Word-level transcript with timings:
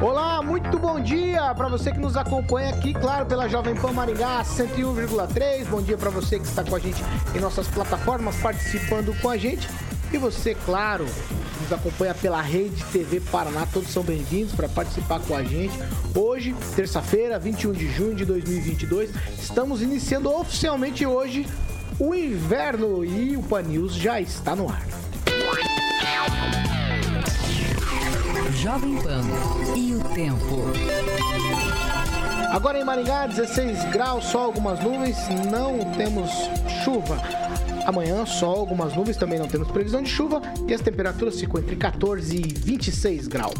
Olá, 0.00 0.40
muito 0.40 0.78
bom 0.78 1.00
dia 1.00 1.52
para 1.56 1.68
você 1.68 1.90
que 1.90 1.98
nos 1.98 2.16
acompanha 2.16 2.70
aqui, 2.70 2.94
claro, 2.94 3.26
pela 3.26 3.48
Jovem 3.48 3.74
Pan 3.74 3.90
Maringá 3.90 4.44
101,3. 4.44 5.64
Bom 5.64 5.82
dia 5.82 5.98
para 5.98 6.08
você 6.08 6.38
que 6.38 6.46
está 6.46 6.62
com 6.62 6.76
a 6.76 6.78
gente 6.78 7.02
em 7.34 7.40
nossas 7.40 7.66
plataformas, 7.66 8.36
participando 8.36 9.12
com 9.20 9.28
a 9.28 9.36
gente. 9.36 9.68
E 10.12 10.16
você, 10.16 10.54
claro, 10.54 11.04
nos 11.60 11.72
acompanha 11.72 12.14
pela 12.14 12.40
Rede 12.40 12.84
TV 12.92 13.20
Paraná, 13.20 13.66
todos 13.72 13.90
são 13.90 14.04
bem-vindos 14.04 14.54
para 14.54 14.68
participar 14.68 15.18
com 15.18 15.34
a 15.34 15.42
gente. 15.42 15.76
Hoje, 16.14 16.54
terça-feira, 16.76 17.36
21 17.36 17.72
de 17.72 17.92
junho 17.92 18.14
de 18.14 18.24
2022, 18.24 19.10
estamos 19.36 19.82
iniciando 19.82 20.32
oficialmente 20.32 21.04
hoje 21.04 21.44
o 21.98 22.14
inverno 22.14 23.04
e 23.04 23.36
o 23.36 23.42
Pan 23.42 23.62
News 23.62 23.94
já 23.94 24.20
está 24.20 24.54
no 24.54 24.70
ar. 24.70 24.86
Jovem 28.62 28.96
Pan 28.96 29.22
e 29.76 29.94
o 29.94 30.00
tempo. 30.14 30.64
Agora 32.50 32.76
em 32.80 32.84
Maringá, 32.84 33.28
16 33.28 33.84
graus, 33.92 34.24
só 34.24 34.40
algumas 34.40 34.80
nuvens, 34.80 35.16
não 35.48 35.78
temos 35.96 36.28
chuva. 36.82 37.22
Amanhã, 37.86 38.26
só 38.26 38.46
algumas 38.46 38.94
nuvens, 38.96 39.16
também 39.16 39.38
não 39.38 39.46
temos 39.46 39.70
previsão 39.70 40.02
de 40.02 40.10
chuva 40.10 40.42
e 40.66 40.74
as 40.74 40.80
temperaturas 40.80 41.38
ficam 41.38 41.60
entre 41.60 41.76
14 41.76 42.36
e 42.36 42.52
26 42.52 43.28
graus. 43.28 43.54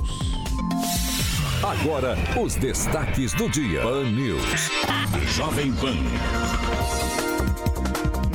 Agora, 1.63 2.17
os 2.43 2.57
destaques 2.57 3.33
do 3.35 3.49
dia. 3.49 3.83
Pan 3.83 4.05
News. 4.11 4.71
Jovem 5.37 5.73
Pan. 5.75 7.18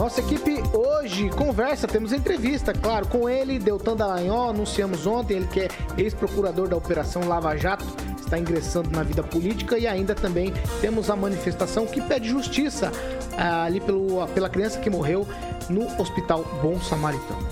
Nossa 0.04 0.20
equipe 0.20 0.62
hoje 0.74 1.30
conversa, 1.30 1.88
temos 1.88 2.12
entrevista, 2.12 2.74
claro, 2.74 3.08
com 3.08 3.30
ele, 3.30 3.58
Deltan 3.58 3.96
Dallagnol, 3.96 4.50
anunciamos 4.50 5.08
ontem, 5.08 5.38
ele 5.38 5.48
que 5.48 5.62
é 5.62 5.70
ex-procurador 5.98 6.68
da 6.68 6.76
Operação 6.76 7.26
Lava 7.26 7.56
Jato, 7.56 7.86
está 8.20 8.38
ingressando 8.38 8.90
na 8.92 9.02
vida 9.02 9.24
política 9.24 9.78
e 9.78 9.88
ainda 9.88 10.14
também 10.14 10.54
temos 10.82 11.10
a 11.10 11.16
manifestação 11.16 11.86
que 11.86 12.02
pede 12.02 12.28
justiça 12.28 12.92
ah, 13.38 13.64
ali 13.64 13.80
pelo, 13.80 14.28
pela 14.36 14.50
criança 14.50 14.78
que 14.78 14.90
morreu 14.90 15.26
no 15.70 15.86
Hospital 15.98 16.44
Bom 16.62 16.78
Samaritano. 16.82 17.48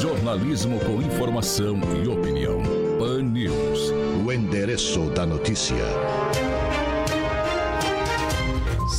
Jornalismo 0.00 0.80
com 0.80 1.02
informação 1.02 1.78
e 2.02 2.08
opinião. 2.08 2.83
Pan 3.04 3.20
News. 3.20 3.92
O 4.24 4.32
endereço 4.32 5.10
da 5.10 5.26
notícia. 5.26 5.84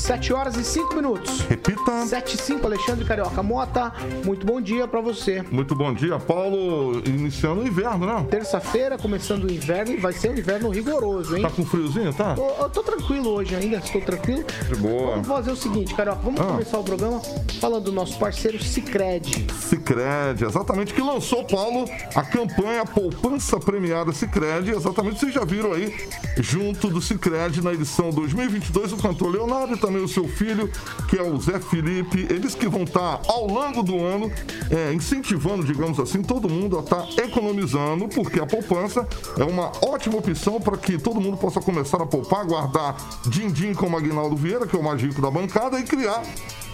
7 0.05 0.33
horas 0.33 0.55
e 0.55 0.63
5 0.63 0.95
minutos. 0.95 1.39
Repita. 1.49 2.05
7 2.05 2.35
e 2.35 2.37
5, 2.37 2.63
Alexandre 2.67 3.03
Carioca 3.05 3.41
Mota. 3.41 3.91
Muito 4.23 4.45
bom 4.45 4.61
dia 4.61 4.87
para 4.87 5.01
você. 5.01 5.43
Muito 5.49 5.73
bom 5.75 5.91
dia, 5.95 6.19
Paulo. 6.19 7.01
Iniciando 7.07 7.61
o 7.61 7.67
inverno, 7.67 8.05
né? 8.05 8.23
Terça-feira, 8.29 8.99
começando 8.99 9.45
o 9.45 9.51
inverno, 9.51 9.93
e 9.93 9.97
vai 9.97 10.13
ser 10.13 10.29
um 10.29 10.37
inverno 10.37 10.69
rigoroso, 10.69 11.35
hein? 11.35 11.41
Tá 11.41 11.49
com 11.49 11.65
friozinho, 11.65 12.13
tá? 12.13 12.35
Eu, 12.37 12.55
eu 12.65 12.69
tô 12.69 12.83
tranquilo 12.83 13.31
hoje 13.31 13.55
ainda, 13.55 13.77
estou 13.77 13.99
tranquilo. 13.99 14.45
De 14.69 14.75
boa. 14.75 15.13
Vamos 15.13 15.27
fazer 15.27 15.51
o 15.51 15.55
seguinte, 15.55 15.95
Carioca, 15.95 16.19
vamos 16.21 16.39
Ah. 16.39 16.45
começar 16.45 16.77
o 16.77 16.83
programa 16.83 17.19
falando 17.59 17.85
do 17.85 17.91
nosso 17.91 18.19
parceiro 18.19 18.61
Cicred. 18.61 19.47
Cicred, 19.59 20.45
exatamente, 20.45 20.93
que 20.93 21.01
lançou, 21.01 21.43
Paulo, 21.45 21.89
a 22.13 22.21
campanha 22.21 22.85
Poupança 22.85 23.59
Premiada 23.59 24.11
Cicred. 24.13 24.69
Exatamente, 24.69 25.19
vocês 25.19 25.33
já 25.33 25.43
viram 25.43 25.73
aí, 25.73 25.91
junto 26.37 26.89
do 26.89 27.01
Cicred, 27.01 27.59
na 27.63 27.73
edição 27.73 28.11
2022, 28.11 28.93
o 28.93 28.97
cantor 28.97 29.31
Leonardo 29.31 29.73
e 29.73 29.77
também 29.95 30.03
o 30.03 30.07
seu 30.07 30.27
filho, 30.27 30.69
que 31.07 31.17
é 31.17 31.23
o 31.23 31.39
Zé 31.39 31.59
Felipe. 31.59 32.27
Eles 32.29 32.53
que 32.53 32.67
vão 32.67 32.83
estar, 32.83 33.21
ao 33.27 33.47
longo 33.47 33.81
do 33.81 34.03
ano, 34.03 34.31
é, 34.69 34.93
incentivando, 34.93 35.63
digamos 35.63 35.99
assim, 35.99 36.21
todo 36.21 36.49
mundo 36.49 36.77
a 36.77 36.81
estar 36.81 37.07
economizando, 37.17 38.07
porque 38.09 38.39
a 38.39 38.45
poupança 38.45 39.07
é 39.39 39.43
uma 39.43 39.71
ótima 39.81 40.17
opção 40.17 40.59
para 40.59 40.77
que 40.77 40.97
todo 40.97 41.21
mundo 41.21 41.37
possa 41.37 41.61
começar 41.61 42.01
a 42.01 42.05
poupar, 42.05 42.45
guardar 42.45 42.95
din-din 43.27 43.73
como 43.73 43.97
Aguinaldo 43.97 44.35
Vieira, 44.35 44.67
que 44.67 44.75
é 44.75 44.79
o 44.79 44.83
mais 44.83 45.01
rico 45.01 45.21
da 45.21 45.31
bancada, 45.31 45.79
e 45.79 45.83
criar 45.83 46.21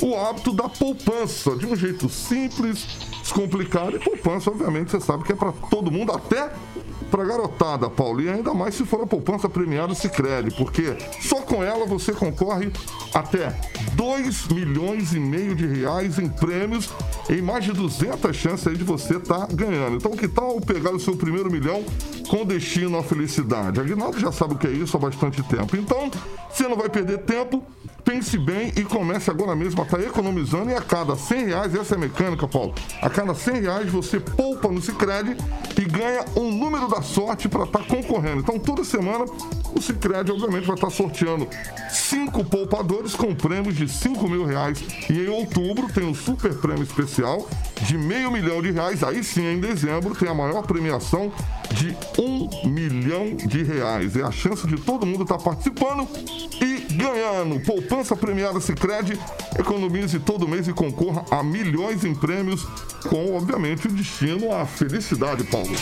o 0.02 0.16
hábito 0.16 0.52
da 0.52 0.68
poupança, 0.68 1.56
de 1.56 1.68
um 1.68 1.76
jeito 1.76 2.10
simples, 2.10 2.88
descomplicado. 3.22 3.98
E 3.98 4.00
poupança, 4.00 4.50
obviamente, 4.50 4.92
você 4.92 5.00
sabe 5.00 5.24
que 5.24 5.32
é 5.32 5.36
para 5.36 5.52
todo 5.52 5.92
mundo, 5.92 6.12
até 6.12 6.52
para 7.12 7.26
garotada, 7.26 7.90
Paulo. 7.90 8.22
E 8.22 8.30
ainda 8.30 8.54
mais 8.54 8.74
se 8.74 8.86
for 8.86 9.04
a 9.04 9.06
poupança 9.06 9.50
premiada 9.50 9.94
Sicredi, 9.94 10.50
porque 10.56 10.96
só 11.20 11.42
com 11.42 11.62
ela 11.62 11.86
você 11.86 12.14
concorre 12.14 12.72
até 13.14 13.54
2 13.94 14.48
milhões 14.48 15.14
e 15.14 15.20
meio 15.20 15.54
de 15.54 15.68
reais 15.68 16.18
em 16.18 16.30
prêmios, 16.30 16.90
em 17.30 17.42
mais 17.42 17.66
de 17.66 17.74
200 17.74 18.36
chances 18.36 18.66
aí 18.66 18.78
de 18.78 18.84
você 18.84 19.18
estar 19.18 19.46
ganhando. 19.48 19.98
Então, 19.98 20.12
que 20.12 20.28
tal 20.28 20.60
pegar 20.62 20.92
o 20.92 21.00
seu 21.00 21.16
primeiro 21.16 21.52
milhão 21.52 21.84
com 22.30 22.46
destino 22.46 22.98
à 22.98 23.04
felicidade? 23.04 23.80
Aguinaldo 23.82 24.18
já 24.18 24.32
sabe 24.32 24.54
o 24.54 24.58
que 24.58 24.68
é 24.68 24.72
isso 24.72 24.96
há 24.96 25.00
bastante 25.00 25.44
tempo. 25.44 25.76
Então, 25.76 26.10
você 26.50 26.68
não 26.68 26.78
vai 26.78 26.90
perder 26.90 27.20
tempo. 27.20 27.64
Pense 28.04 28.38
bem 28.38 28.72
e 28.76 28.84
comece 28.84 29.30
agora 29.30 29.56
mesmo 29.56 29.82
a 29.82 29.86
estar 29.86 30.00
economizando 30.02 30.72
e 30.72 30.76
a 30.76 30.82
cada 30.82 31.16
100 31.16 31.46
reais, 31.46 31.76
essa 31.76 31.96
é 31.96 31.98
mecânica, 31.98 32.48
Paulo, 32.48 32.74
a 33.02 33.10
cada 33.10 33.34
100 33.34 33.62
reais 33.62 33.90
você 33.90 34.20
poupa 34.20 34.70
no 34.70 34.82
Cicred 34.82 35.38
e 35.78 35.86
ganha 35.86 36.26
um 36.36 36.52
número 36.52 36.88
da 36.88 37.02
sorte 37.02 37.48
para 37.48 37.64
estar 37.64 37.86
concorrendo. 37.86 38.40
Então, 38.40 38.58
toda 38.60 38.84
semana, 38.84 39.26
o 39.76 39.82
Cicred, 39.82 40.32
obviamente, 40.32 40.66
vai 40.66 40.76
estar 40.76 40.90
sorteando 40.90 41.48
cinco 41.90 42.44
poupadores 42.44 43.16
com 43.16 43.34
prêmios 43.36 43.76
de 43.76 43.88
5 43.88 44.28
mil 44.28 44.46
reais. 44.46 44.84
E 45.10 45.14
em 45.14 45.30
outubro 45.30 45.88
tem 45.94 46.06
um 46.06 46.14
super 46.14 46.54
prêmio 46.56 46.84
especial 46.84 47.48
de 47.82 47.98
meio 47.98 48.32
milhão 48.32 48.62
de 48.62 48.72
reais. 48.72 49.04
Aí 49.04 49.24
sim, 49.24 49.46
em 49.46 49.60
dezembro, 49.60 50.16
tem 50.16 50.30
a 50.30 50.34
maior 50.34 50.64
premiação 50.64 51.32
de 51.72 51.96
um 52.20 52.70
milhão 52.70 53.36
de 53.36 53.64
reais. 53.64 54.16
É 54.16 54.24
a 54.24 54.32
chance 54.32 54.68
de 54.68 54.78
todo 54.78 55.06
mundo 55.06 55.24
estar 55.24 55.38
participando 55.38 56.08
e 56.62 56.81
ganhando. 56.92 57.60
Poupança 57.62 58.16
premiada 58.16 58.60
Cicred, 58.60 59.20
economize 59.58 60.20
todo 60.20 60.48
mês 60.48 60.68
e 60.68 60.74
concorra 60.74 61.26
a 61.32 61.44
milhões 61.44 62.04
em 62.04 62.14
prêmios, 62.14 62.66
com, 63.08 63.36
obviamente, 63.36 63.88
o 63.88 63.92
destino 63.92 64.54
à 64.54 64.66
felicidade, 64.66 65.44
Paulo. 65.46 65.76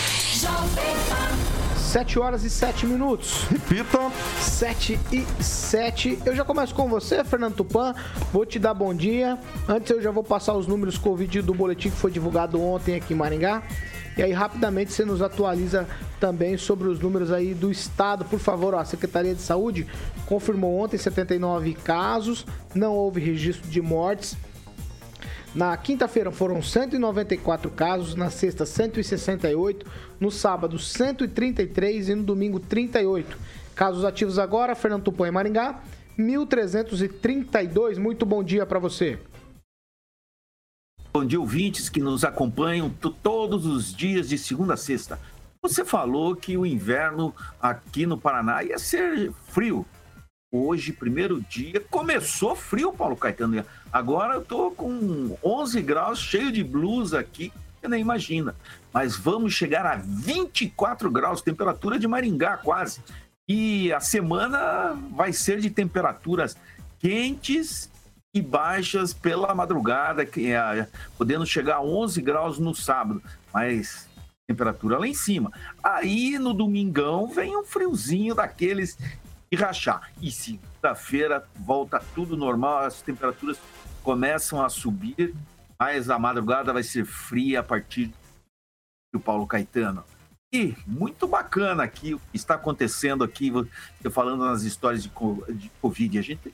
7 1.89 2.19
horas 2.19 2.43
e 2.43 2.51
7 2.51 2.85
minutos. 2.85 3.45
Repita. 3.49 4.11
7 4.39 4.99
e 5.11 5.43
7. 5.43 6.19
Eu 6.23 6.35
já 6.35 6.45
começo 6.45 6.75
com 6.75 6.87
você, 6.87 7.23
Fernando 7.23 7.55
Tupan. 7.55 7.95
Vou 8.31 8.45
te 8.45 8.59
dar 8.59 8.75
bom 8.75 8.93
dia. 8.93 9.39
Antes 9.67 9.89
eu 9.89 9.99
já 9.99 10.11
vou 10.11 10.23
passar 10.23 10.53
os 10.53 10.67
números 10.67 10.99
Covid 10.99 11.41
do 11.41 11.51
boletim 11.51 11.89
que 11.89 11.95
foi 11.95 12.11
divulgado 12.11 12.61
ontem 12.61 12.93
aqui 12.93 13.13
em 13.13 13.17
Maringá. 13.17 13.63
E 14.19 14.21
aí, 14.21 14.33
rapidamente, 14.33 14.91
você 14.91 15.05
nos 15.05 15.21
atualiza 15.21 15.87
também 16.19 16.57
sobre 16.57 16.89
os 16.89 16.99
números 16.99 17.31
aí 17.31 17.53
do 17.53 17.71
estado. 17.71 18.25
Por 18.25 18.37
favor, 18.37 18.73
ó, 18.73 18.79
a 18.79 18.83
Secretaria 18.83 19.33
de 19.33 19.41
Saúde 19.41 19.87
confirmou 20.25 20.77
ontem 20.77 20.97
79 20.97 21.73
casos, 21.75 22.45
não 22.75 22.95
houve 22.95 23.21
registro 23.21 23.69
de 23.69 23.81
mortes. 23.81 24.35
Na 25.55 25.77
quinta-feira 25.77 26.31
foram 26.31 26.61
194 26.61 27.71
casos, 27.71 28.13
na 28.13 28.29
sexta 28.29 28.65
168, 28.65 29.85
no 30.19 30.29
sábado 30.29 30.77
133 30.77 32.09
e 32.09 32.15
no 32.15 32.23
domingo 32.23 32.59
38. 32.59 33.37
Casos 33.73 34.03
ativos 34.03 34.37
agora, 34.37 34.75
Fernando 34.75 35.03
Tupan 35.03 35.29
em 35.29 35.31
Maringá, 35.31 35.81
1.332. 36.19 37.97
Muito 37.97 38.25
bom 38.25 38.43
dia 38.43 38.65
para 38.65 38.79
você. 38.79 39.17
Bom 41.11 41.25
dia, 41.25 41.39
ouvintes 41.39 41.89
que 41.89 41.99
nos 41.99 42.23
acompanham 42.23 42.87
todos 43.23 43.65
os 43.65 43.91
dias 43.91 44.29
de 44.29 44.37
segunda 44.37 44.75
a 44.75 44.77
sexta. 44.77 45.19
Você 45.59 45.83
falou 45.83 46.35
que 46.35 46.55
o 46.55 46.67
inverno 46.67 47.33
aqui 47.59 48.05
no 48.05 48.15
Paraná 48.15 48.63
ia 48.63 48.77
ser 48.77 49.31
frio. 49.47 49.83
Hoje, 50.51 50.93
primeiro 50.93 51.41
dia, 51.41 51.83
começou 51.89 52.55
frio, 52.55 52.93
Paulo 52.93 53.15
Caetano. 53.15 53.65
Agora 53.91 54.35
eu 54.35 54.45
tô 54.45 54.69
com 54.69 55.35
11 55.43 55.81
graus, 55.81 56.19
cheio 56.19 56.51
de 56.51 56.63
blusa 56.63 57.19
aqui, 57.19 57.51
você 57.81 57.87
nem 57.87 58.01
imagina. 58.01 58.55
Mas 58.93 59.15
vamos 59.15 59.51
chegar 59.53 59.87
a 59.87 59.95
24 59.95 61.09
graus, 61.09 61.41
temperatura 61.41 61.97
de 61.97 62.07
Maringá 62.07 62.55
quase. 62.57 63.01
E 63.47 63.91
a 63.91 63.99
semana 63.99 64.95
vai 65.15 65.33
ser 65.33 65.59
de 65.59 65.71
temperaturas 65.71 66.55
quentes 66.99 67.89
e 68.33 68.41
baixas 68.41 69.13
pela 69.13 69.55
madrugada, 69.55 70.25
que 70.25 70.51
é, 70.51 70.87
podendo 71.17 71.45
chegar 71.45 71.77
a 71.77 71.81
11 71.81 72.21
graus 72.21 72.59
no 72.59 72.75
sábado, 72.75 73.21
mas 73.53 74.07
temperatura 74.47 74.97
lá 74.97 75.07
em 75.07 75.13
cima. 75.13 75.51
Aí 75.83 76.37
no 76.39 76.53
domingão 76.53 77.27
vem 77.27 77.55
um 77.55 77.63
friozinho 77.63 78.35
daqueles 78.35 78.97
de 79.51 79.57
rachar. 79.57 80.11
E 80.21 80.31
segunda-feira 80.31 81.43
volta 81.55 82.01
tudo 82.13 82.37
normal, 82.37 82.79
as 82.79 83.01
temperaturas 83.01 83.59
começam 84.03 84.63
a 84.63 84.69
subir, 84.69 85.35
mas 85.79 86.09
a 86.09 86.17
madrugada 86.19 86.73
vai 86.73 86.83
ser 86.83 87.05
fria 87.05 87.59
a 87.59 87.63
partir 87.63 88.11
do 89.13 89.19
Paulo 89.19 89.47
Caetano. 89.47 90.03
E 90.51 90.75
muito 90.85 91.27
bacana 91.27 91.83
aqui 91.83 92.15
o 92.15 92.19
que 92.19 92.37
está 92.37 92.55
acontecendo 92.55 93.23
aqui, 93.23 93.51
falando 94.11 94.45
nas 94.45 94.63
histórias 94.63 95.03
de 95.03 95.09
Covid. 95.79 96.17
A 96.17 96.21
gente 96.23 96.51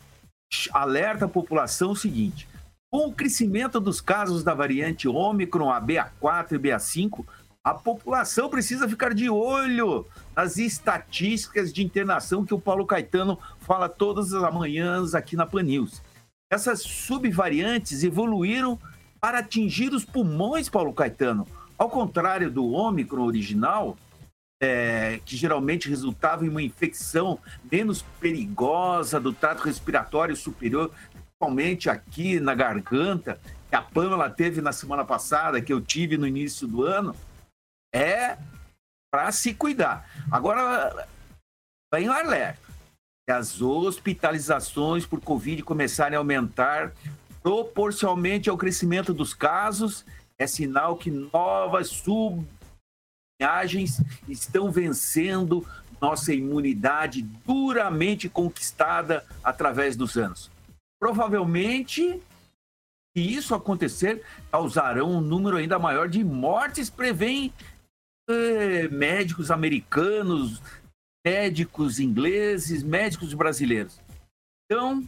alerta 0.73 1.25
a 1.25 1.29
população 1.29 1.91
o 1.91 1.95
seguinte: 1.95 2.47
com 2.91 3.07
o 3.07 3.13
crescimento 3.13 3.79
dos 3.79 3.99
casos 3.99 4.43
da 4.43 4.53
variante 4.53 5.07
Ômicron, 5.07 5.69
a 5.69 5.81
BA4 5.81 6.53
e 6.53 6.59
BA5, 6.59 7.25
a 7.63 7.73
população 7.73 8.47
precisa 8.47 8.87
ficar 8.87 9.13
de 9.13 9.29
olho 9.29 10.05
nas 10.35 10.57
estatísticas 10.57 11.73
de 11.73 11.83
internação 11.83 12.45
que 12.45 12.53
o 12.53 12.59
Paulo 12.59 12.85
Caetano 12.85 13.39
fala 13.59 13.89
todas 13.89 14.33
as 14.33 14.53
manhãs 14.53 15.15
aqui 15.15 15.35
na 15.35 15.47
Pan 15.47 15.63
News. 15.63 16.01
Essas 16.51 16.83
subvariantes 16.83 18.03
evoluíram 18.03 18.79
para 19.19 19.39
atingir 19.39 19.91
os 19.93 20.05
pulmões, 20.05 20.69
Paulo 20.69 20.93
Caetano. 20.93 21.47
Ao 21.77 21.89
contrário 21.89 22.51
do 22.51 22.69
Ômicron 22.71 23.25
original, 23.25 23.97
é, 24.61 25.19
que 25.25 25.35
geralmente 25.35 25.89
resultava 25.89 26.45
em 26.45 26.49
uma 26.49 26.61
infecção 26.61 27.39
menos 27.71 28.01
perigosa 28.19 29.19
do 29.19 29.33
trato 29.33 29.63
respiratório 29.63 30.35
superior, 30.35 30.91
principalmente 31.11 31.89
aqui 31.89 32.39
na 32.39 32.55
garganta, 32.55 33.39
que 33.69 33.75
a 33.75 33.81
Pamela 33.81 34.29
teve 34.29 34.61
na 34.61 34.71
semana 34.71 35.03
passada, 35.03 35.61
que 35.61 35.73
eu 35.73 35.81
tive 35.81 36.17
no 36.17 36.27
início 36.27 36.67
do 36.67 36.83
ano, 36.83 37.15
é 37.93 38.37
para 39.11 39.31
se 39.31 39.53
cuidar. 39.53 40.09
Agora, 40.31 41.07
vem 41.93 42.09
o 42.09 42.11
alerta. 42.11 42.65
As 43.27 43.59
hospitalizações 43.61 45.05
por 45.05 45.19
Covid 45.19 45.63
começarem 45.63 46.15
a 46.15 46.19
aumentar 46.19 46.93
proporcionalmente 47.41 48.49
ao 48.49 48.57
crescimento 48.57 49.13
dos 49.13 49.33
casos, 49.33 50.05
é 50.37 50.45
sinal 50.47 50.95
que 50.97 51.09
novas 51.09 51.87
sub 51.89 52.45
viagens 53.39 54.01
estão 54.27 54.71
vencendo 54.71 55.65
nossa 56.01 56.33
imunidade 56.33 57.21
duramente 57.45 58.29
conquistada 58.29 59.25
através 59.43 59.95
dos 59.95 60.17
anos. 60.17 60.51
Provavelmente, 60.99 62.21
se 63.15 63.21
isso 63.21 63.55
acontecer, 63.55 64.23
causarão 64.51 65.11
um 65.11 65.21
número 65.21 65.57
ainda 65.57 65.79
maior 65.79 66.07
de 66.07 66.23
mortes, 66.23 66.89
prevêem 66.89 67.53
eh, 68.29 68.87
médicos 68.89 69.51
americanos, 69.51 70.61
médicos 71.25 71.99
ingleses, 71.99 72.83
médicos 72.83 73.33
brasileiros. 73.33 73.99
Então, 74.65 75.07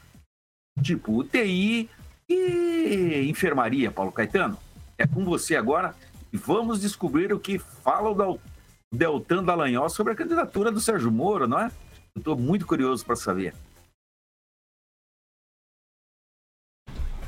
tipo 0.81 1.19
UTI 1.19 1.89
e 2.27 3.25
enfermaria, 3.30 3.92
Paulo 3.92 4.12
Caetano. 4.12 4.57
É 4.98 5.06
com 5.06 5.24
você 5.24 5.56
agora 5.56 5.95
e 6.33 6.38
vamos 6.38 6.81
descobrir 6.81 7.31
o 7.31 7.39
que 7.39 7.59
fala 7.59 8.09
o 8.09 8.39
Deltan 8.94 9.44
Dallagnol 9.44 9.89
sobre 9.89 10.13
a 10.13 10.15
candidatura 10.15 10.71
do 10.71 10.80
Sérgio 10.80 11.12
Moro, 11.12 11.47
não 11.47 11.59
é? 11.59 11.71
Estou 12.15 12.38
muito 12.38 12.65
curioso 12.65 13.06
para 13.06 13.15
saber. 13.15 13.54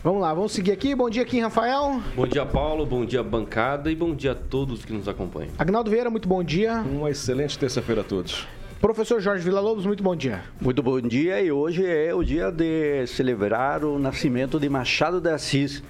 Vamos 0.03 0.21
lá, 0.21 0.33
vamos 0.33 0.51
seguir 0.51 0.73
aqui. 0.73 0.93
Bom 0.93 1.09
dia, 1.09 1.23
Kim 1.23 1.39
Rafael. 1.39 2.01
Bom 2.13 2.27
dia, 2.27 2.45
Paulo. 2.45 2.85
Bom 2.85 3.05
dia, 3.05 3.23
bancada. 3.23 3.89
E 3.89 3.95
bom 3.95 4.13
dia 4.13 4.33
a 4.33 4.35
todos 4.35 4.83
que 4.83 4.91
nos 4.91 5.07
acompanham. 5.07 5.51
Agnaldo 5.57 5.89
Vieira, 5.89 6.09
muito 6.09 6.27
bom 6.27 6.43
dia. 6.43 6.81
Uma 6.81 7.09
excelente 7.09 7.57
terça-feira 7.57 8.01
a 8.01 8.03
todos. 8.03 8.45
Professor 8.81 9.21
Jorge 9.21 9.45
Villa-Lobos, 9.45 9.85
muito 9.85 10.03
bom 10.03 10.13
dia. 10.13 10.43
Muito 10.59 10.83
bom 10.83 10.99
dia 10.99 11.41
e 11.41 11.53
hoje 11.53 11.85
é 11.85 12.13
o 12.13 12.21
dia 12.21 12.51
de 12.51 13.07
celebrar 13.07 13.85
o 13.85 13.97
nascimento 13.97 14.59
de 14.59 14.67
Machado 14.67 15.21
de 15.21 15.29
Assis. 15.29 15.81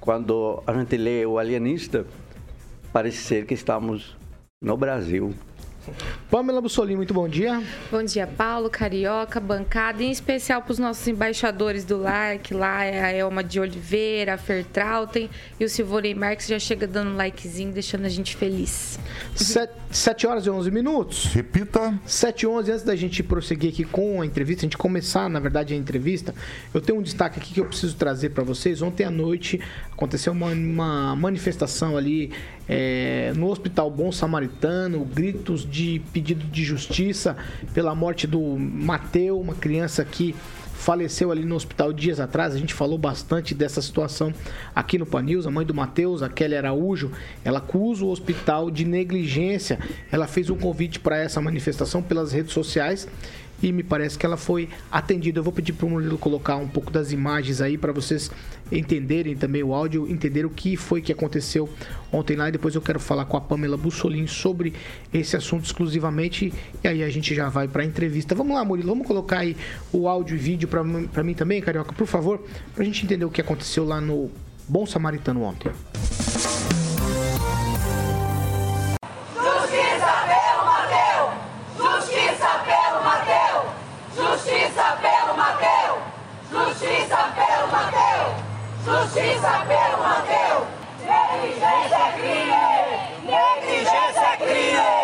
Quando 0.00 0.60
a 0.66 0.72
gente 0.72 0.96
lê 0.96 1.24
o 1.24 1.38
Alienista, 1.38 2.04
parece 2.92 3.18
ser 3.18 3.46
que 3.46 3.54
estamos 3.54 4.16
no 4.60 4.76
Brasil. 4.76 5.32
Pamela 6.30 6.60
Bussolini, 6.60 6.96
muito 6.96 7.14
bom 7.14 7.28
dia. 7.28 7.62
Bom 7.90 8.02
dia, 8.02 8.26
Paulo, 8.26 8.70
Carioca, 8.70 9.40
bancada, 9.40 10.02
em 10.02 10.10
especial 10.10 10.62
para 10.62 10.72
os 10.72 10.78
nossos 10.78 11.06
embaixadores 11.06 11.84
do 11.84 11.96
like, 11.96 12.52
lá 12.54 12.84
é 12.84 13.02
a 13.02 13.12
Elma 13.12 13.42
de 13.42 13.60
Oliveira, 13.60 14.34
a 14.34 14.38
Fertrautem 14.38 15.30
e 15.58 15.64
o 15.64 15.68
Silvonei 15.68 16.14
Marques 16.14 16.46
já 16.46 16.58
chega 16.58 16.86
dando 16.86 17.10
um 17.10 17.16
likezinho, 17.16 17.72
deixando 17.72 18.04
a 18.04 18.08
gente 18.08 18.36
feliz. 18.36 18.98
7 19.90 20.26
horas 20.26 20.46
e 20.46 20.50
11 20.50 20.70
minutos. 20.70 21.26
Repita. 21.26 21.98
7 22.04 22.42
e 22.42 22.46
11, 22.46 22.72
antes 22.72 22.84
da 22.84 22.96
gente 22.96 23.22
prosseguir 23.22 23.72
aqui 23.72 23.84
com 23.84 24.20
a 24.20 24.26
entrevista, 24.26 24.62
a 24.62 24.66
gente 24.66 24.76
começar, 24.76 25.28
na 25.28 25.38
verdade, 25.38 25.74
a 25.74 25.76
entrevista, 25.76 26.34
eu 26.72 26.80
tenho 26.80 26.98
um 26.98 27.02
destaque 27.02 27.38
aqui 27.38 27.54
que 27.54 27.60
eu 27.60 27.66
preciso 27.66 27.94
trazer 27.96 28.30
para 28.30 28.42
vocês. 28.42 28.82
Ontem 28.82 29.04
à 29.04 29.10
noite 29.10 29.60
aconteceu 29.92 30.32
uma, 30.32 30.48
uma 30.52 31.16
manifestação 31.16 31.96
ali 31.96 32.32
é, 32.68 33.32
no 33.36 33.50
Hospital 33.50 33.90
Bom 33.90 34.10
Samaritano, 34.10 35.04
gritos 35.04 35.68
de 35.68 36.00
pedido 36.12 36.44
de 36.46 36.64
justiça 36.64 37.36
pela 37.72 37.94
morte 37.94 38.26
do 38.26 38.40
Mateu, 38.40 39.38
uma 39.38 39.54
criança 39.54 40.04
que 40.04 40.34
faleceu 40.74 41.32
ali 41.32 41.44
no 41.46 41.54
hospital 41.54 41.92
dias 41.92 42.20
atrás. 42.20 42.54
A 42.54 42.58
gente 42.58 42.74
falou 42.74 42.98
bastante 42.98 43.54
dessa 43.54 43.80
situação 43.80 44.34
aqui 44.74 44.98
no 44.98 45.06
Panils. 45.06 45.46
A 45.46 45.50
mãe 45.50 45.64
do 45.64 45.72
Matheus, 45.72 46.22
a 46.22 46.28
Kelly 46.28 46.56
Araújo, 46.56 47.10
ela 47.42 47.58
acusa 47.58 48.04
o 48.04 48.10
hospital 48.10 48.70
de 48.70 48.84
negligência. 48.84 49.78
Ela 50.12 50.26
fez 50.26 50.50
um 50.50 50.56
convite 50.56 51.00
para 51.00 51.16
essa 51.16 51.40
manifestação 51.40 52.02
pelas 52.02 52.32
redes 52.32 52.52
sociais 52.52 53.08
e 53.62 53.72
me 53.72 53.82
parece 53.82 54.18
que 54.18 54.26
ela 54.26 54.36
foi 54.36 54.68
atendida. 54.90 55.38
Eu 55.38 55.42
vou 55.42 55.52
pedir 55.52 55.72
para 55.72 55.86
o 55.86 55.90
Murilo 55.90 56.18
colocar 56.18 56.56
um 56.56 56.68
pouco 56.68 56.90
das 56.90 57.12
imagens 57.12 57.60
aí 57.60 57.78
para 57.78 57.92
vocês 57.92 58.30
entenderem 58.70 59.36
também 59.36 59.62
o 59.62 59.74
áudio, 59.74 60.08
entender 60.08 60.44
o 60.44 60.50
que 60.50 60.76
foi 60.76 61.00
que 61.00 61.12
aconteceu 61.12 61.68
ontem 62.12 62.36
lá 62.36 62.48
e 62.48 62.52
depois 62.52 62.74
eu 62.74 62.80
quero 62.80 62.98
falar 62.98 63.24
com 63.26 63.36
a 63.36 63.40
Pamela 63.40 63.76
Bussolini 63.76 64.28
sobre 64.28 64.72
esse 65.12 65.36
assunto 65.36 65.64
exclusivamente 65.64 66.52
e 66.82 66.88
aí 66.88 67.02
a 67.02 67.10
gente 67.10 67.34
já 67.34 67.48
vai 67.48 67.68
para 67.68 67.82
a 67.82 67.86
entrevista. 67.86 68.34
Vamos 68.34 68.54
lá, 68.54 68.64
Murilo, 68.64 68.88
vamos 68.88 69.06
colocar 69.06 69.38
aí 69.38 69.56
o 69.92 70.08
áudio 70.08 70.36
e 70.36 70.38
vídeo 70.38 70.68
para 70.68 71.22
mim 71.22 71.34
também, 71.34 71.60
Carioca, 71.60 71.92
por 71.92 72.06
favor, 72.06 72.42
para 72.74 72.82
a 72.82 72.86
gente 72.86 73.04
entender 73.04 73.24
o 73.24 73.30
que 73.30 73.40
aconteceu 73.40 73.84
lá 73.84 74.00
no 74.00 74.30
Bom 74.68 74.86
Samaritano 74.86 75.42
ontem. 75.42 75.70
Pelo 89.44 89.98
Mateu! 90.02 90.66
Negligência 91.04 91.96
é 91.96 92.12
crime! 92.16 92.64
Negligência 93.26 94.24
é 94.24 94.36
crime! 94.38 94.94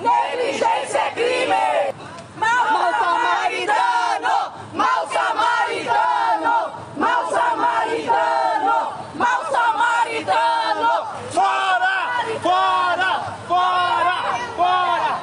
Negligência 0.00 0.98
é 0.98 1.10
crime! 1.12 1.94
Mal 2.36 2.92
samaritano! 2.98 4.36
Mal 4.72 5.08
samaritano! 5.08 6.56
Mal 6.96 7.30
samaritano! 7.30 8.76
Mal 9.14 9.40
samaritano! 9.52 10.92
Fora! 11.30 11.96
Fora! 12.42 13.10
Fora! 13.46 14.16
Fora! 14.56 15.20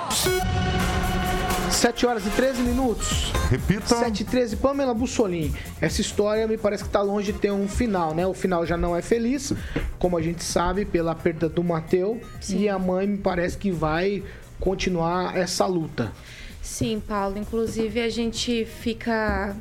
7 1.69 2.05
horas 2.05 2.25
e 2.25 2.29
13 2.29 2.61
minutos. 2.61 3.30
Repita. 3.51 3.85
713, 3.85 4.55
Pamela 4.55 4.93
Bussolini. 4.93 5.53
Essa 5.81 5.99
história 5.99 6.47
me 6.47 6.57
parece 6.57 6.83
que 6.83 6.89
está 6.89 7.01
longe 7.01 7.33
de 7.33 7.39
ter 7.39 7.51
um 7.51 7.67
final, 7.67 8.15
né? 8.15 8.25
O 8.25 8.33
final 8.33 8.65
já 8.65 8.77
não 8.77 8.95
é 8.95 9.01
feliz, 9.01 9.51
como 9.99 10.17
a 10.17 10.21
gente 10.21 10.41
sabe, 10.41 10.85
pela 10.85 11.13
perda 11.13 11.49
do 11.49 11.61
Mateu. 11.61 12.21
E 12.47 12.69
a 12.69 12.79
mãe 12.79 13.05
me 13.05 13.17
parece 13.17 13.57
que 13.57 13.69
vai 13.69 14.23
continuar 14.57 15.35
essa 15.35 15.65
luta. 15.65 16.13
Sim, 16.61 17.03
Paulo. 17.05 17.37
Inclusive, 17.37 17.99
a 17.99 18.07
gente 18.07 18.63
fica. 18.63 19.53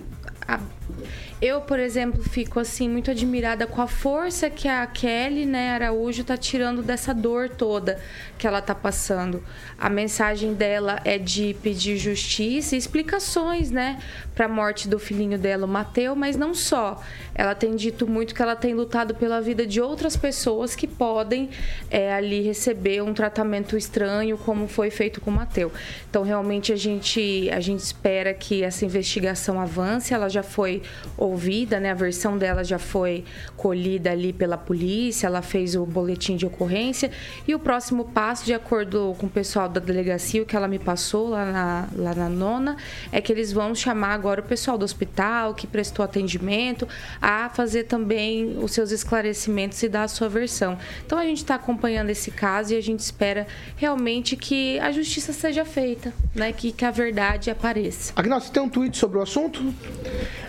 Eu, 1.41 1.63
por 1.63 1.79
exemplo, 1.79 2.23
fico 2.23 2.61
assim 2.61 2.87
muito 2.87 3.11
admirada 3.11 3.67
com 3.67 3.81
a 3.81 3.87
força 3.87 4.51
que 4.51 4.69
a 4.69 4.87
Kelly, 4.87 5.47
né, 5.47 5.71
Araújo, 5.71 6.23
tá 6.23 6.37
tirando 6.37 6.83
dessa 6.83 7.15
dor 7.15 7.49
toda 7.49 7.99
que 8.37 8.47
ela 8.47 8.61
tá 8.61 8.75
passando. 8.75 9.43
A 9.79 9.89
mensagem 9.89 10.53
dela 10.53 11.01
é 11.05 11.17
de 11.17 11.57
pedir 11.63 11.97
justiça 11.97 12.75
e 12.75 12.79
explicações, 12.79 13.71
né, 13.71 13.99
para 14.35 14.47
a 14.47 14.49
morte 14.49 14.89
do 14.89 14.99
filhinho 14.99 15.39
dela, 15.39 15.65
o 15.65 15.69
Mateu, 15.69 16.15
mas 16.15 16.37
não 16.37 16.55
só. 16.55 17.03
Ela 17.35 17.55
tem 17.55 17.75
dito 17.75 18.07
muito 18.07 18.35
que 18.35 18.43
ela 18.43 18.57
tem 18.57 18.75
lutado 18.75 19.15
pela 19.15 19.41
vida 19.41 19.67
de 19.67 19.81
outras 19.81 20.17
pessoas 20.17 20.75
que 20.75 20.87
podem 20.87 21.49
é, 21.91 22.13
ali 22.13 22.43
receber 22.43 23.03
um 23.03 23.15
tratamento 23.15 23.77
estranho, 23.77 24.37
como 24.37 24.69
foi 24.69 24.91
feito 24.91 25.21
com 25.21 25.31
o 25.31 25.35
Mateu. 25.35 25.73
Então, 26.09 26.23
realmente, 26.23 26.73
a 26.73 26.77
gente, 26.77 27.49
a 27.51 27.61
gente 27.61 27.81
espera 27.81 28.35
que 28.35 28.63
essa 28.63 28.85
investigação 28.85 29.59
avance. 29.61 30.13
Ela 30.13 30.29
já 30.29 30.43
foi 30.43 30.83
ouvida, 31.31 31.81
né? 31.81 31.91
A 31.91 31.95
versão 31.95 32.37
dela 32.37 32.63
já 32.63 32.79
foi 32.79 33.25
colhida 33.57 34.11
ali 34.11 34.33
pela 34.33 34.57
polícia, 34.57 35.27
ela 35.27 35.43
fez 35.43 35.75
o 35.75 35.87
boletim 35.87 36.37
de 36.37 36.47
ocorrência. 36.47 37.11
E 37.47 37.55
o 37.55 37.59
próximo 37.59 38.05
passo, 38.05 38.45
de 38.45 38.55
acordo 38.55 39.15
com 39.19 39.27
o 39.27 39.31
pessoal 39.31 39.69
da 39.69 39.81
delegacia, 39.81 40.43
o 40.43 40.47
que 40.47 40.57
ela 40.57 40.69
me 40.69 40.79
passou 40.79 41.31
lá 41.31 41.45
na, 41.45 41.89
lá 41.97 42.15
na 42.15 42.29
nona, 42.29 42.77
é 43.13 43.21
que 43.21 43.33
eles 43.33 43.53
vão 43.53 43.75
chamar 43.75 44.15
agora 44.15 44.41
o 44.41 44.45
pessoal 44.45 44.77
do 44.77 44.85
hospital 44.85 45.55
que 45.55 45.67
prestou 45.67 46.05
atendimento 46.05 46.87
a 47.21 47.49
fazer 47.49 47.85
também 47.85 48.57
os 48.59 48.73
seus 48.73 48.91
esclarecimentos 48.91 49.83
e 49.83 49.89
dar 49.89 50.05
a 50.05 50.09
sua 50.09 50.29
versão. 50.29 50.79
Então 51.05 51.19
a 51.19 51.25
gente 51.25 51.39
está 51.39 51.55
acompanhando 51.55 52.11
esse 52.11 52.31
caso 52.31 52.75
e 52.75 52.77
a 52.77 52.81
gente 52.81 53.01
espera 53.01 53.47
realmente 53.77 54.37
que 54.37 54.79
a 54.81 54.91
justiça 54.91 55.33
seja 55.33 55.65
feita, 55.65 56.13
né? 56.35 56.53
Que, 56.53 56.73
que 56.73 56.85
a 56.85 56.91
verdade 56.91 57.51
apareça. 57.51 58.13
Agnaldo, 58.17 58.45
você 58.45 58.53
tem 58.53 58.63
um 58.63 58.69
tweet 58.69 58.97
sobre 58.97 59.19
o 59.19 59.23
assunto? 59.23 59.63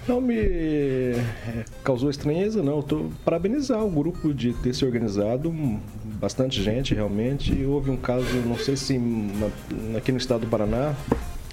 Não 0.08 0.20
me 0.20 0.36
causou 1.84 2.10
estranheza, 2.10 2.62
não. 2.64 2.78
Eu 2.78 2.84
tô 2.84 3.06
parabenizar 3.26 3.84
o 3.84 3.90
grupo 3.90 4.34
de 4.34 4.54
ter 4.54 4.74
se 4.74 4.86
organizado, 4.86 5.54
bastante 6.20 6.62
gente 6.62 6.94
realmente. 6.94 7.64
Houve 7.66 7.90
um 7.92 7.98
caso, 7.98 8.26
não 8.46 8.58
sei 8.58 8.76
se 8.76 8.98
na- 8.98 9.98
aqui 9.98 10.12
no 10.12 10.18
estado 10.18 10.42
do 10.42 10.48
Paraná, 10.48 10.94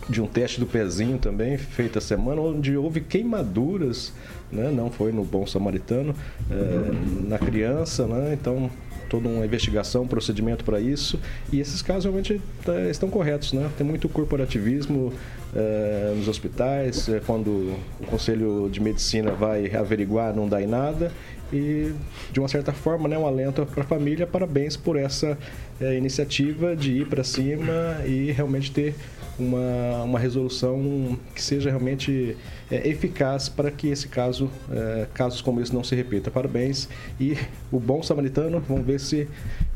de 0.09 0.23
um 0.23 0.27
teste 0.27 0.59
do 0.59 0.67
pezinho 0.67 1.19
também, 1.19 1.59
feito 1.59 1.99
a 1.99 2.01
semana, 2.01 2.41
onde 2.41 2.75
houve 2.77 3.01
queimaduras, 3.01 4.13
né? 4.51 4.71
não 4.71 4.91
foi 4.91 5.13
no 5.13 5.23
Bom 5.23 5.47
Samaritano, 5.47 6.15
é, 6.51 7.29
na 7.29 7.39
criança, 7.39 8.07
né? 8.07 8.33
então 8.33 8.71
toda 9.09 9.29
uma 9.29 9.45
investigação, 9.45 10.03
um 10.03 10.09
procedimento 10.09 10.65
para 10.65 10.81
isso, 10.81 11.19
e 11.53 11.61
esses 11.61 11.83
casos 11.83 12.05
realmente 12.05 12.41
tá, 12.65 12.81
estão 12.89 13.09
corretos, 13.09 13.53
né? 13.53 13.69
Tem 13.77 13.87
muito 13.87 14.09
corporativismo 14.09 15.13
eh, 15.55 16.15
nos 16.17 16.29
hospitais, 16.29 17.09
eh, 17.09 17.21
quando 17.27 17.75
o 18.01 18.07
Conselho 18.07 18.69
de 18.71 18.81
Medicina 18.81 19.33
vai 19.33 19.75
averiguar, 19.75 20.35
não 20.35 20.49
dá 20.49 20.63
em 20.63 20.67
nada, 20.67 21.13
e 21.53 21.93
de 22.33 22.41
uma 22.41 22.49
certa 22.49 22.73
forma, 22.73 23.09
né, 23.09 23.17
um 23.19 23.27
alento 23.27 23.65
para 23.67 23.83
a 23.83 23.87
família, 23.87 24.27
parabéns 24.27 24.77
por 24.77 24.97
essa 24.97 25.39
eh, 25.81 25.97
iniciativa 25.97 26.77
de 26.77 26.93
ir 26.93 27.07
para 27.07 27.25
cima 27.25 28.03
e 28.07 28.31
realmente 28.33 28.71
ter 28.71 28.95
uma, 29.39 30.03
uma 30.03 30.19
resolução 30.19 31.17
que 31.35 31.41
seja 31.41 31.71
realmente 31.71 32.37
é, 32.71 32.89
eficaz 32.89 33.49
para 33.49 33.71
que 33.71 33.89
esse 33.89 34.09
caso, 34.09 34.51
é, 34.71 35.07
casos 35.15 35.41
como 35.41 35.61
esse 35.61 35.73
não 35.73 35.85
se 35.85 35.95
repita. 35.95 36.31
Parabéns. 36.31 36.89
E 37.21 37.37
o 37.71 37.79
bom 37.79 38.03
samaritano, 38.03 38.61
vamos 38.61 38.85
ver 38.85 38.99
se 38.99 39.29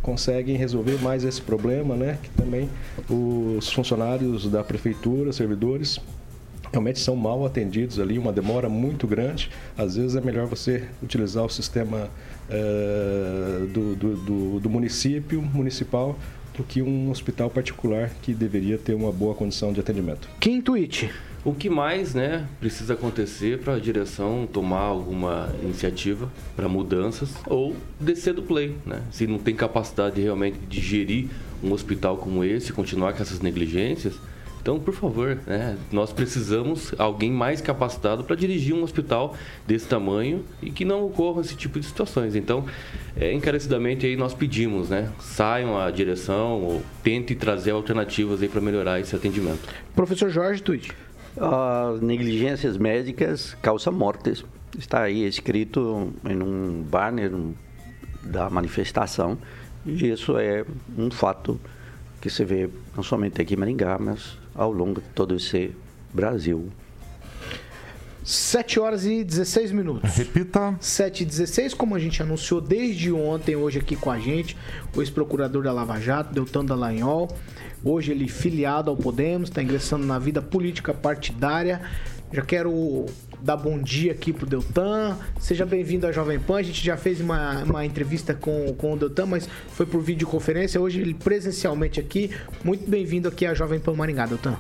conseguem 0.03 0.57
resolver 0.57 1.01
mais 1.01 1.23
esse 1.25 1.41
problema, 1.41 1.95
né? 1.95 2.19
Que 2.23 2.31
também 2.31 2.69
os 3.09 3.73
funcionários 3.73 4.49
da 4.51 4.65
prefeitura, 4.65 5.33
servidores, 5.33 6.01
realmente 6.73 6.99
são 6.99 7.15
mal 7.15 7.45
atendidos 7.45 8.01
ali, 8.01 8.19
uma 8.19 8.33
demora 8.33 8.69
muito 8.69 9.07
grande. 9.07 9.51
Às 9.77 9.97
vezes 9.97 10.17
é 10.17 10.21
melhor 10.21 10.47
você 10.47 10.85
utilizar 11.03 11.45
o 11.45 11.49
sistema 11.51 12.09
eh, 12.49 13.67
do, 13.73 13.95
do, 13.95 14.17
do- 14.17 14.61
do 14.61 14.71
município, 14.71 15.41
municipal, 15.43 16.19
do 16.57 16.63
que 16.63 16.83
um 16.83 17.11
hospital 17.11 17.49
particular 17.51 18.11
que 18.23 18.35
deveria 18.35 18.77
ter 18.79 18.95
uma 18.95 19.11
boa 19.13 19.35
condição 19.35 19.73
de 19.73 19.81
atendimento. 19.81 20.29
Quem 20.41 20.61
tweet? 20.61 21.11
O 21.45 21.53
que 21.53 21.69
mais, 21.69 22.15
né, 22.15 22.47
precisa 22.61 22.93
acontecer 22.95 23.59
para 23.59 23.75
a 23.75 23.79
direção 23.79 24.47
tomar 24.51 24.79
alguma 24.83 25.53
iniciativa 25.63 26.31
para 26.55 26.69
mudanças 26.69 27.31
ou 27.47 27.75
descer 27.99 28.33
do 28.33 28.43
play, 28.43 28.77
né? 28.87 29.01
Se 29.11 29.27
não 29.27 29.39
tem 29.39 29.55
capacidade 29.57 30.21
realmente 30.21 30.57
de 30.69 30.81
gerir 30.81 31.27
um 31.65 31.73
hospital 31.73 32.17
como 32.17 32.45
esse, 32.45 32.73
continuar 32.73 33.13
com 33.15 33.23
essas 33.23 33.41
negligências, 33.41 34.15
então, 34.63 34.79
por 34.79 34.95
favor, 34.95 35.41
né, 35.45 35.77
nós 35.91 36.13
precisamos 36.13 36.95
alguém 36.97 37.33
mais 37.33 37.61
capacitado 37.61 38.23
para 38.23 38.37
dirigir 38.37 38.73
um 38.73 38.85
hospital 38.85 39.35
desse 39.67 39.89
tamanho 39.89 40.45
e 40.63 40.71
que 40.71 40.85
não 40.85 41.05
ocorra 41.05 41.41
esse 41.41 41.57
tipo 41.57 41.81
de 41.81 41.87
situações. 41.87 42.37
Então, 42.37 42.65
é, 43.17 43.33
encarecidamente 43.33 44.07
aí 44.07 44.15
nós 44.15 44.33
pedimos, 44.35 44.89
né, 44.89 45.11
saiam 45.19 45.77
a 45.77 45.91
direção 45.91 46.63
ou 46.63 46.83
tente 47.03 47.35
trazer 47.35 47.73
alternativas 47.73 48.41
aí 48.41 48.49
para 48.49 48.61
melhorar 48.61 49.01
esse 49.01 49.17
atendimento. 49.17 49.69
Professor 49.97 50.31
Jorge, 50.31 50.63
tweet. 50.63 50.93
As 51.37 52.01
negligências 52.01 52.79
médicas 52.79 53.57
causam 53.61 53.93
mortes. 53.93 54.45
Está 54.79 55.03
aí 55.03 55.27
escrito 55.27 56.13
em 56.25 56.41
um 56.41 56.83
banner 56.83 57.33
da 58.23 58.49
manifestação. 58.49 59.37
E 59.85 60.09
isso 60.09 60.39
é 60.39 60.65
um 60.97 61.11
fato 61.11 61.61
que 62.21 62.31
se 62.31 62.45
vê 62.45 62.71
não 62.95 63.03
somente 63.03 63.43
aqui 63.43 63.55
em 63.55 63.57
Maringá, 63.57 63.99
mas 63.99 64.41
ao 64.55 64.73
longo 64.73 65.01
de 65.01 65.09
todo 65.09 65.35
esse 65.35 65.73
Brasil. 66.13 66.71
7 68.25 68.79
horas 68.79 69.05
e 69.05 69.25
16 69.25 69.73
minutos. 69.73 70.15
Repita. 70.15 70.77
7 70.81 71.23
e 71.23 71.27
16, 71.27 71.75
como 71.75 71.97
a 71.97 71.99
gente 71.99 72.23
anunciou 72.23 72.61
desde 72.61 73.13
ontem, 73.13 73.57
hoje 73.57 73.81
aqui 73.81 73.97
com 73.97 74.11
a 74.11 74.19
gente, 74.19 74.57
o 74.95 75.03
ex-procurador 75.03 75.65
da 75.65 75.73
Lava 75.73 75.99
Jato, 75.99 76.33
Deltan 76.33 76.65
Dallagnol. 76.65 77.29
Hoje 77.85 78.13
ele 78.13 78.29
filiado 78.29 78.91
ao 78.91 78.97
Podemos, 78.97 79.49
está 79.49 79.61
ingressando 79.61 80.07
na 80.07 80.19
vida 80.19 80.41
política 80.41 80.95
partidária. 80.95 81.81
Já 82.33 82.43
quero 82.43 83.07
dar 83.43 83.57
bom 83.57 83.79
dia 83.79 84.13
aqui 84.13 84.33
pro 84.33 84.47
Deltan. 84.47 85.19
Seja 85.41 85.67
bem-vindo 85.67 86.07
à 86.07 86.13
Jovem 86.13 86.39
Pan. 86.39 86.59
A 86.59 86.63
gente 86.63 86.85
já 86.85 86.97
fez 86.97 87.21
uma, 87.21 87.65
uma 87.65 87.85
entrevista 87.85 88.33
com, 88.33 88.73
com 88.75 88.93
o 88.93 88.97
Deltan, 88.97 89.27
mas 89.27 89.49
foi 89.69 89.85
por 89.85 90.01
videoconferência. 90.01 90.81
Hoje 90.81 91.01
ele 91.01 91.15
presencialmente 91.15 91.99
aqui. 91.99 92.31
Muito 92.65 92.89
bem-vindo 92.89 93.29
aqui 93.29 93.45
à 93.45 93.53
Jovem 93.53 93.81
Pan 93.81 93.95
Maringá, 93.95 94.27
Deltan. 94.27 94.57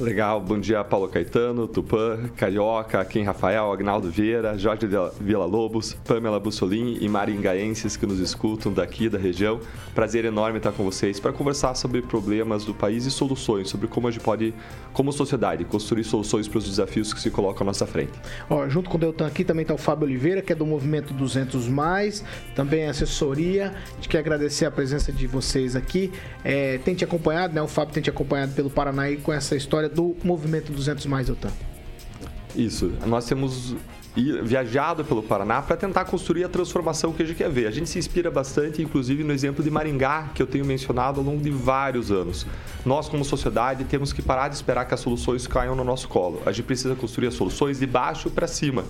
Legal, 0.00 0.40
bom 0.40 0.58
dia 0.58 0.82
Paulo 0.82 1.06
Caetano, 1.08 1.68
Tupã, 1.68 2.30
Carioca, 2.34 3.04
Kim 3.04 3.22
Rafael, 3.22 3.70
Agnaldo 3.70 4.10
Vieira, 4.10 4.56
Jorge 4.56 4.88
Vila 5.20 5.44
Lobos, 5.44 5.92
Pamela 5.92 6.40
Bussolini 6.40 6.96
e 7.02 7.06
maringaenses 7.06 7.98
que 7.98 8.06
nos 8.06 8.18
escutam 8.18 8.72
daqui 8.72 9.10
da 9.10 9.18
região. 9.18 9.60
Prazer 9.94 10.24
enorme 10.24 10.56
estar 10.56 10.72
com 10.72 10.82
vocês 10.82 11.20
para 11.20 11.34
conversar 11.34 11.74
sobre 11.74 12.00
problemas 12.00 12.64
do 12.64 12.72
país 12.72 13.04
e 13.04 13.10
soluções, 13.10 13.68
sobre 13.68 13.88
como 13.88 14.08
a 14.08 14.10
gente 14.10 14.22
pode, 14.22 14.54
como 14.94 15.12
sociedade, 15.12 15.66
construir 15.66 16.04
soluções 16.04 16.48
para 16.48 16.56
os 16.56 16.64
desafios 16.64 17.12
que 17.12 17.20
se 17.20 17.30
colocam 17.30 17.62
à 17.62 17.66
nossa 17.66 17.86
frente. 17.86 18.12
Ó, 18.48 18.66
junto 18.70 18.88
com 18.88 18.96
o 18.96 19.00
Deltan 19.00 19.26
aqui 19.26 19.44
também 19.44 19.62
está 19.62 19.74
o 19.74 19.78
Fábio 19.78 20.06
Oliveira, 20.06 20.40
que 20.40 20.50
é 20.50 20.56
do 20.56 20.64
Movimento 20.64 21.12
200 21.12 21.68
Mais, 21.68 22.24
também 22.54 22.84
é 22.84 22.88
assessoria. 22.88 23.74
A 23.92 23.94
gente 23.96 24.08
quer 24.08 24.20
agradecer 24.20 24.64
a 24.64 24.70
presença 24.70 25.12
de 25.12 25.26
vocês 25.26 25.76
aqui. 25.76 26.10
É, 26.42 26.78
tem 26.78 26.94
te 26.94 27.04
acompanhado, 27.04 27.54
né? 27.54 27.60
O 27.60 27.68
Fábio 27.68 27.92
tem 27.92 28.02
te 28.02 28.08
acompanhado 28.08 28.52
pelo 28.52 28.70
Paraná 28.70 29.00
com 29.22 29.32
essa 29.32 29.54
história 29.54 29.89
do 29.90 30.16
Movimento 30.24 30.72
200 30.72 31.06
Mais, 31.06 31.26
Deltan. 31.26 31.50
Isso, 32.54 32.92
nós 33.06 33.26
temos 33.26 33.74
viajado 34.42 35.04
pelo 35.04 35.22
Paraná 35.22 35.62
para 35.62 35.76
tentar 35.76 36.04
construir 36.04 36.42
a 36.42 36.48
transformação 36.48 37.12
que 37.12 37.22
a 37.22 37.26
gente 37.26 37.36
quer 37.36 37.48
ver. 37.48 37.66
A 37.68 37.70
gente 37.70 37.88
se 37.88 37.98
inspira 37.98 38.30
bastante, 38.30 38.82
inclusive, 38.82 39.22
no 39.22 39.32
exemplo 39.32 39.62
de 39.62 39.70
Maringá, 39.70 40.30
que 40.34 40.42
eu 40.42 40.46
tenho 40.46 40.64
mencionado 40.64 41.20
ao 41.20 41.26
longo 41.26 41.42
de 41.42 41.50
vários 41.50 42.10
anos. 42.10 42.44
Nós, 42.84 43.08
como 43.08 43.24
sociedade, 43.24 43.84
temos 43.84 44.12
que 44.12 44.20
parar 44.20 44.48
de 44.48 44.56
esperar 44.56 44.84
que 44.86 44.94
as 44.94 45.00
soluções 45.00 45.46
caiam 45.46 45.76
no 45.76 45.84
nosso 45.84 46.08
colo. 46.08 46.42
A 46.44 46.50
gente 46.50 46.64
precisa 46.64 46.94
construir 46.96 47.28
as 47.28 47.34
soluções 47.34 47.78
de 47.78 47.86
baixo 47.86 48.30
para 48.30 48.48
cima. 48.48 48.84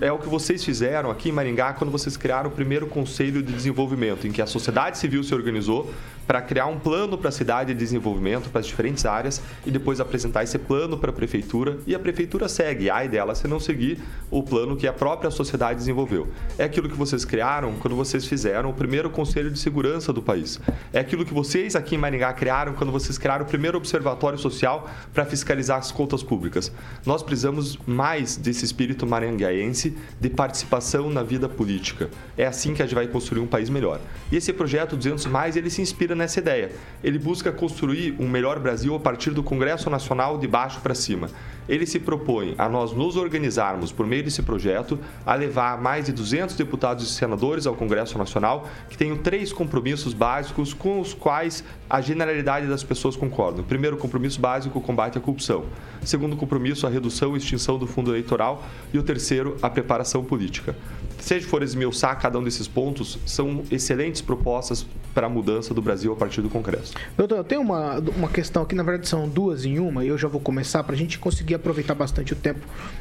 É 0.00 0.10
o 0.10 0.18
que 0.18 0.28
vocês 0.28 0.64
fizeram 0.64 1.10
aqui 1.10 1.28
em 1.28 1.32
Maringá 1.32 1.72
quando 1.72 1.90
vocês 1.90 2.16
criaram 2.16 2.48
o 2.48 2.52
primeiro 2.52 2.86
Conselho 2.86 3.42
de 3.42 3.52
Desenvolvimento, 3.52 4.26
em 4.26 4.32
que 4.32 4.42
a 4.42 4.46
sociedade 4.46 4.98
civil 4.98 5.22
se 5.22 5.34
organizou 5.34 5.92
para 6.26 6.40
criar 6.42 6.66
um 6.66 6.78
plano 6.78 7.16
para 7.18 7.28
a 7.28 7.32
cidade 7.32 7.72
de 7.72 7.78
desenvolvimento 7.78 8.50
para 8.50 8.60
as 8.60 8.66
diferentes 8.66 9.04
áreas 9.04 9.42
e 9.64 9.70
depois 9.70 10.00
apresentar 10.00 10.42
esse 10.42 10.58
plano 10.58 10.98
para 10.98 11.10
a 11.10 11.12
prefeitura 11.12 11.78
e 11.86 11.94
a 11.94 11.98
prefeitura 11.98 12.48
segue. 12.48 12.90
A 12.90 13.04
dela 13.06 13.34
se 13.34 13.46
não 13.46 13.60
seguir 13.60 13.98
o 14.30 14.42
plano 14.42 14.76
que 14.76 14.86
a 14.86 14.92
própria 14.92 15.30
sociedade 15.30 15.78
desenvolveu. 15.78 16.28
É 16.58 16.64
aquilo 16.64 16.88
que 16.88 16.96
vocês 16.96 17.24
criaram 17.24 17.74
quando 17.74 17.94
vocês 17.94 18.24
fizeram 18.24 18.70
o 18.70 18.72
primeiro 18.72 19.10
Conselho 19.10 19.50
de 19.50 19.58
Segurança 19.58 20.12
do 20.12 20.22
país. 20.22 20.60
É 20.92 21.00
aquilo 21.00 21.24
que 21.24 21.34
vocês 21.34 21.76
aqui 21.76 21.94
em 21.94 21.98
Maringá 21.98 22.32
criaram 22.32 22.72
quando 22.72 22.90
vocês 22.90 23.18
criaram 23.18 23.44
o 23.44 23.48
primeiro 23.48 23.76
Observatório 23.76 24.38
Social 24.38 24.88
para 25.12 25.24
fiscalizar 25.24 25.78
as 25.78 25.92
contas 25.92 26.22
públicas. 26.22 26.72
Nós 27.04 27.22
precisamos 27.22 27.78
mais 27.86 28.36
desse 28.36 28.64
espírito 28.64 29.06
maringaense 29.06 29.96
de 30.20 30.30
participação 30.30 31.10
na 31.10 31.22
vida 31.22 31.48
política. 31.48 32.10
É 32.36 32.46
assim 32.46 32.74
que 32.74 32.82
a 32.82 32.86
gente 32.86 32.94
vai 32.94 33.06
construir 33.06 33.40
um 33.40 33.46
país 33.46 33.68
melhor. 33.68 34.00
E 34.30 34.36
esse 34.36 34.52
projeto 34.52 34.96
200 34.96 35.26
mais 35.26 35.56
ele 35.56 35.70
se 35.70 35.82
inspira 35.82 36.13
nessa 36.14 36.38
ideia. 36.38 36.72
Ele 37.02 37.18
busca 37.18 37.52
construir 37.52 38.14
um 38.18 38.28
melhor 38.28 38.58
Brasil 38.58 38.94
a 38.94 39.00
partir 39.00 39.30
do 39.30 39.42
Congresso 39.42 39.90
Nacional 39.90 40.38
de 40.38 40.46
baixo 40.46 40.80
para 40.80 40.94
cima. 40.94 41.28
Ele 41.68 41.86
se 41.86 41.98
propõe 41.98 42.54
a 42.58 42.68
nós 42.68 42.92
nos 42.92 43.16
organizarmos 43.16 43.90
por 43.90 44.06
meio 44.06 44.22
desse 44.22 44.42
projeto 44.42 44.98
a 45.24 45.34
levar 45.34 45.80
mais 45.80 46.06
de 46.06 46.12
200 46.12 46.56
deputados 46.56 47.04
e 47.04 47.14
senadores 47.14 47.66
ao 47.66 47.74
Congresso 47.74 48.18
Nacional 48.18 48.68
que 48.90 48.98
tenham 48.98 49.16
três 49.16 49.52
compromissos 49.52 50.12
básicos 50.12 50.74
com 50.74 51.00
os 51.00 51.14
quais 51.14 51.64
a 51.88 52.00
generalidade 52.00 52.66
das 52.66 52.82
pessoas 52.82 53.16
concordam. 53.16 53.64
Primeiro 53.64 53.96
compromisso 53.96 54.40
básico, 54.40 54.78
o 54.78 54.82
combate 54.82 55.16
à 55.16 55.20
corrupção. 55.20 55.64
Segundo 56.02 56.36
compromisso, 56.36 56.86
a 56.86 56.90
redução 56.90 57.34
e 57.34 57.38
extinção 57.38 57.78
do 57.78 57.86
fundo 57.86 58.10
eleitoral. 58.10 58.62
E 58.92 58.98
o 58.98 59.02
terceiro, 59.02 59.56
a 59.62 59.70
preparação 59.70 60.22
política. 60.22 60.76
Se 61.24 61.32
a 61.32 61.38
gente 61.38 61.48
for 61.48 61.62
esmiuçar 61.62 62.20
cada 62.20 62.38
um 62.38 62.44
desses 62.44 62.68
pontos, 62.68 63.18
são 63.24 63.62
excelentes 63.70 64.20
propostas 64.20 64.84
para 65.14 65.26
a 65.26 65.30
mudança 65.30 65.72
do 65.72 65.80
Brasil 65.80 66.12
a 66.12 66.16
partir 66.16 66.42
do 66.42 66.50
Congresso. 66.50 66.92
Doutor, 67.16 67.38
eu 67.38 67.44
tenho 67.44 67.62
uma, 67.62 67.98
uma 68.14 68.28
questão 68.28 68.62
aqui, 68.62 68.74
na 68.74 68.82
verdade 68.82 69.08
são 69.08 69.26
duas 69.26 69.64
em 69.64 69.78
uma, 69.78 70.04
e 70.04 70.08
eu 70.08 70.18
já 70.18 70.28
vou 70.28 70.38
começar 70.38 70.84
para 70.84 70.94
a 70.94 70.98
gente 70.98 71.18
conseguir 71.18 71.54
aproveitar 71.54 71.94
bastante 71.94 72.34
o 72.34 72.36
tempo 72.36 72.60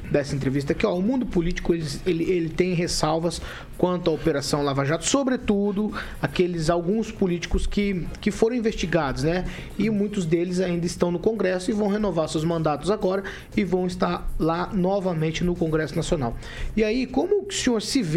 dessa 0.09 0.33
entrevista 0.33 0.71
aqui. 0.71 0.85
Ó, 0.85 0.95
o 0.95 1.01
mundo 1.01 1.25
político 1.25 1.73
ele, 1.73 1.85
ele, 2.05 2.23
ele 2.31 2.49
tem 2.49 2.73
ressalvas 2.73 3.41
quanto 3.77 4.09
à 4.09 4.13
Operação 4.13 4.63
Lava 4.63 4.85
Jato, 4.85 5.05
sobretudo 5.05 5.91
aqueles 6.21 6.69
alguns 6.69 7.11
políticos 7.11 7.67
que, 7.67 8.07
que 8.21 8.31
foram 8.31 8.55
investigados, 8.55 9.23
né? 9.23 9.43
E 9.77 9.89
muitos 9.89 10.25
deles 10.25 10.61
ainda 10.61 10.85
estão 10.85 11.11
no 11.11 11.19
Congresso 11.19 11.71
e 11.71 11.73
vão 11.73 11.89
renovar 11.89 12.29
seus 12.29 12.45
mandatos 12.45 12.89
agora 12.89 13.23
e 13.57 13.65
vão 13.65 13.85
estar 13.85 14.31
lá 14.39 14.69
novamente 14.71 15.43
no 15.43 15.55
Congresso 15.55 15.93
Nacional. 15.93 16.37
E 16.77 16.85
aí, 16.85 17.05
como 17.05 17.45
o 17.45 17.51
senhor 17.51 17.81
se 17.81 18.01
vê 18.01 18.12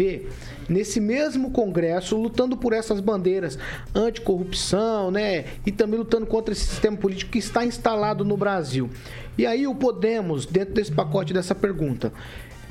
nesse 0.69 0.99
mesmo 0.99 1.51
Congresso 1.51 2.17
lutando 2.17 2.57
por 2.57 2.73
essas 2.73 2.99
bandeiras 2.99 3.57
anticorrupção, 3.95 5.11
né? 5.11 5.45
E 5.65 5.71
também 5.71 5.99
lutando 5.99 6.25
contra 6.25 6.53
esse 6.53 6.65
sistema 6.65 6.97
político 6.97 7.31
que 7.31 7.39
está 7.39 7.65
instalado 7.65 8.25
no 8.25 8.37
Brasil. 8.37 8.89
E 9.37 9.45
aí 9.45 9.67
o 9.67 9.75
Podemos, 9.75 10.45
dentro 10.45 10.73
desse 10.73 10.91
pacote 10.91 11.33
dessa 11.33 11.53
pergunta, 11.53 12.11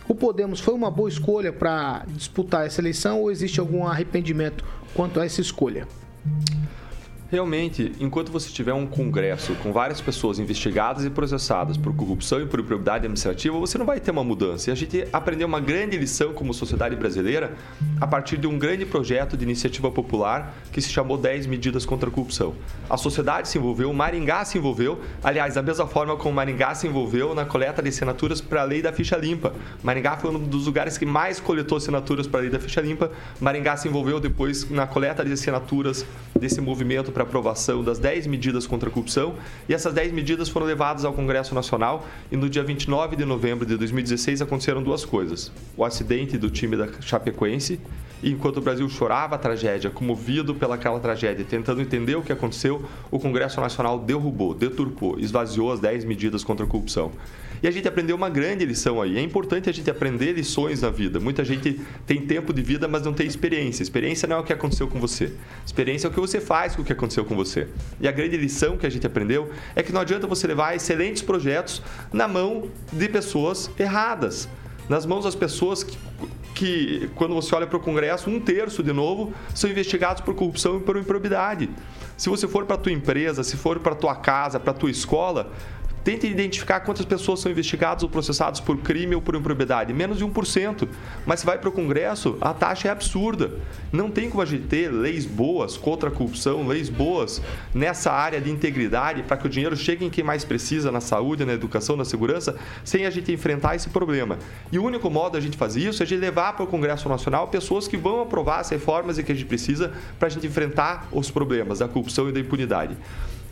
o 0.09 0.15
Podemos 0.15 0.61
foi 0.61 0.75
uma 0.75 0.91
boa 0.91 1.09
escolha 1.09 1.53
para 1.53 2.05
disputar 2.09 2.67
essa 2.67 2.81
eleição 2.81 3.21
ou 3.21 3.31
existe 3.31 3.61
algum 3.61 3.87
arrependimento 3.87 4.65
quanto 4.95 5.21
a 5.21 5.25
essa 5.25 5.41
escolha? 5.41 5.87
Realmente, 7.29 7.91
enquanto 7.99 8.31
você 8.31 8.51
tiver 8.51 8.73
um 8.73 8.87
congresso 8.87 9.53
com 9.57 9.73
várias 9.73 10.01
pessoas 10.01 10.39
investigadas 10.39 11.05
e 11.05 11.11
processadas 11.11 11.77
por 11.77 11.93
corrupção 11.93 12.41
e 12.41 12.47
por 12.47 12.61
improbidade 12.61 12.99
administrativa, 12.99 13.59
você 13.59 13.77
não 13.77 13.85
vai 13.85 13.99
ter 13.99 14.13
uma 14.13 14.23
mudança. 14.23 14.71
E 14.71 14.73
a 14.73 14.77
gente 14.77 15.09
aprendeu 15.13 15.49
uma 15.49 15.59
grande 15.59 15.97
lição 15.97 16.33
como 16.33 16.55
sociedade 16.55 16.95
brasileira 16.95 17.57
a 18.01 18.07
partir 18.07 18.37
de 18.37 18.47
um 18.47 18.57
grande 18.57 18.87
projeto 18.87 19.37
de 19.37 19.43
iniciativa 19.43 19.91
popular 19.91 20.55
que 20.71 20.81
se 20.81 20.89
chamou 20.89 21.19
10 21.19 21.47
Medidas 21.47 21.85
contra 21.85 22.09
a 22.09 22.13
Corrupção. 22.13 22.55
A 22.89 22.97
sociedade 22.97 23.49
se 23.49 23.59
envolveu, 23.59 23.91
o 23.91 23.95
Maringá 23.95 24.45
se 24.45 24.59
envolveu, 24.59 25.01
aliás, 25.25 25.55
da 25.55 25.63
mesma 25.63 25.89
forma 25.89 26.17
como 26.17 26.31
o 26.31 26.35
Maringá 26.35 26.77
se 26.77 26.87
envolveu 26.87 27.35
na 27.35 27.45
coleta 27.45 27.83
de 27.83 27.89
assinaturas 27.89 28.41
para 28.41 28.63
a 28.63 28.65
lei 28.65 28.81
da 28.81 28.93
ficha 28.93 29.17
limpa. 29.17 29.53
Maringá 29.83 30.17
foi 30.17 30.31
um 30.31 30.39
dos 30.39 30.67
lugares 30.67 30.97
que 30.97 31.05
mais 31.05 31.41
coletou 31.41 31.79
assinaturas 31.79 32.29
para 32.29 32.39
a 32.39 32.43
lei 32.43 32.51
da 32.51 32.61
ficha 32.61 32.81
limpa. 32.81 33.11
Maringá 33.41 33.77
se 33.77 33.89
envolveu 33.89 34.21
depois 34.21 34.71
na 34.71 34.87
coleta 34.87 35.25
de 35.25 35.33
assinaturas 35.33 36.07
desse 36.39 36.61
movimento 36.61 37.16
para 37.17 37.23
aprovação 37.23 37.83
das 37.83 37.99
10 37.99 38.27
medidas 38.27 38.67
contra 38.67 38.91
a 38.91 38.93
corrupção 38.93 39.37
e 39.67 39.73
essas 39.73 39.95
10 39.95 40.13
medidas 40.13 40.51
foram 40.51 40.67
levadas 40.67 41.03
ao 41.03 41.15
Congresso 41.15 41.55
Nacional 41.55 42.07
e 42.31 42.37
no 42.37 42.47
dia 42.47 42.63
29 42.63 43.17
de 43.17 43.25
novembro 43.25 43.65
de 43.65 43.75
2016 43.75 44.43
aconteceram 44.43 44.83
duas 44.83 45.03
coisas. 45.03 45.51
O 45.79 45.83
acidente 45.83 46.37
do 46.37 46.51
time 46.51 46.77
da 46.77 46.87
Chapecoense 47.01 47.81
e 48.23 48.33
enquanto 48.33 48.59
o 48.59 48.61
Brasil 48.61 48.87
chorava 48.91 49.35
a 49.35 49.39
tragédia, 49.39 49.89
comovido 49.89 50.55
pelaquela 50.55 51.01
tragédia, 51.01 51.43
tentando 51.43 51.81
entender 51.81 52.17
o 52.17 52.23
que 52.23 52.33
aconteceu, 52.33 52.85
o 53.11 53.19
Congresso 53.19 53.63
Nacional 53.63 53.99
derrubou, 53.99 54.53
deturpou, 54.53 55.19
esvaziou 55.19 55.73
as 55.73 55.81
10 55.81 56.05
medidas 56.05 56.45
contra 56.45 56.67
a 56.67 56.69
corrupção. 56.69 57.13
E 57.63 57.69
a 57.69 57.71
gente 57.71 57.87
aprendeu 57.89 58.17
uma 58.17 58.29
grande 58.29 58.65
lição 58.65 59.01
aí. 59.01 59.17
É 59.17 59.21
importante 59.21 59.69
a 59.69 59.73
gente 59.73 59.91
aprender 59.91 60.33
lições 60.33 60.83
na 60.83 60.91
vida. 60.91 61.19
Muita 61.19 61.45
gente 61.45 61.81
tem 62.07 62.21
tempo 62.21 62.53
de 62.53 62.63
vida, 62.63 62.87
mas 62.87 63.03
não 63.03 63.13
tem 63.13 63.27
experiência. 63.27 63.83
Experiência 63.83 64.29
não 64.29 64.37
é 64.37 64.41
o 64.41 64.45
que 64.45 64.53
aconteceu 64.53 64.89
com 64.89 65.01
você. 65.01 65.33
Experiência 65.65 66.07
é 66.07 66.11
o 66.11 66.13
que 66.13 66.21
você 66.21 66.41
faz 66.41 66.77
com 66.77 66.83
o 66.83 66.85
que 66.85 66.93
aconteceu 66.93 67.25
com 67.25 67.35
você. 67.35 67.69
E 68.01 68.07
a 68.07 68.13
grande 68.13 68.37
lição 68.37 68.77
que 68.77 68.87
a 68.87 68.91
gente 68.91 69.07
aprendeu 69.07 69.51
é 69.75 69.83
que 69.83 69.93
não 69.93 70.01
adianta 70.01 70.27
você 70.27 70.47
levar 70.47 70.75
excelentes 70.75 71.23
projetos 71.23 71.83
na 72.13 72.29
mão 72.29 72.71
de 72.93 73.09
pessoas 73.09 73.71
erradas. 73.79 74.49
Nas 74.89 75.05
mãos 75.05 75.25
das 75.25 75.35
pessoas 75.35 75.83
que 75.83 75.99
que, 76.57 77.11
quando 77.15 77.35
você 77.35 77.55
olha 77.55 77.67
para 77.67 77.77
o 77.77 77.81
Congresso, 77.81 78.31
um 78.31 78.41
terço, 78.41 78.83
de 78.83 78.93
novo, 78.93 79.33
são 79.55 79.69
investigados 79.71 80.23
por 80.23 80.35
corrupção 80.35 80.79
e 80.79 80.81
por 80.81 80.97
improbidade. 80.97 81.69
Se 82.17 82.31
você 82.31 82.49
for 82.49 82.65
para 82.65 82.79
tua 82.79 82.93
empresa, 82.93 83.45
se 83.45 83.59
for 83.59 83.79
para 83.79 83.95
tua 83.95 84.17
casa, 84.17 84.59
para 84.59 84.73
tua 84.73 84.91
escola, 84.91 85.53
Tente 86.07 86.25
identificar 86.25 86.79
quantas 86.79 87.05
pessoas 87.05 87.41
são 87.41 87.51
investigadas 87.51 88.05
ou 88.05 88.09
processadas 88.09 88.61
por 88.61 88.77
crime 88.77 89.17
ou 89.17 89.21
por 89.21 89.35
improbidade. 89.35 89.93
Menos 89.93 90.19
de 90.19 90.25
1%. 90.25 90.87
Mas 91.27 91.41
se 91.41 91.47
vai 91.47 91.59
para 91.59 91.69
o 91.69 91.73
Congresso, 91.73 92.39
a 92.41 92.55
taxa 92.55 92.87
é 92.87 92.91
absurda. 92.93 93.51
Não 93.91 94.09
tem 94.09 94.31
como 94.31 94.41
a 94.41 94.47
gente 94.47 94.69
ter 94.69 94.89
leis 94.89 95.27
boas 95.27 95.77
contra 95.77 96.09
a 96.09 96.13
corrupção, 96.13 96.65
leis 96.65 96.89
boas 96.89 97.43
nessa 97.75 98.13
área 98.13 98.41
de 98.41 98.49
integridade 98.49 99.25
para 99.25 99.37
que 99.37 99.49
o 99.49 99.51
dinheiro 99.51 99.77
chegue 99.77 100.05
em 100.05 100.09
quem 100.09 100.23
mais 100.23 100.45
precisa 100.45 100.93
na 100.93 101.01
saúde, 101.01 101.45
na 101.45 101.55
educação, 101.55 101.97
na 101.97 102.05
segurança, 102.05 102.57
sem 102.85 103.05
a 103.05 103.11
gente 103.11 103.33
enfrentar 103.33 103.75
esse 103.75 103.89
problema. 103.89 104.39
E 104.71 104.79
o 104.79 104.85
único 104.85 105.11
modo 105.11 105.33
de 105.33 105.39
a 105.39 105.41
gente 105.41 105.57
fazer 105.57 105.81
isso 105.81 106.05
é 106.05 106.07
de 106.07 106.15
levar 106.17 106.53
para 106.53 106.63
o 106.63 106.69
Congresso 106.69 107.09
Nacional 107.09 107.49
pessoas 107.49 107.89
que 107.89 107.97
vão 107.97 108.21
aprovar 108.23 108.61
as 108.61 108.71
reformas 108.71 109.19
e 109.19 109.25
que 109.25 109.33
a 109.33 109.35
gente 109.35 109.47
precisa 109.47 109.93
para 110.21 110.29
a 110.29 110.31
gente 110.31 110.47
enfrentar 110.47 111.09
os 111.11 111.33
problemas 111.33 111.81
da 111.81 111.89
corrupção 111.89 112.29
e 112.29 112.33
da 112.33 112.39
impunidade. 112.39 112.97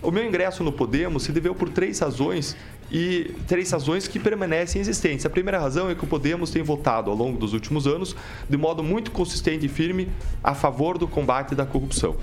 O 0.04 0.10
meu 0.10 0.22
ingresso 0.22 0.62
no 0.62 0.70
Podemos 0.70 1.22
se 1.22 1.32
deveu 1.32 1.54
por 1.54 1.70
três 1.70 1.98
razões 1.98 2.54
e 2.92 3.34
três 3.48 3.70
razões 3.70 4.06
que 4.06 4.18
permanecem 4.18 4.78
existentes. 4.78 5.24
A 5.24 5.30
primeira 5.30 5.58
razão 5.58 5.88
é 5.88 5.94
que 5.94 6.04
o 6.04 6.06
Podemos 6.06 6.50
tem 6.50 6.62
votado 6.62 7.10
ao 7.10 7.16
longo 7.16 7.38
dos 7.38 7.54
últimos 7.54 7.86
anos 7.86 8.14
de 8.46 8.56
modo 8.58 8.82
muito 8.82 9.10
consistente 9.10 9.64
e 9.64 9.68
firme 9.68 10.10
a 10.42 10.54
favor 10.54 10.98
do 10.98 11.08
combate 11.08 11.54
da 11.54 11.64
corrupção. 11.64 12.16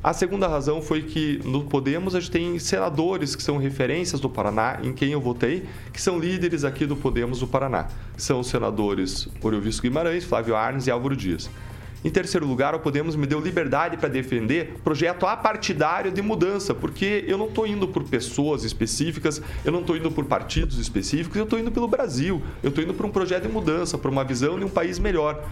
A 0.00 0.12
segunda 0.12 0.46
razão 0.46 0.80
foi 0.80 1.02
que 1.02 1.40
no 1.44 1.64
Podemos 1.64 2.14
a 2.14 2.20
gente 2.20 2.30
tem 2.30 2.56
senadores 2.60 3.34
que 3.34 3.42
são 3.42 3.56
referências 3.56 4.20
do 4.20 4.30
Paraná, 4.30 4.78
em 4.84 4.92
quem 4.92 5.10
eu 5.10 5.20
votei, 5.20 5.64
que 5.92 6.00
são 6.00 6.20
líderes 6.20 6.62
aqui 6.62 6.86
do 6.86 6.94
Podemos 6.94 7.40
do 7.40 7.48
Paraná. 7.48 7.88
São 8.16 8.38
os 8.38 8.46
senadores 8.46 9.28
Oriovisto 9.42 9.82
Guimarães, 9.82 10.22
Flávio 10.22 10.54
Arnes 10.54 10.86
e 10.86 10.90
Álvaro 10.92 11.16
Dias. 11.16 11.50
Em 12.04 12.10
terceiro 12.10 12.46
lugar, 12.46 12.74
o 12.74 12.78
Podemos 12.78 13.16
me 13.16 13.26
deu 13.26 13.40
liberdade 13.40 13.96
para 13.96 14.08
defender 14.08 14.74
projeto 14.84 15.26
apartidário 15.26 16.12
de 16.12 16.22
mudança, 16.22 16.72
porque 16.72 17.24
eu 17.26 17.36
não 17.36 17.48
estou 17.48 17.66
indo 17.66 17.88
por 17.88 18.04
pessoas 18.04 18.62
específicas, 18.62 19.42
eu 19.64 19.72
não 19.72 19.80
estou 19.80 19.96
indo 19.96 20.10
por 20.10 20.24
partidos 20.24 20.78
específicos, 20.78 21.36
eu 21.36 21.44
estou 21.44 21.58
indo 21.58 21.72
pelo 21.72 21.88
Brasil, 21.88 22.40
eu 22.62 22.68
estou 22.68 22.84
indo 22.84 22.94
para 22.94 23.06
um 23.06 23.10
projeto 23.10 23.42
de 23.42 23.48
mudança, 23.48 23.98
para 23.98 24.10
uma 24.10 24.22
visão 24.22 24.58
de 24.58 24.64
um 24.64 24.68
país 24.68 24.98
melhor. 24.98 25.44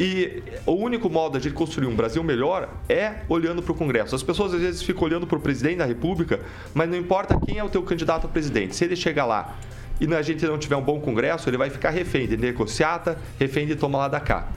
E 0.00 0.42
o 0.66 0.72
único 0.72 1.08
modo 1.08 1.38
de 1.38 1.50
construir 1.50 1.86
um 1.86 1.94
Brasil 1.94 2.24
melhor 2.24 2.68
é 2.88 3.20
olhando 3.28 3.62
para 3.62 3.72
o 3.72 3.74
Congresso. 3.74 4.16
As 4.16 4.22
pessoas 4.22 4.54
às 4.54 4.60
vezes 4.60 4.82
ficam 4.82 5.04
olhando 5.04 5.26
para 5.26 5.36
o 5.36 5.40
presidente 5.40 5.76
da 5.76 5.84
República, 5.84 6.40
mas 6.72 6.88
não 6.88 6.96
importa 6.96 7.38
quem 7.46 7.58
é 7.58 7.64
o 7.64 7.68
teu 7.68 7.82
candidato 7.82 8.26
a 8.26 8.28
presidente. 8.28 8.74
Se 8.74 8.84
ele 8.84 8.96
chegar 8.96 9.26
lá 9.26 9.56
e 10.00 10.12
a 10.12 10.22
gente 10.22 10.44
não 10.46 10.58
tiver 10.58 10.76
um 10.76 10.82
bom 10.82 10.98
Congresso, 10.98 11.48
ele 11.48 11.56
vai 11.56 11.70
ficar 11.70 11.90
refém 11.90 12.26
de 12.26 12.36
negociata, 12.36 13.16
refém 13.38 13.66
de 13.66 13.76
tomar 13.76 13.98
lá 13.98 14.08
da 14.08 14.18
cá. 14.18 14.48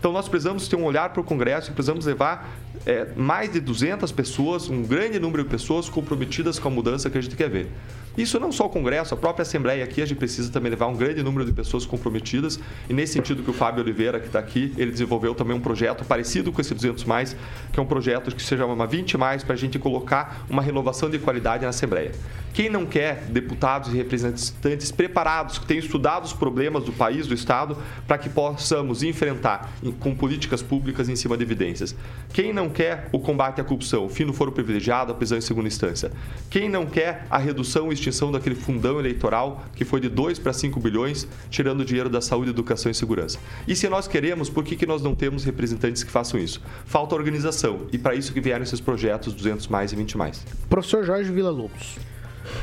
Então 0.00 0.12
nós 0.12 0.26
precisamos 0.26 0.66
ter 0.66 0.76
um 0.76 0.84
olhar 0.84 1.10
para 1.10 1.20
o 1.20 1.24
Congresso 1.24 1.70
e 1.70 1.74
precisamos 1.74 2.06
levar 2.06 2.50
é, 2.86 3.08
mais 3.14 3.52
de 3.52 3.60
200 3.60 4.10
pessoas, 4.10 4.66
um 4.70 4.82
grande 4.82 5.20
número 5.20 5.44
de 5.44 5.50
pessoas 5.50 5.90
comprometidas 5.90 6.58
com 6.58 6.68
a 6.68 6.70
mudança 6.70 7.10
que 7.10 7.18
a 7.18 7.20
gente 7.20 7.36
quer 7.36 7.50
ver. 7.50 7.68
Isso 8.16 8.40
não 8.40 8.50
só 8.50 8.64
o 8.64 8.70
Congresso, 8.70 9.12
a 9.12 9.16
própria 9.16 9.42
Assembleia 9.42 9.84
aqui, 9.84 10.00
a 10.00 10.06
gente 10.06 10.16
precisa 10.16 10.50
também 10.50 10.70
levar 10.70 10.86
um 10.86 10.96
grande 10.96 11.22
número 11.22 11.44
de 11.44 11.52
pessoas 11.52 11.84
comprometidas. 11.84 12.58
E 12.88 12.94
nesse 12.94 13.12
sentido 13.12 13.42
que 13.42 13.50
o 13.50 13.52
Fábio 13.52 13.82
Oliveira, 13.82 14.18
que 14.18 14.26
está 14.26 14.38
aqui, 14.38 14.72
ele 14.78 14.90
desenvolveu 14.90 15.34
também 15.34 15.54
um 15.54 15.60
projeto 15.60 16.02
parecido 16.02 16.50
com 16.50 16.62
esse 16.62 16.74
200 16.74 17.04
mais, 17.04 17.36
que 17.70 17.78
é 17.78 17.82
um 17.82 17.86
projeto 17.86 18.34
que 18.34 18.42
se 18.42 18.56
chama 18.56 18.86
20 18.86 19.18
mais, 19.18 19.44
para 19.44 19.52
a 19.52 19.58
gente 19.58 19.78
colocar 19.78 20.46
uma 20.48 20.62
renovação 20.62 21.10
de 21.10 21.18
qualidade 21.18 21.64
na 21.64 21.68
Assembleia. 21.68 22.12
Quem 22.52 22.68
não 22.68 22.84
quer 22.84 23.26
deputados 23.28 23.92
e 23.92 23.96
representantes 23.96 24.90
preparados, 24.90 25.58
que 25.58 25.66
tenham 25.66 25.82
estudado 25.82 26.24
os 26.24 26.32
problemas 26.32 26.84
do 26.84 26.92
país, 26.92 27.26
do 27.26 27.34
Estado, 27.34 27.76
para 28.06 28.18
que 28.18 28.28
possamos 28.28 29.02
enfrentar 29.02 29.72
com 30.00 30.14
políticas 30.14 30.60
públicas 30.60 31.08
em 31.08 31.14
cima 31.14 31.36
de 31.36 31.44
evidências? 31.44 31.94
Quem 32.32 32.52
não 32.52 32.68
quer 32.68 33.08
o 33.12 33.20
combate 33.20 33.60
à 33.60 33.64
corrupção, 33.64 34.04
o 34.04 34.08
fim 34.08 34.26
do 34.26 34.32
foro 34.32 34.50
privilegiado, 34.50 35.12
a 35.12 35.14
prisão 35.14 35.38
em 35.38 35.40
segunda 35.40 35.68
instância? 35.68 36.10
Quem 36.50 36.68
não 36.68 36.86
quer 36.86 37.24
a 37.30 37.38
redução 37.38 37.90
e 37.90 37.94
extinção 37.94 38.32
daquele 38.32 38.56
fundão 38.56 38.98
eleitoral 38.98 39.64
que 39.74 39.84
foi 39.84 40.00
de 40.00 40.08
2 40.08 40.38
para 40.40 40.52
5 40.52 40.80
bilhões, 40.80 41.28
tirando 41.50 41.84
dinheiro 41.84 42.10
da 42.10 42.20
saúde, 42.20 42.50
educação 42.50 42.90
e 42.90 42.94
segurança? 42.94 43.38
E 43.66 43.76
se 43.76 43.88
nós 43.88 44.08
queremos, 44.08 44.50
por 44.50 44.64
que, 44.64 44.74
que 44.74 44.86
nós 44.86 45.02
não 45.02 45.14
temos 45.14 45.44
representantes 45.44 46.02
que 46.02 46.10
façam 46.10 46.38
isso? 46.38 46.60
Falta 46.84 47.14
organização 47.14 47.86
e 47.92 47.98
para 47.98 48.14
isso 48.14 48.32
que 48.32 48.40
vieram 48.40 48.64
esses 48.64 48.80
projetos 48.80 49.32
200 49.32 49.68
mais 49.68 49.92
e 49.92 49.96
20 49.96 50.18
mais. 50.18 50.44
Professor 50.68 51.04
Jorge 51.04 51.30
Vila 51.30 51.50
Lobos. 51.50 52.09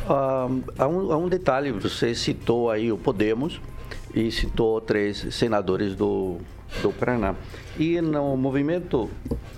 Ah, 0.08 0.48
há, 0.78 0.88
um, 0.88 1.12
há 1.12 1.18
um 1.18 1.28
detalhe, 1.28 1.72
você 1.72 2.16
citou 2.16 2.70
aí 2.70 2.92
o 2.92 2.98
Podemos 2.98 3.60
e 4.14 4.32
citou 4.32 4.80
três 4.82 5.34
senadores 5.34 5.96
do, 5.96 6.38
do 6.82 6.92
Paraná. 6.92 7.36
E 7.78 8.02
no 8.02 8.36
movimento 8.38 9.10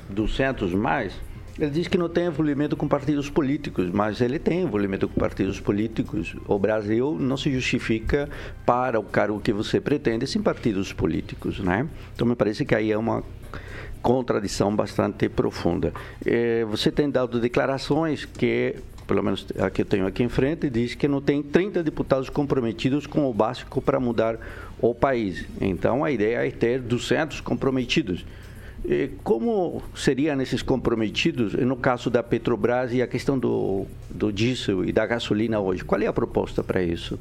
200 0.10 0.74
mais, 0.74 1.13
ele 1.60 1.72
diz 1.72 1.88
que 1.88 1.98
não 1.98 2.08
tem 2.08 2.28
envolvimento 2.28 2.78
com 2.78 2.88
partidos 2.88 3.30
políticos, 3.30 3.89
mas 3.92 4.22
ele 4.22 4.39
tem 4.39 4.62
envolvimento 4.62 5.10
com 5.10 5.20
partidos 5.20 5.60
políticos. 5.60 6.36
O 6.48 6.58
Brasil 6.58 7.18
não 7.20 7.36
se 7.36 7.52
justifica 7.52 8.30
para 8.65 8.98
o 8.98 9.04
cargo 9.04 9.39
que 9.42 9.52
você 9.52 9.82
pretende 9.82 10.26
sem 10.26 10.42
partidos 10.42 10.94
políticos, 10.94 11.60
né? 11.60 11.88
Então 12.15 12.26
me 12.26 12.36
parece 12.36 12.65
que 12.65 12.74
aí 12.74 12.92
é 12.92 12.98
uma 12.98 13.24
contradição 14.02 14.74
bastante 14.74 15.28
profunda. 15.28 15.94
Eh, 16.26 16.65
você 16.70 16.89
tem 16.89 17.10
dado 17.10 17.42
declarações 17.42 18.24
que 18.24 18.78
pelo 19.10 19.24
menos 19.24 19.48
a 19.58 19.72
que 19.72 19.82
eu 19.82 19.86
tenho 19.86 20.06
aqui 20.06 20.22
em 20.22 20.30
frente, 20.30 20.69
diz 20.69 20.93
que 20.93 21.08
não 21.08 21.19
tem 21.19 21.41
30 21.41 21.82
deputados 21.82 22.30
comprometidos 22.30 23.08
com 23.08 23.28
o 23.28 23.34
básico 23.34 23.82
para 23.82 24.00
mudar 24.00 24.38
o 24.80 24.93
país. 24.93 25.48
Então, 25.60 26.04
a 26.04 26.12
ideia 26.12 26.48
é 26.48 26.52
ter 26.52 26.80
200 26.80 27.41
comprometidos. 27.41 28.24
E 28.86 29.10
como 29.24 29.82
seria 29.95 30.36
nesses 30.36 30.62
comprometidos, 30.62 31.54
no 31.54 31.76
caso 31.76 32.12
da 32.12 32.22
Petrobras 32.22 32.93
e 32.93 33.02
a 33.02 33.08
questão 33.08 33.38
do, 33.38 33.88
do 34.12 34.32
diesel 34.32 34.86
e 34.86 34.91
da 34.91 35.08
gasolina 35.08 35.60
hoje? 35.60 35.84
Qual 35.84 36.00
é 36.00 36.06
a 36.06 36.13
proposta 36.13 36.63
para 36.63 36.84
isso? 36.84 37.19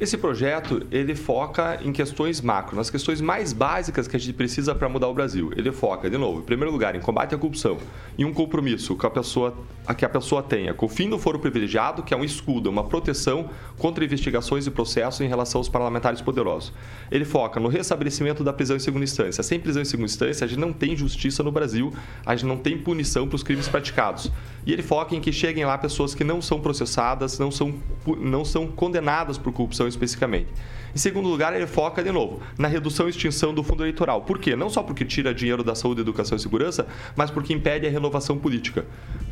Esse 0.00 0.16
projeto, 0.16 0.86
ele 0.92 1.16
foca 1.16 1.80
em 1.82 1.90
questões 1.90 2.40
macro, 2.40 2.76
nas 2.76 2.88
questões 2.88 3.20
mais 3.20 3.52
básicas 3.52 4.06
que 4.06 4.14
a 4.14 4.20
gente 4.20 4.32
precisa 4.32 4.72
para 4.72 4.88
mudar 4.88 5.08
o 5.08 5.14
Brasil. 5.14 5.50
Ele 5.56 5.72
foca, 5.72 6.08
de 6.08 6.16
novo, 6.16 6.38
em 6.38 6.44
primeiro 6.44 6.70
lugar, 6.70 6.94
em 6.94 7.00
combate 7.00 7.34
à 7.34 7.38
corrupção 7.38 7.78
e 8.16 8.24
um 8.24 8.32
compromisso 8.32 8.96
que 8.96 9.04
a 9.04 9.10
pessoa, 9.10 9.52
a 9.84 9.94
que 9.96 10.04
a 10.04 10.08
pessoa 10.08 10.40
tenha 10.40 10.72
com 10.72 10.86
o 10.86 10.88
fim 10.88 11.10
do 11.10 11.18
foro 11.18 11.40
privilegiado, 11.40 12.04
que 12.04 12.14
é 12.14 12.16
um 12.16 12.22
escudo, 12.22 12.70
uma 12.70 12.84
proteção 12.84 13.50
contra 13.76 14.04
investigações 14.04 14.68
e 14.68 14.70
processos 14.70 15.20
em 15.20 15.26
relação 15.26 15.58
aos 15.58 15.68
parlamentares 15.68 16.20
poderosos. 16.20 16.72
Ele 17.10 17.24
foca 17.24 17.58
no 17.58 17.66
restabelecimento 17.66 18.44
da 18.44 18.52
prisão 18.52 18.76
em 18.76 18.80
segunda 18.80 19.02
instância. 19.02 19.42
Sem 19.42 19.58
prisão 19.58 19.82
em 19.82 19.84
segunda 19.84 20.06
instância, 20.06 20.44
a 20.44 20.48
gente 20.48 20.60
não 20.60 20.72
tem 20.72 20.96
justiça 20.96 21.42
no 21.42 21.50
Brasil, 21.50 21.92
a 22.24 22.36
gente 22.36 22.46
não 22.46 22.56
tem 22.56 22.78
punição 22.78 23.26
para 23.26 23.34
os 23.34 23.42
crimes 23.42 23.66
praticados. 23.66 24.30
E 24.64 24.72
ele 24.72 24.82
foca 24.82 25.16
em 25.16 25.20
que 25.20 25.32
cheguem 25.32 25.64
lá 25.64 25.76
pessoas 25.76 26.14
que 26.14 26.22
não 26.22 26.40
são 26.40 26.60
processadas, 26.60 27.36
não 27.38 27.50
são, 27.50 27.74
não 28.20 28.44
são 28.44 28.68
condenadas 28.68 29.36
por 29.36 29.52
corrupção 29.52 29.87
especificamente. 29.88 30.48
Em 30.94 30.98
segundo 30.98 31.28
lugar, 31.28 31.54
ele 31.54 31.66
foca, 31.66 32.02
de 32.02 32.12
novo, 32.12 32.40
na 32.58 32.68
redução 32.68 33.06
e 33.06 33.10
extinção 33.10 33.52
do 33.52 33.62
fundo 33.62 33.82
eleitoral. 33.82 34.22
Por 34.22 34.38
quê? 34.38 34.56
Não 34.56 34.70
só 34.70 34.82
porque 34.82 35.04
tira 35.04 35.34
dinheiro 35.34 35.62
da 35.62 35.74
saúde, 35.74 36.00
educação 36.00 36.36
e 36.36 36.40
segurança, 36.40 36.86
mas 37.16 37.30
porque 37.30 37.52
impede 37.52 37.86
a 37.86 37.90
renovação 37.90 38.38
política. 38.38 38.86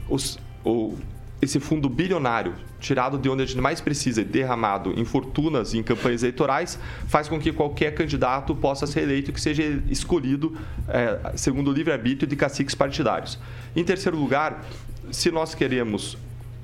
Os, 0.08 0.38
o, 0.64 0.96
esse 1.40 1.60
fundo 1.60 1.88
bilionário, 1.88 2.54
tirado 2.80 3.18
de 3.18 3.28
onde 3.28 3.42
a 3.42 3.46
gente 3.46 3.60
mais 3.60 3.80
precisa 3.80 4.22
e 4.22 4.24
derramado 4.24 4.92
em 4.98 5.04
fortunas 5.04 5.74
e 5.74 5.78
em 5.78 5.82
campanhas 5.82 6.22
eleitorais, 6.22 6.78
faz 7.08 7.28
com 7.28 7.38
que 7.38 7.52
qualquer 7.52 7.94
candidato 7.94 8.54
possa 8.54 8.86
ser 8.86 9.02
eleito 9.02 9.32
que 9.32 9.40
seja 9.40 9.62
escolhido 9.88 10.56
é, 10.88 11.32
segundo 11.36 11.70
o 11.70 11.72
livre-arbítrio 11.72 12.26
de 12.26 12.36
caciques 12.36 12.74
partidários. 12.74 13.38
Em 13.74 13.84
terceiro 13.84 14.16
lugar, 14.16 14.64
se 15.10 15.30
nós 15.30 15.54
queremos 15.54 16.16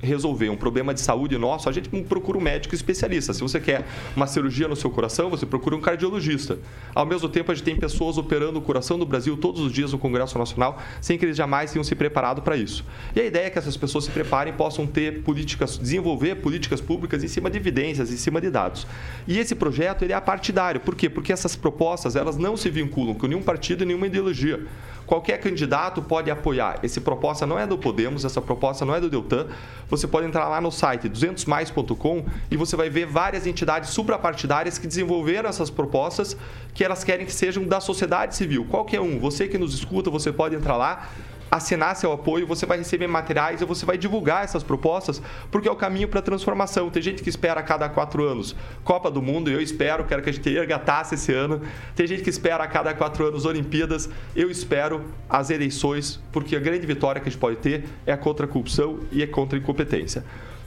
resolver 0.03 0.49
um 0.49 0.57
problema 0.57 0.93
de 0.93 1.01
saúde 1.01 1.37
nosso, 1.37 1.69
a 1.69 1.71
gente 1.71 1.89
procura 2.03 2.37
um 2.37 2.41
médico 2.41 2.75
especialista. 2.75 3.33
Se 3.33 3.41
você 3.41 3.59
quer 3.59 3.85
uma 4.15 4.27
cirurgia 4.27 4.67
no 4.67 4.75
seu 4.75 4.91
coração, 4.91 5.29
você 5.29 5.45
procura 5.45 5.75
um 5.75 5.81
cardiologista. 5.81 6.59
Ao 6.93 7.05
mesmo 7.05 7.29
tempo, 7.29 7.51
a 7.51 7.55
gente 7.55 7.63
tem 7.63 7.75
pessoas 7.75 8.17
operando 8.17 8.59
o 8.59 8.61
coração 8.61 8.99
do 8.99 9.05
Brasil 9.05 9.37
todos 9.37 9.61
os 9.61 9.71
dias 9.71 9.93
no 9.93 9.97
Congresso 9.97 10.37
Nacional, 10.37 10.79
sem 10.99 11.17
que 11.17 11.25
eles 11.25 11.37
jamais 11.37 11.71
tenham 11.71 11.83
se 11.83 11.95
preparado 11.95 12.41
para 12.41 12.57
isso. 12.57 12.85
E 13.15 13.21
a 13.21 13.25
ideia 13.25 13.47
é 13.47 13.49
que 13.49 13.57
essas 13.57 13.77
pessoas 13.77 14.03
se 14.03 14.11
preparem, 14.11 14.53
possam 14.53 14.85
ter 14.85 15.23
políticas, 15.23 15.77
desenvolver 15.77 16.35
políticas 16.35 16.81
públicas 16.81 17.23
em 17.23 17.27
cima 17.27 17.49
de 17.49 17.57
evidências, 17.57 18.11
em 18.11 18.17
cima 18.17 18.41
de 18.41 18.49
dados. 18.49 18.85
E 19.27 19.39
esse 19.39 19.55
projeto 19.55 20.03
ele 20.03 20.13
é 20.13 20.19
partidário. 20.19 20.81
Por 20.81 20.95
quê? 20.95 21.09
Porque 21.09 21.31
essas 21.31 21.55
propostas 21.55 22.15
elas 22.15 22.37
não 22.37 22.57
se 22.57 22.69
vinculam 22.69 23.13
com 23.13 23.27
nenhum 23.27 23.41
partido 23.41 23.83
e 23.83 23.85
nenhuma 23.85 24.07
ideologia. 24.07 24.65
Qualquer 25.05 25.37
candidato 25.39 26.01
pode 26.01 26.31
apoiar. 26.31 26.79
Essa 26.81 27.01
proposta 27.01 27.45
não 27.45 27.59
é 27.59 27.67
do 27.67 27.77
Podemos, 27.77 28.23
essa 28.25 28.41
proposta 28.41 28.85
não 28.85 28.95
é 28.95 29.01
do 29.01 29.09
Deltan. 29.09 29.47
Você 29.89 30.07
pode 30.07 30.27
entrar 30.27 30.47
lá 30.47 30.61
no 30.61 30.71
site 30.71 31.09
200mais.com 31.09 32.25
e 32.49 32.57
você 32.57 32.75
vai 32.75 32.89
ver 32.89 33.05
várias 33.05 33.45
entidades 33.45 33.89
suprapartidárias 33.89 34.77
que 34.77 34.87
desenvolveram 34.87 35.49
essas 35.49 35.69
propostas 35.69 36.37
que 36.73 36.83
elas 36.83 37.03
querem 37.03 37.25
que 37.25 37.33
sejam 37.33 37.65
da 37.65 37.79
sociedade 37.79 38.35
civil. 38.35 38.65
Qualquer 38.69 39.01
um, 39.01 39.19
você 39.19 39.47
que 39.47 39.57
nos 39.57 39.73
escuta, 39.73 40.09
você 40.09 40.31
pode 40.31 40.55
entrar 40.55 40.77
lá 40.77 41.09
assinar 41.53 41.95
seu 41.95 42.11
apoio, 42.11 42.47
você 42.47 42.65
vai 42.65 42.79
receber 42.79 43.05
materiais 43.05 43.61
e 43.61 43.65
você 43.65 43.85
vai 43.85 43.95
divulgar 43.95 44.43
essas 44.43 44.63
propostas, 44.63 45.21
porque 45.51 45.67
é 45.67 45.71
o 45.71 45.75
caminho 45.75 46.07
para 46.07 46.19
a 46.19 46.23
transformação. 46.23 46.89
Tem 46.89 47.01
gente 47.01 47.21
que 47.21 47.29
espera 47.29 47.59
a 47.59 47.63
cada 47.63 47.87
quatro 47.87 48.23
anos 48.23 48.55
Copa 48.83 49.11
do 49.11 49.21
Mundo, 49.21 49.51
eu 49.51 49.61
espero, 49.61 50.03
quero 50.03 50.23
que 50.23 50.29
a 50.31 50.33
gente 50.33 50.49
erga 50.55 50.79
taça 50.79 51.13
esse 51.13 51.31
ano. 51.31 51.61
Tem 51.95 52.07
gente 52.07 52.23
que 52.23 52.29
espera 52.29 52.63
a 52.63 52.67
cada 52.67 52.93
quatro 52.95 53.27
anos 53.27 53.45
Olimpíadas, 53.45 54.09
eu 54.35 54.49
espero 54.49 55.05
as 55.29 55.51
eleições, 55.51 56.19
porque 56.31 56.55
a 56.55 56.59
grande 56.59 56.87
vitória 56.87 57.21
que 57.21 57.29
a 57.29 57.31
gente 57.31 57.39
pode 57.39 57.57
ter 57.57 57.85
é 58.05 58.17
contra 58.17 58.47
a 58.47 58.49
corrupção 58.49 59.01
e 59.11 59.21
é 59.21 59.27
contra 59.27 59.57
a 59.57 59.61
incompetência. 59.61 60.23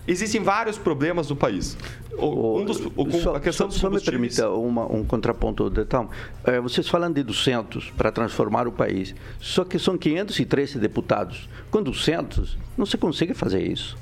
Existem 0.07 0.43
vários 0.43 0.79
problemas 0.79 1.29
no 1.29 1.37
país. 1.37 1.77
Um 2.19 2.65
dos, 2.65 2.81
o, 2.97 3.11
só, 3.21 3.37
a 3.37 3.41
questão 3.41 3.71
só, 3.71 3.79
só 3.79 3.91
me 3.91 4.01
permita 4.01 4.49
uma, 4.51 4.91
um 4.91 5.05
contraponto 5.05 5.69
de 5.69 5.85
tal. 5.85 6.11
É, 6.45 6.61
vocês 6.61 6.89
falam 6.89 7.13
de 7.13 7.23
200 7.23 7.91
para 7.91 8.11
transformar 8.11 8.67
o 8.67 8.73
país, 8.73 9.15
só 9.39 9.65
que 9.65 9.79
são 9.79 9.99
513 9.99 10.79
deputados. 10.79 11.49
Com 11.71 11.83
200, 11.83 12.57
não 12.77 12.87
se 12.87 12.97
consegue 12.97 13.35
fazer 13.35 13.63
isso. 13.63 13.99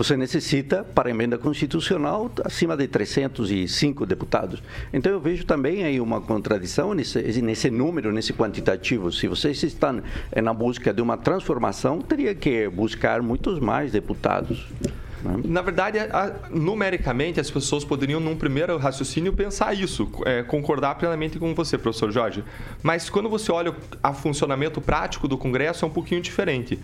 Você 0.00 0.16
necessita, 0.16 0.82
para 0.82 1.08
a 1.08 1.10
emenda 1.10 1.36
constitucional, 1.36 2.30
acima 2.42 2.74
de 2.74 2.88
305 2.88 4.06
deputados. 4.06 4.62
Então, 4.94 5.12
eu 5.12 5.20
vejo 5.20 5.44
também 5.44 5.84
aí 5.84 6.00
uma 6.00 6.22
contradição 6.22 6.94
nesse, 6.94 7.20
nesse 7.42 7.70
número, 7.70 8.10
nesse 8.10 8.32
quantitativo. 8.32 9.12
Se 9.12 9.28
vocês 9.28 9.62
estão 9.62 10.00
na 10.42 10.54
busca 10.54 10.94
de 10.94 11.02
uma 11.02 11.18
transformação, 11.18 12.00
teria 12.00 12.34
que 12.34 12.66
buscar 12.70 13.20
muitos 13.20 13.58
mais 13.58 13.92
deputados. 13.92 14.66
Na 15.44 15.62
verdade, 15.62 15.98
a, 15.98 16.32
numericamente, 16.50 17.40
as 17.40 17.50
pessoas 17.50 17.84
poderiam, 17.84 18.20
num 18.20 18.36
primeiro 18.36 18.76
raciocínio, 18.78 19.32
pensar 19.32 19.74
isso, 19.74 20.10
é, 20.24 20.42
concordar 20.42 20.94
plenamente 20.96 21.38
com 21.38 21.54
você, 21.54 21.76
professor 21.76 22.10
Jorge. 22.10 22.44
Mas 22.82 23.10
quando 23.10 23.28
você 23.28 23.52
olha 23.52 23.74
o 24.02 24.14
funcionamento 24.14 24.80
prático 24.80 25.28
do 25.28 25.36
Congresso, 25.36 25.84
é 25.84 25.88
um 25.88 25.90
pouquinho 25.90 26.20
diferente. 26.20 26.78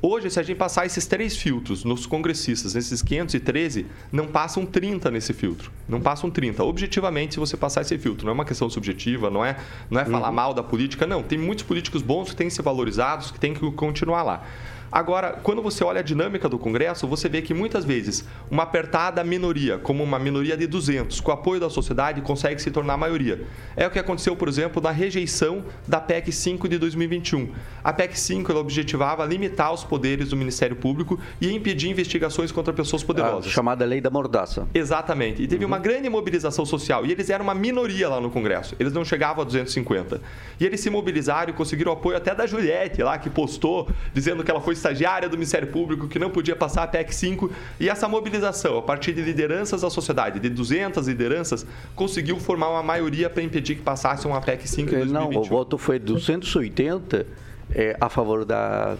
Hoje, 0.00 0.30
se 0.30 0.38
a 0.38 0.44
gente 0.44 0.56
passar 0.56 0.86
esses 0.86 1.06
três 1.06 1.36
filtros 1.36 1.82
nos 1.82 2.06
congressistas, 2.06 2.74
nesses 2.74 3.02
513, 3.02 3.84
não 4.12 4.28
passam 4.28 4.64
30 4.64 5.10
nesse 5.10 5.32
filtro. 5.32 5.72
Não 5.88 6.00
passam 6.00 6.30
30. 6.30 6.62
Objetivamente, 6.62 7.34
se 7.34 7.40
você 7.40 7.56
passar 7.56 7.80
esse 7.80 7.98
filtro, 7.98 8.24
não 8.24 8.30
é 8.30 8.34
uma 8.34 8.44
questão 8.44 8.70
subjetiva, 8.70 9.28
não 9.28 9.44
é, 9.44 9.56
não 9.90 10.00
é 10.00 10.04
falar 10.04 10.28
uhum. 10.28 10.34
mal 10.34 10.54
da 10.54 10.62
política, 10.62 11.04
não. 11.04 11.20
Tem 11.20 11.36
muitos 11.36 11.64
políticos 11.64 12.00
bons 12.00 12.30
que 12.30 12.36
têm 12.36 12.46
que 12.46 12.54
ser 12.54 12.62
valorizados, 12.62 13.32
que 13.32 13.40
têm 13.40 13.52
que 13.52 13.70
continuar 13.72 14.22
lá. 14.22 14.44
Agora, 14.90 15.38
quando 15.42 15.60
você 15.60 15.84
olha 15.84 16.00
a 16.00 16.02
dinâmica 16.02 16.48
do 16.48 16.58
Congresso, 16.58 17.06
você 17.06 17.28
vê 17.28 17.42
que 17.42 17.52
muitas 17.52 17.84
vezes 17.84 18.24
uma 18.50 18.62
apertada 18.62 19.22
minoria, 19.22 19.78
como 19.78 20.02
uma 20.02 20.18
minoria 20.18 20.56
de 20.56 20.66
200, 20.66 21.20
com 21.20 21.30
apoio 21.30 21.60
da 21.60 21.68
sociedade, 21.68 22.20
consegue 22.22 22.60
se 22.60 22.70
tornar 22.70 22.96
maioria. 22.96 23.46
É 23.76 23.86
o 23.86 23.90
que 23.90 23.98
aconteceu, 23.98 24.34
por 24.34 24.48
exemplo, 24.48 24.82
na 24.82 24.90
rejeição 24.90 25.64
da 25.86 26.00
PEC 26.00 26.32
5 26.32 26.68
de 26.68 26.78
2021. 26.78 27.52
A 27.84 27.92
PEC 27.92 28.18
5 28.18 28.50
ela 28.50 28.60
objetivava 28.60 29.24
limitar 29.24 29.72
os 29.72 29.84
poderes 29.84 30.30
do 30.30 30.36
Ministério 30.36 30.76
Público 30.76 31.18
e 31.40 31.52
impedir 31.52 31.90
investigações 31.90 32.50
contra 32.50 32.72
pessoas 32.72 33.02
poderosas. 33.02 33.50
A 33.50 33.54
chamada 33.54 33.84
lei 33.84 34.00
da 34.00 34.10
mordaça. 34.10 34.66
Exatamente. 34.72 35.42
E 35.42 35.46
teve 35.46 35.64
uhum. 35.64 35.70
uma 35.70 35.78
grande 35.78 36.08
mobilização 36.08 36.64
social. 36.64 37.04
E 37.04 37.12
eles 37.12 37.28
eram 37.28 37.44
uma 37.44 37.54
minoria 37.54 38.08
lá 38.08 38.20
no 38.20 38.30
Congresso. 38.30 38.74
Eles 38.80 38.92
não 38.92 39.04
chegavam 39.04 39.42
a 39.42 39.44
250. 39.44 40.20
E 40.58 40.64
eles 40.64 40.80
se 40.80 40.88
mobilizaram 40.88 41.50
e 41.50 41.52
conseguiram 41.52 41.92
o 41.92 41.94
apoio 41.94 42.16
até 42.16 42.34
da 42.34 42.46
Juliette 42.46 43.02
lá, 43.02 43.18
que 43.18 43.28
postou 43.28 43.88
dizendo 44.14 44.42
que 44.42 44.50
ela 44.50 44.60
foi 44.60 44.77
estagiária 44.78 45.28
do 45.28 45.36
Ministério 45.36 45.68
Público 45.68 46.08
que 46.08 46.18
não 46.18 46.30
podia 46.30 46.56
passar 46.56 46.84
a 46.84 46.86
PEC 46.86 47.14
5 47.14 47.50
e 47.78 47.88
essa 47.88 48.08
mobilização, 48.08 48.78
a 48.78 48.82
partir 48.82 49.12
de 49.12 49.22
lideranças 49.22 49.82
da 49.82 49.90
sociedade, 49.90 50.40
de 50.40 50.48
200 50.48 51.06
lideranças, 51.06 51.66
conseguiu 51.94 52.38
formar 52.38 52.70
uma 52.70 52.82
maioria 52.82 53.28
para 53.28 53.42
impedir 53.42 53.76
que 53.76 53.82
passasse 53.82 54.26
uma 54.26 54.40
PEC 54.40 54.68
5 54.68 54.88
em 54.88 54.98
2021. 54.98 55.32
Não, 55.32 55.40
o 55.40 55.44
voto 55.44 55.76
foi 55.76 55.98
280 55.98 57.26
é, 57.74 57.96
a 58.00 58.08
favor 58.08 58.44
da 58.44 58.96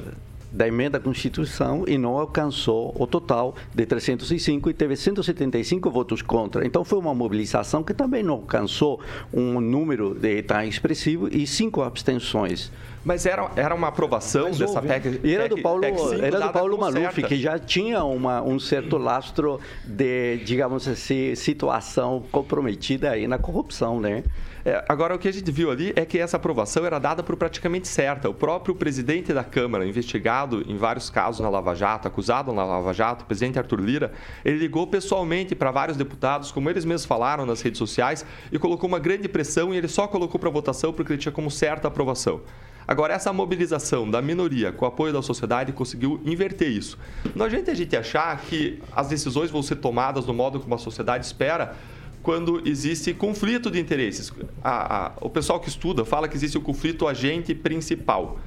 da 0.51 0.67
emenda 0.67 0.99
à 0.99 1.01
Constituição 1.01 1.85
e 1.87 1.99
não 1.99 2.17
alcançou 2.17 2.95
o 2.99 3.07
total 3.07 3.55
de 3.75 3.85
305 3.85 4.71
e 4.71 4.75
teve 4.75 4.97
175 4.97 5.91
votos 5.91 6.23
contra. 6.23 6.67
Então 6.67 6.85
foi 6.85 6.99
uma 6.99 7.15
mobilização 7.15 7.83
que 7.83 7.93
também 7.93 8.23
não 8.23 8.35
alcançou 8.35 9.01
um 9.33 9.61
número 9.61 10.15
de 10.15 10.43
tão 10.43 10.63
expressivo 10.63 11.29
e 11.29 11.47
cinco 11.47 11.83
abstenções. 11.83 12.73
Mas 13.05 13.27
era, 13.27 13.51
era 13.57 13.75
uma 13.75 13.89
aprovação 13.89 14.49
Mas 14.49 14.59
dessa. 14.59 14.83
PEC. 14.83 15.21
E 15.25 15.35
era 15.35 15.49
do 15.49 15.61
Paulo, 15.61 15.81
PEC 15.81 16.23
era 16.23 16.41
do 16.41 16.53
Paulo 16.53 16.79
Maluf, 16.79 17.01
certa. 17.01 17.23
que 17.23 17.37
já 17.37 17.59
tinha 17.59 18.05
uma, 18.05 18.43
um 18.43 18.59
certo 18.59 18.99
lastro 18.99 19.61
de, 19.85 20.39
digamos 20.39 20.87
assim, 20.87 21.35
situação 21.35 22.23
comprometida 22.31 23.11
aí 23.11 23.27
na 23.27 23.39
corrupção, 23.39 24.01
né? 24.01 24.25
É, 24.65 24.85
agora, 24.87 25.15
o 25.15 25.19
que 25.19 25.27
a 25.27 25.33
gente 25.33 25.51
viu 25.51 25.71
ali 25.71 25.95
é 25.97 26.05
que 26.05 26.19
essa 26.19 26.37
aprovação 26.37 26.85
era 26.85 26.99
dada 26.99 27.23
por 27.23 27.37
praticamente 27.37 27.89
certa. 27.89 28.29
O 28.29 28.35
próprio 28.35 28.75
presidente 28.75 29.33
da 29.33 29.43
Câmara, 29.43 29.87
investigado 29.87 30.63
em 30.69 30.77
vários 30.77 31.09
casos 31.09 31.41
na 31.41 31.49
Lava 31.49 31.75
Jato, 31.75 32.07
acusado 32.09 32.53
na 32.53 32.65
Lava 32.65 32.93
Jato, 32.93 33.25
o 33.25 33.27
presidente 33.27 33.59
Arthur 33.59 33.81
Lira, 33.81 34.13
ele 34.45 34.59
ligou 34.59 34.87
pessoalmente 34.87 35.55
para 35.55 35.71
vários 35.71 35.97
deputados, 35.97 36.51
como 36.51 36.69
eles 36.69 36.85
mesmos 36.85 37.07
falaram 37.07 37.47
nas 37.47 37.63
redes 37.63 37.79
sociais, 37.79 38.27
e 38.53 38.59
colocou 38.59 38.89
uma 38.89 38.99
grande 38.99 39.27
pressão 39.27 39.73
e 39.73 39.79
ele 39.79 39.89
só 39.89 40.07
colocou 40.07 40.39
para 40.39 40.51
votação 40.51 40.93
porque 40.93 41.13
ele 41.13 41.21
tinha 41.21 41.33
como 41.33 41.51
certa 41.51 41.87
a 41.87 41.91
aprovação. 41.91 42.43
Agora, 42.89 43.13
essa 43.13 43.31
mobilização 43.35 44.11
da 44.11 44.23
minoria 44.23 44.73
com 44.73 44.87
o 44.87 44.89
apoio 44.89 45.13
da 45.13 45.21
sociedade 45.21 45.73
conseguiu 45.73 46.23
inverter 46.25 46.71
isso. 46.71 46.99
Não 47.35 47.45
adianta 47.45 47.71
a 47.71 47.75
gente 47.75 47.95
achar 47.95 48.41
que 48.41 48.81
as 48.97 49.09
decisões 49.09 49.51
vão 49.51 49.63
ser 49.63 49.77
tomadas 49.77 50.25
no 50.25 50.33
modo 50.33 50.59
como 50.59 50.75
a 50.75 50.79
sociedade 50.79 51.27
espera, 51.27 51.77
quando 52.23 52.67
existe 52.67 53.13
conflito 53.13 53.71
de 53.71 53.79
interesses. 53.79 54.33
A- 54.65 55.07
a- 55.09 55.13
o 55.21 55.29
pessoal 55.29 55.61
que 55.61 55.69
estuda 55.69 56.03
fala 56.03 56.27
que 56.29 56.35
existe 56.37 56.57
o 56.57 56.63
conflito 56.63 57.07
agente 57.07 57.55
principal. 57.55 58.39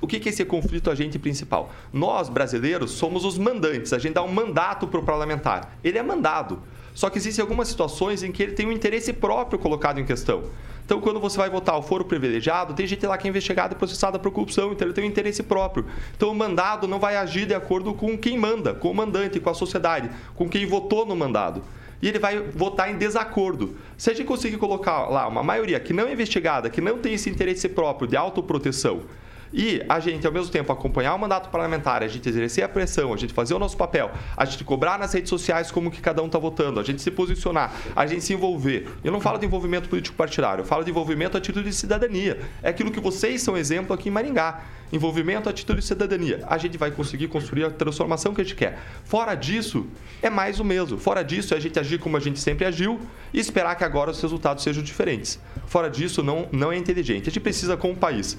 O 0.00 0.06
que 0.06 0.16
é 0.16 0.30
esse 0.30 0.44
conflito 0.44 0.88
agente 0.88 1.18
principal? 1.18 1.72
Nós, 1.92 2.28
brasileiros, 2.28 2.92
somos 2.92 3.24
os 3.24 3.36
mandantes. 3.36 3.92
A 3.92 3.98
gente 3.98 4.14
dá 4.14 4.22
um 4.22 4.32
mandato 4.32 4.86
para 4.86 5.00
o 5.00 5.02
parlamentar. 5.02 5.76
Ele 5.82 5.98
é 5.98 6.02
mandado. 6.02 6.60
Só 6.94 7.10
que 7.10 7.18
existem 7.18 7.42
algumas 7.42 7.66
situações 7.68 8.22
em 8.22 8.30
que 8.32 8.40
ele 8.42 8.52
tem 8.52 8.66
um 8.66 8.72
interesse 8.72 9.12
próprio 9.12 9.58
colocado 9.58 9.98
em 10.00 10.04
questão. 10.04 10.44
Então, 10.90 11.00
quando 11.00 11.20
você 11.20 11.38
vai 11.38 11.48
votar 11.48 11.78
o 11.78 11.82
foro 11.82 12.04
privilegiado, 12.04 12.74
tem 12.74 12.84
gente 12.84 13.06
lá 13.06 13.16
que 13.16 13.24
é 13.24 13.30
investigada 13.30 13.74
e 13.74 13.76
processada 13.76 14.18
por 14.18 14.32
corrupção, 14.32 14.72
então 14.72 14.88
ele 14.88 14.92
tem 14.92 15.04
um 15.04 15.06
interesse 15.06 15.40
próprio. 15.40 15.86
Então, 16.16 16.32
o 16.32 16.34
mandado 16.34 16.88
não 16.88 16.98
vai 16.98 17.16
agir 17.16 17.46
de 17.46 17.54
acordo 17.54 17.94
com 17.94 18.18
quem 18.18 18.36
manda, 18.36 18.74
com 18.74 18.90
o 18.90 18.94
mandante, 18.94 19.38
com 19.38 19.48
a 19.48 19.54
sociedade, 19.54 20.10
com 20.34 20.48
quem 20.48 20.66
votou 20.66 21.06
no 21.06 21.14
mandado 21.14 21.62
e 22.02 22.08
ele 22.08 22.18
vai 22.18 22.40
votar 22.40 22.90
em 22.90 22.96
desacordo. 22.98 23.76
Se 23.96 24.10
a 24.10 24.14
gente 24.14 24.26
conseguir 24.26 24.56
colocar 24.56 25.08
lá 25.08 25.28
uma 25.28 25.44
maioria 25.44 25.78
que 25.78 25.92
não 25.92 26.08
é 26.08 26.12
investigada, 26.12 26.68
que 26.68 26.80
não 26.80 26.98
tem 26.98 27.14
esse 27.14 27.30
interesse 27.30 27.68
próprio 27.68 28.08
de 28.08 28.16
autoproteção, 28.16 29.02
e 29.52 29.82
a 29.88 29.98
gente, 29.98 30.26
ao 30.26 30.32
mesmo 30.32 30.50
tempo, 30.50 30.72
acompanhar 30.72 31.14
o 31.14 31.18
mandato 31.18 31.50
parlamentar, 31.50 32.02
a 32.02 32.08
gente 32.08 32.28
exercer 32.28 32.62
a 32.62 32.68
pressão, 32.68 33.12
a 33.12 33.16
gente 33.16 33.32
fazer 33.32 33.54
o 33.54 33.58
nosso 33.58 33.76
papel, 33.76 34.10
a 34.36 34.44
gente 34.44 34.62
cobrar 34.64 34.98
nas 34.98 35.12
redes 35.12 35.28
sociais 35.28 35.70
como 35.70 35.90
que 35.90 36.00
cada 36.00 36.22
um 36.22 36.26
está 36.26 36.38
votando, 36.38 36.78
a 36.78 36.82
gente 36.82 37.02
se 37.02 37.10
posicionar, 37.10 37.72
a 37.94 38.06
gente 38.06 38.24
se 38.24 38.32
envolver. 38.32 38.88
Eu 39.02 39.10
não 39.10 39.20
falo 39.20 39.38
de 39.38 39.46
envolvimento 39.46 39.88
político 39.88 40.16
partidário, 40.16 40.62
eu 40.62 40.66
falo 40.66 40.84
de 40.84 40.90
envolvimento 40.90 41.36
a 41.36 41.40
título 41.40 41.64
de 41.64 41.72
cidadania. 41.72 42.40
É 42.62 42.70
aquilo 42.70 42.90
que 42.90 43.00
vocês 43.00 43.42
são 43.42 43.56
exemplo 43.56 43.94
aqui 43.94 44.08
em 44.08 44.12
Maringá. 44.12 44.62
Envolvimento 44.92 45.48
a 45.48 45.52
título 45.52 45.78
de 45.78 45.84
cidadania. 45.84 46.44
A 46.48 46.58
gente 46.58 46.76
vai 46.76 46.90
conseguir 46.90 47.28
construir 47.28 47.64
a 47.64 47.70
transformação 47.70 48.34
que 48.34 48.40
a 48.40 48.44
gente 48.44 48.56
quer. 48.56 48.76
Fora 49.04 49.36
disso, 49.36 49.86
é 50.20 50.28
mais 50.28 50.58
o 50.58 50.64
mesmo. 50.64 50.98
Fora 50.98 51.22
disso, 51.22 51.54
é 51.54 51.56
a 51.56 51.60
gente 51.60 51.78
agir 51.78 51.98
como 51.98 52.16
a 52.16 52.20
gente 52.20 52.40
sempre 52.40 52.64
agiu 52.64 53.00
e 53.32 53.38
esperar 53.38 53.76
que 53.76 53.84
agora 53.84 54.10
os 54.10 54.20
resultados 54.20 54.64
sejam 54.64 54.82
diferentes. 54.82 55.38
Fora 55.66 55.88
disso, 55.88 56.24
não, 56.24 56.48
não 56.50 56.72
é 56.72 56.76
inteligente. 56.76 57.22
A 57.22 57.30
gente 57.30 57.38
precisa, 57.38 57.76
como 57.76 57.94
país, 57.94 58.36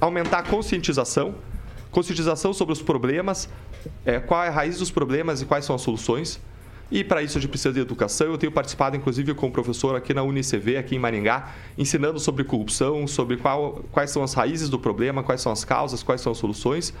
aumentar 0.00 0.38
a 0.38 0.42
conscientização, 0.42 1.34
conscientização 1.90 2.52
sobre 2.52 2.72
os 2.72 2.82
problemas, 2.82 3.48
é, 4.04 4.18
qual 4.18 4.42
é 4.42 4.48
a 4.48 4.50
raiz 4.50 4.78
dos 4.78 4.90
problemas 4.90 5.40
e 5.40 5.44
quais 5.46 5.64
são 5.64 5.74
as 5.74 5.82
soluções. 5.82 6.40
E 6.90 7.02
para 7.02 7.22
isso 7.22 7.38
a 7.38 7.40
gente 7.40 7.50
precisa 7.50 7.72
de 7.72 7.80
educação. 7.80 8.26
Eu 8.26 8.38
tenho 8.38 8.52
participado, 8.52 8.96
inclusive, 8.96 9.32
com 9.34 9.46
o 9.46 9.50
professor 9.50 9.96
aqui 9.96 10.12
na 10.12 10.22
UniCV, 10.22 10.76
aqui 10.76 10.94
em 10.94 10.98
Maringá, 10.98 11.52
ensinando 11.78 12.20
sobre 12.20 12.44
corrupção, 12.44 13.06
sobre 13.06 13.36
qual- 13.38 13.82
quais 13.90 14.10
são 14.10 14.22
as 14.22 14.34
raízes 14.34 14.68
do 14.68 14.78
problema, 14.78 15.22
quais 15.22 15.40
são 15.40 15.50
as 15.50 15.64
causas, 15.64 16.02
quais 16.02 16.20
são 16.20 16.32
as 16.32 16.38
soluções. 16.38 16.92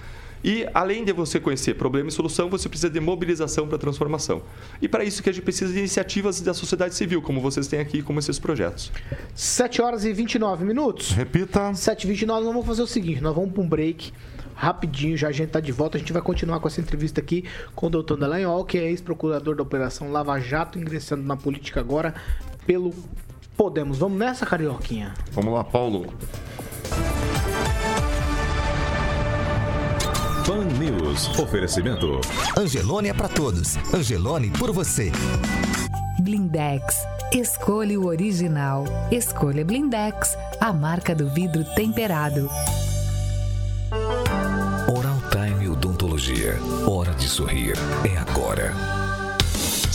E 0.44 0.68
além 0.74 1.04
de 1.04 1.12
você 1.12 1.40
conhecer 1.40 1.74
problema 1.74 2.10
e 2.10 2.12
solução, 2.12 2.50
você 2.50 2.68
precisa 2.68 2.90
de 2.90 3.00
mobilização 3.00 3.66
para 3.66 3.76
a 3.76 3.78
transformação. 3.78 4.42
E 4.82 4.86
para 4.86 5.02
isso 5.02 5.22
que 5.22 5.30
a 5.30 5.32
gente 5.32 5.42
precisa 5.42 5.72
de 5.72 5.78
iniciativas 5.78 6.42
da 6.42 6.52
sociedade 6.52 6.94
civil, 6.94 7.22
como 7.22 7.40
vocês 7.40 7.66
têm 7.66 7.80
aqui, 7.80 8.02
como 8.02 8.18
esses 8.18 8.38
projetos. 8.38 8.92
7 9.34 9.80
horas 9.80 10.04
e 10.04 10.12
29 10.12 10.64
minutos. 10.64 11.12
Repita. 11.12 11.72
7 11.72 12.04
e 12.04 12.06
29 12.08 12.34
nós 12.34 12.44
vamos 12.44 12.66
fazer 12.66 12.82
o 12.82 12.86
seguinte, 12.86 13.20
nós 13.20 13.34
vamos 13.34 13.52
para 13.52 13.62
um 13.62 13.68
break 13.68 14.12
rapidinho, 14.54 15.16
já 15.16 15.28
a 15.28 15.32
gente 15.32 15.50
tá 15.50 15.60
de 15.60 15.70
volta, 15.70 15.96
a 15.96 16.00
gente 16.00 16.12
vai 16.12 16.20
continuar 16.20 16.58
com 16.58 16.66
essa 16.66 16.80
entrevista 16.80 17.20
aqui 17.20 17.44
com 17.74 17.86
o 17.86 17.90
doutor 17.90 18.16
Dallagnol, 18.16 18.64
que 18.64 18.76
é 18.76 18.90
ex-procurador 18.90 19.54
da 19.54 19.62
Operação 19.62 20.10
Lava 20.10 20.38
Jato, 20.40 20.78
ingressando 20.78 21.22
na 21.22 21.36
política 21.36 21.80
agora 21.80 22.14
pelo 22.66 22.92
Podemos. 23.56 23.98
Vamos 23.98 24.18
nessa, 24.18 24.44
Carioquinha? 24.44 25.14
Vamos 25.32 25.54
lá, 25.54 25.62
Paulo. 25.62 26.12
Pan 30.46 30.64
News. 30.78 31.28
Oferecimento. 31.38 32.20
Angelone 32.56 33.08
é 33.08 33.14
pra 33.14 33.28
todos. 33.28 33.76
Angelone 33.94 34.50
por 34.50 34.72
você. 34.72 35.10
Blindex. 36.20 37.06
Escolha 37.32 37.98
o 37.98 38.06
original. 38.06 38.84
Escolha 39.10 39.64
Blindex, 39.64 40.36
a 40.60 40.72
marca 40.72 41.14
do 41.14 41.30
vidro 41.30 41.64
temperado. 41.74 42.48
Oral 44.94 45.18
Time 45.30 45.68
Odontologia. 45.68 46.58
Hora 46.86 47.14
de 47.14 47.26
sorrir. 47.26 47.74
É 48.04 48.18
agora. 48.18 49.03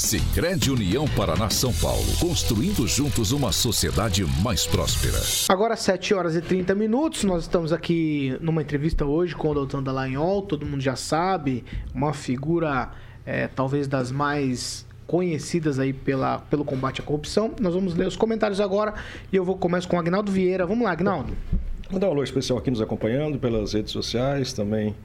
Sicredi 0.09 0.71
União 0.71 1.05
Paraná 1.15 1.51
São 1.51 1.71
Paulo. 1.71 2.03
Construindo 2.19 2.87
juntos 2.87 3.31
uma 3.31 3.51
sociedade 3.51 4.25
mais 4.41 4.65
próspera. 4.65 5.19
Agora 5.47 5.75
7 5.75 6.15
horas 6.15 6.35
e 6.35 6.41
30 6.41 6.73
minutos, 6.73 7.23
nós 7.23 7.43
estamos 7.43 7.71
aqui 7.71 8.35
numa 8.41 8.63
entrevista 8.63 9.05
hoje 9.05 9.35
com 9.35 9.51
o 9.51 9.53
doutor 9.53 9.83
Dallagnol, 9.83 10.41
todo 10.41 10.65
mundo 10.65 10.81
já 10.81 10.95
sabe, 10.95 11.63
uma 11.93 12.11
figura 12.11 12.89
é, 13.23 13.47
talvez 13.49 13.87
das 13.87 14.11
mais 14.11 14.83
conhecidas 15.05 15.77
aí 15.77 15.93
pela, 15.93 16.39
pelo 16.39 16.65
combate 16.65 17.01
à 17.01 17.03
corrupção. 17.03 17.53
Nós 17.61 17.75
vamos 17.75 17.93
ler 17.93 18.07
os 18.07 18.17
comentários 18.17 18.59
agora 18.59 18.95
e 19.31 19.35
eu 19.35 19.45
vou 19.45 19.59
começar 19.59 19.87
com 19.87 19.95
o 19.95 19.99
Agnaldo 19.99 20.31
Vieira. 20.31 20.65
Vamos 20.65 20.85
lá, 20.85 20.91
Agnaldo. 20.93 21.37
Mandar 21.91 22.07
um 22.07 22.13
alô 22.13 22.23
especial 22.23 22.57
aqui 22.57 22.71
nos 22.71 22.81
acompanhando 22.81 23.37
pelas 23.37 23.73
redes 23.73 23.91
sociais, 23.91 24.53
também 24.53 24.95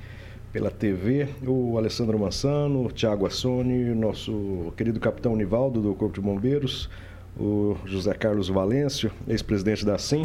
pela 0.55 0.71
TV, 0.71 1.27
o 1.45 1.77
Alessandro 1.77 2.17
Mansano, 2.17 2.87
o 2.87 2.89
Thiago 2.89 3.27
Assoni, 3.27 3.93
nosso 3.93 4.73
querido 4.77 5.01
capitão 5.01 5.35
Nivaldo 5.35 5.83
do 5.83 5.93
Corpo 5.97 6.15
de 6.15 6.21
Bombeiros, 6.21 6.89
o 7.37 7.77
José 7.85 8.15
Carlos 8.15 8.49
Valêncio, 8.49 9.11
ex-presidente 9.27 9.85
da 9.85 9.99
SIM, 9.99 10.23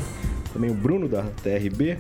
também 0.53 0.69
o 0.69 0.75
Bruno 0.75 1.09
da 1.09 1.23
TRB 1.41 1.97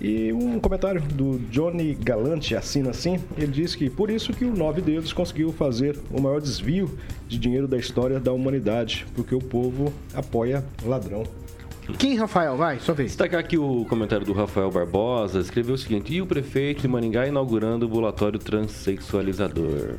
e 0.00 0.32
um 0.32 0.58
comentário 0.58 1.00
do 1.00 1.38
Johnny 1.48 1.94
Galante, 1.94 2.56
assina 2.56 2.90
assim, 2.90 3.20
ele 3.38 3.52
diz 3.52 3.76
que 3.76 3.88
por 3.88 4.10
isso 4.10 4.32
que 4.32 4.44
o 4.44 4.52
Nove 4.52 4.82
Dedos 4.82 5.12
conseguiu 5.12 5.52
fazer 5.52 5.96
o 6.10 6.20
maior 6.20 6.40
desvio 6.40 6.90
de 7.28 7.38
dinheiro 7.38 7.68
da 7.68 7.78
história 7.78 8.18
da 8.18 8.32
humanidade, 8.32 9.06
porque 9.14 9.32
o 9.32 9.38
povo 9.38 9.92
apoia 10.12 10.64
ladrão. 10.84 11.22
Quem, 11.98 12.16
Rafael? 12.16 12.56
Vai, 12.56 12.78
sua 12.78 12.94
vez. 12.94 13.10
Destacar 13.10 13.40
aqui 13.40 13.58
o 13.58 13.84
comentário 13.88 14.24
do 14.24 14.32
Rafael 14.32 14.70
Barbosa, 14.70 15.40
escreveu 15.40 15.74
o 15.74 15.78
seguinte: 15.78 16.14
E 16.14 16.22
o 16.22 16.26
prefeito 16.26 16.82
de 16.82 16.88
Maringá 16.88 17.26
inaugurando 17.26 17.86
o 17.86 17.88
ambulatório 17.88 18.38
transexualizador. 18.38 19.96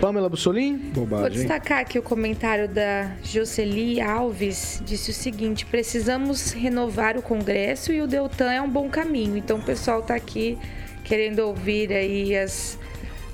Pamela 0.00 0.28
Bussolim? 0.28 0.90
Vou 0.94 1.06
Bobagem. 1.06 1.38
destacar 1.38 1.80
aqui 1.80 1.98
o 1.98 2.02
comentário 2.02 2.68
da 2.68 3.10
Jocely 3.22 4.00
Alves, 4.00 4.82
disse 4.84 5.10
o 5.10 5.14
seguinte: 5.14 5.66
precisamos 5.66 6.52
renovar 6.52 7.16
o 7.16 7.22
Congresso 7.22 7.92
e 7.92 8.00
o 8.00 8.06
Deltan 8.06 8.52
é 8.52 8.62
um 8.62 8.70
bom 8.70 8.88
caminho. 8.88 9.36
Então 9.36 9.58
o 9.58 9.62
pessoal 9.62 10.00
está 10.00 10.14
aqui 10.14 10.58
querendo 11.04 11.40
ouvir 11.40 11.92
aí 11.92 12.36
as, 12.36 12.78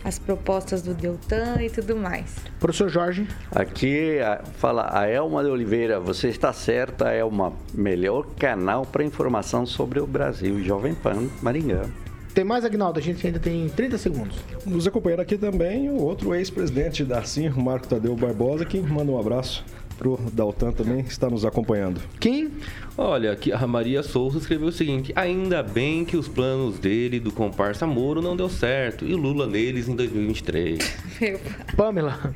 as 0.04 0.18
propostas 0.18 0.82
do 0.82 0.94
Deltan 0.94 1.62
e 1.62 1.70
tudo 1.70 1.96
mais. 1.96 2.36
Professor 2.60 2.88
Jorge. 2.88 3.26
Aqui 3.50 4.18
fala 4.58 4.90
a 4.92 5.08
Elma 5.08 5.42
de 5.42 5.50
Oliveira, 5.50 5.98
você 5.98 6.28
está 6.28 6.52
certa, 6.52 7.10
é 7.10 7.24
uma 7.24 7.52
melhor 7.72 8.26
canal 8.38 8.84
para 8.84 9.02
informação 9.02 9.64
sobre 9.64 9.98
o 9.98 10.06
Brasil, 10.06 10.62
Jovem 10.62 10.94
Pan 10.94 11.28
Maringá. 11.42 11.86
Tem 12.34 12.44
mais, 12.44 12.64
Agnaldo? 12.64 12.98
A 12.98 13.02
gente 13.02 13.24
ainda 13.24 13.38
tem 13.38 13.68
30 13.68 13.96
segundos. 13.96 14.36
Nos 14.66 14.88
acompanhando 14.88 15.20
aqui 15.20 15.38
também 15.38 15.88
o 15.88 16.02
outro 16.02 16.34
ex-presidente 16.34 17.04
da 17.04 17.22
CIM, 17.22 17.48
o 17.50 17.60
Marco 17.60 17.86
Tadeu 17.86 18.16
Barbosa, 18.16 18.64
que 18.64 18.80
manda 18.80 19.12
um 19.12 19.18
abraço 19.20 19.64
pro 20.04 20.18
Daltan 20.30 20.70
também, 20.70 21.02
que 21.02 21.10
está 21.10 21.30
nos 21.30 21.46
acompanhando. 21.46 21.98
Quem? 22.20 22.50
Olha, 22.96 23.32
aqui 23.32 23.50
a 23.50 23.66
Maria 23.66 24.02
Souza 24.02 24.38
escreveu 24.38 24.68
o 24.68 24.72
seguinte: 24.72 25.12
Ainda 25.16 25.62
bem 25.62 26.04
que 26.04 26.14
os 26.14 26.28
planos 26.28 26.78
dele 26.78 27.18
do 27.18 27.32
comparsa 27.32 27.86
Moro 27.86 28.20
não 28.20 28.36
deu 28.36 28.50
certo 28.50 29.06
e 29.06 29.14
Lula 29.14 29.46
neles 29.46 29.88
em 29.88 29.96
2023. 29.96 30.78
Meu 31.20 31.40
Pamela. 31.74 32.34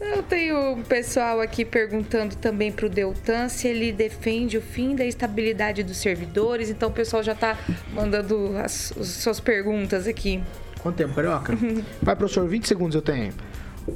Eu 0.00 0.22
tenho 0.22 0.72
um 0.72 0.82
pessoal 0.82 1.40
aqui 1.40 1.64
perguntando 1.64 2.34
também 2.34 2.72
pro 2.72 2.88
Deltan 2.88 3.48
se 3.48 3.68
ele 3.68 3.92
defende 3.92 4.56
o 4.56 4.62
fim 4.62 4.96
da 4.96 5.04
estabilidade 5.04 5.84
dos 5.84 5.98
servidores. 5.98 6.70
Então 6.70 6.88
o 6.88 6.92
pessoal 6.92 7.22
já 7.22 7.34
tá 7.34 7.56
mandando 7.92 8.56
as, 8.56 8.92
as 8.98 9.06
suas 9.06 9.38
perguntas 9.38 10.08
aqui. 10.08 10.42
Quanto 10.80 10.96
tempo, 10.96 11.14
Carioca? 11.14 11.56
Vai, 12.02 12.16
professor, 12.16 12.48
20 12.48 12.66
segundos 12.66 12.94
eu 12.94 13.02
tenho. 13.02 13.32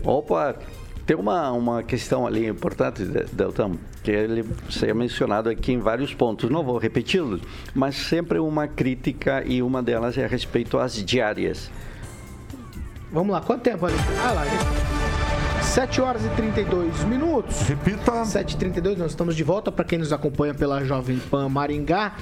Opa, 0.05 0.57
tem 1.07 1.17
uma, 1.17 1.51
uma 1.53 1.83
questão 1.83 2.27
ali 2.27 2.47
importante, 2.47 3.05
De- 3.05 3.25
Deltan, 3.33 3.73
que 4.03 4.11
ele 4.11 4.45
é 4.83 4.95
mencionado 4.95 5.49
aqui 5.49 5.73
em 5.73 5.79
vários 5.79 6.13
pontos. 6.15 6.51
Não 6.51 6.63
vou 6.63 6.79
repeti-los, 6.79 7.41
mas 7.75 7.95
sempre 7.97 8.39
uma 8.39 8.67
crítica 8.67 9.43
e 9.47 9.63
uma 9.63 9.83
delas 9.83 10.17
é 10.19 10.25
a 10.25 10.29
respeito 10.29 10.79
às 10.79 10.95
diárias. 10.95 11.71
Vamos 13.13 13.33
lá, 13.33 13.41
quanto 13.41 13.63
tempo 13.63 13.87
ali? 13.87 13.95
Ah 14.23 14.33
lá. 14.33 15.14
7 15.75 16.01
horas 16.01 16.25
e 16.25 16.29
32 16.29 17.03
minutos. 17.05 17.63
Repita. 17.63 18.25
7 18.25 18.53
e 18.53 18.57
32 18.59 18.97
nós 18.97 19.11
estamos 19.11 19.35
de 19.35 19.43
volta 19.43 19.73
para 19.73 19.85
quem 19.85 19.99
nos 19.99 20.13
acompanha 20.13 20.55
pela 20.55 20.85
Jovem 20.85 21.19
Pan 21.19 21.49
Maringá. 21.49 22.13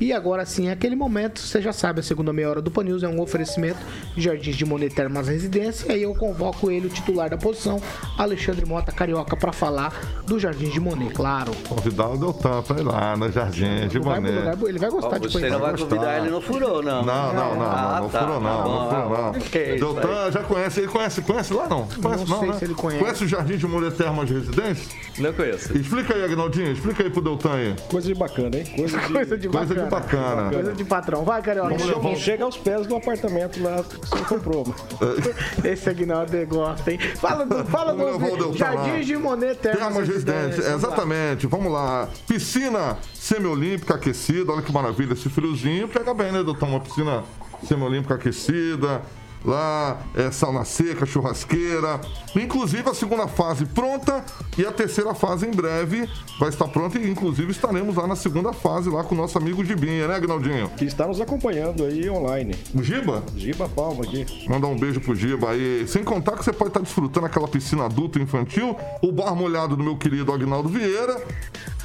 E 0.00 0.12
agora 0.12 0.44
sim, 0.44 0.68
é 0.68 0.72
aquele 0.72 0.96
momento, 0.96 1.38
você 1.40 1.60
já 1.62 1.72
sabe, 1.72 2.00
a 2.00 2.02
segunda 2.02 2.32
meia 2.32 2.50
hora 2.50 2.60
do 2.62 2.70
Pan 2.72 2.82
News 2.84 3.04
é 3.04 3.08
um 3.08 3.20
oferecimento 3.20 3.78
de 4.16 4.20
Jardins 4.22 4.56
de 4.56 4.64
Monet 4.64 4.92
Termas 4.94 5.28
Residência. 5.28 5.88
E 5.92 5.94
aí 5.94 6.02
eu 6.02 6.12
convoco 6.14 6.70
ele, 6.72 6.88
o 6.88 6.90
titular 6.90 7.30
da 7.30 7.36
posição, 7.36 7.80
Alexandre 8.16 8.66
Mota 8.66 8.90
Carioca, 8.90 9.36
para 9.36 9.52
falar 9.52 9.92
do 10.26 10.36
Jardins 10.38 10.72
de 10.72 10.80
Monet, 10.80 11.12
claro. 11.14 11.52
Convidar 11.68 12.08
o 12.08 12.16
Deltan 12.18 12.62
pra 12.62 12.80
ir 12.80 12.82
lá 12.84 13.16
no 13.16 13.30
Jardim 13.30 13.86
de 13.88 13.98
Vai 14.00 14.18
lugar- 14.20 14.56
ele 14.68 14.78
vai 14.78 14.90
gostar 14.90 15.18
de 15.18 15.28
Você 15.28 15.48
não 15.48 15.60
vai 15.60 15.70
conhecer. 15.72 15.84
convidar 15.88 16.18
ele 16.18 16.30
no 16.30 16.40
furou, 16.40 16.82
não? 16.82 17.04
Não, 17.04 17.32
não, 17.32 17.34
não, 17.34 17.54
não, 17.56 17.62
Ah, 17.64 17.98
não 18.02 18.08
tá, 18.08 18.20
furou 18.20 18.40
não, 18.40 18.56
tá 18.56 18.62
bom, 18.64 18.74
não 18.74 18.88
furou 19.08 19.22
não. 19.24 19.32
Que 19.34 19.58
isso 19.74 19.84
Deltan 19.94 20.32
já 20.32 20.42
conhece, 20.42 20.80
ele 20.80 20.88
conhece, 20.88 21.22
conhece 21.22 21.52
lá 21.54 21.68
não? 21.68 21.86
Conhece 22.02 22.24
Não 22.28 22.38
sei 22.40 22.48
né? 22.48 22.54
se 22.58 22.64
ele 22.64 22.74
conhece. 22.74 22.87
Conhece 22.96 23.24
o 23.24 23.28
Jardim 23.28 23.56
de 23.56 23.66
Monet 23.66 23.96
Termas 23.96 24.30
Residência? 24.30 24.96
Não 25.18 25.32
conheço. 25.32 25.76
Explica 25.76 26.14
aí, 26.14 26.24
Agnaldinho, 26.24 26.72
explica 26.72 27.02
aí 27.02 27.10
pro 27.10 27.20
Deltan 27.20 27.52
aí. 27.54 27.74
Coisa 27.88 28.06
de 28.06 28.14
bacana, 28.14 28.56
hein? 28.56 28.64
Coisa 28.76 28.98
de, 28.98 29.08
Coisa 29.12 29.38
de 29.38 29.48
Coisa 29.48 29.74
de 29.74 29.90
bacana. 29.90 30.50
Coisa 30.50 30.72
de 30.72 30.84
patrão. 30.84 31.24
Vai, 31.24 31.42
Carioca. 31.42 31.70
Não 31.70 31.78
chega, 31.78 32.16
chega 32.16 32.44
aos 32.44 32.56
pés 32.56 32.86
do 32.86 32.96
apartamento 32.96 33.62
lá 33.62 33.82
que 33.82 33.96
você 33.96 34.24
comprou. 34.24 34.74
Esse 35.64 35.90
Aguinaldo 35.90 36.46
gosta, 36.46 36.92
hein? 36.92 36.98
Fala 37.16 37.44
do, 37.44 37.64
fala 37.64 37.92
Vamos 37.94 38.30
do 38.38 38.52
Deltan 38.52 38.70
lá. 38.70 38.98
de 39.00 39.16
Monet 39.16 39.56
Termas 39.58 39.80
Termas 39.80 40.08
Residência, 40.08 40.62
Vamos 40.62 40.66
lá. 40.66 40.74
exatamente. 40.74 41.46
Vamos 41.46 41.72
lá. 41.72 42.08
Piscina 42.26 42.96
semiolímpica 43.14 43.94
aquecida, 43.94 44.52
olha 44.52 44.62
que 44.62 44.72
maravilha 44.72 45.12
esse 45.14 45.28
friozinho. 45.28 45.88
Pega 45.88 46.14
bem, 46.14 46.30
né, 46.32 46.42
doutor? 46.42 46.68
Uma 46.68 46.80
piscina 46.80 47.24
semiolímpica 47.66 48.14
aquecida. 48.14 49.02
Lá 49.44 49.98
é 50.14 50.30
sauna 50.30 50.64
seca, 50.64 51.06
churrasqueira. 51.06 52.00
Inclusive 52.34 52.88
a 52.88 52.94
segunda 52.94 53.28
fase 53.28 53.64
pronta 53.66 54.24
e 54.56 54.66
a 54.66 54.72
terceira 54.72 55.14
fase 55.14 55.46
em 55.46 55.50
breve 55.50 56.08
vai 56.38 56.48
estar 56.48 56.68
pronta. 56.68 56.98
E 56.98 57.08
inclusive 57.08 57.50
estaremos 57.50 57.96
lá 57.96 58.06
na 58.06 58.16
segunda 58.16 58.52
fase, 58.52 58.90
lá 58.90 59.04
com 59.04 59.14
o 59.14 59.18
nosso 59.18 59.38
amigo 59.38 59.64
Gibinha, 59.64 60.08
né, 60.08 60.16
Agnaldinho? 60.16 60.68
Que 60.70 60.84
está 60.84 61.06
nos 61.06 61.20
acompanhando 61.20 61.84
aí 61.84 62.08
online. 62.10 62.54
O 62.74 62.82
Giba? 62.82 63.22
Giba 63.36 63.68
Palma 63.68 64.04
aqui. 64.04 64.26
Mandar 64.48 64.68
um 64.68 64.76
beijo 64.76 65.00
pro 65.00 65.14
Giba 65.14 65.50
aí. 65.50 65.86
Sem 65.86 66.02
contar 66.02 66.32
que 66.36 66.44
você 66.44 66.52
pode 66.52 66.70
estar 66.70 66.80
desfrutando 66.80 67.26
aquela 67.26 67.48
piscina 67.48 67.84
adulta 67.84 68.18
infantil, 68.18 68.76
o 69.02 69.12
bar 69.12 69.34
molhado 69.34 69.76
do 69.76 69.82
meu 69.82 69.96
querido 69.96 70.32
Agnaldo 70.32 70.68
Vieira. 70.68 71.22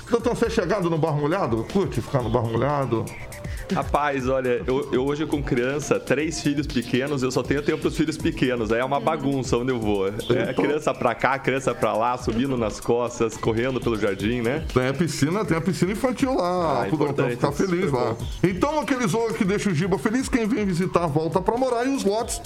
Doutor, 0.10 0.36
você 0.36 0.46
é 0.46 0.50
chegado 0.50 0.90
no 0.90 0.98
bar 0.98 1.14
molhado? 1.14 1.66
Curte 1.72 2.02
ficar 2.02 2.22
no 2.22 2.30
bar 2.30 2.44
molhado? 2.44 3.06
Rapaz, 3.74 4.28
olha, 4.28 4.62
eu, 4.68 4.90
eu 4.94 5.06
hoje 5.06 5.26
com 5.26 5.42
criança, 5.42 6.00
três 6.00 6.42
filhos 6.42 6.68
pequenos, 6.68 7.24
eu 7.24 7.32
só 7.32 7.42
tenho 7.44 7.62
tempo 7.62 7.80
pros 7.80 7.96
filhos 7.98 8.18
pequenos. 8.18 8.72
Aí 8.72 8.80
é 8.80 8.86
uma 8.86 9.00
bagunça 9.00 9.58
onde 9.58 9.72
eu 9.72 9.80
vou. 9.80 10.08
É 10.08 10.54
criança 10.54 10.94
pra 10.94 11.14
cá, 11.16 11.38
criança 11.40 11.74
pra 11.74 11.94
lá, 11.94 12.18
subindo 12.18 12.58
nas 12.58 12.80
costas, 12.80 13.36
correndo 13.38 13.80
pelo 13.82 13.98
jardim, 14.00 14.42
né? 14.42 14.64
Tem 14.74 14.88
a 14.88 14.94
piscina, 14.94 15.44
tem 15.46 15.58
a 15.58 15.62
piscina 15.62 15.92
infantil 15.92 16.36
lá, 16.36 16.84
Ah, 16.84 16.88
importante, 16.88 17.32
ficar 17.32 17.52
feliz 17.52 17.86
super 17.86 17.98
lá. 17.98 18.14
bom. 18.14 18.26
Então, 18.44 18.80
aquele 18.80 19.08
jogo 19.08 19.34
que 19.34 19.44
deixa 19.46 19.70
o 19.70 19.74
Giba 19.74 19.98
feliz, 19.98 20.30
quem 20.30 20.46
vem 20.48 20.66
visitar 20.66 21.08
volta 21.08 21.42
pra 21.42 21.58
morar. 21.58 21.86
E 21.86 21.96
os 21.96 22.04
lotes, 22.04 22.42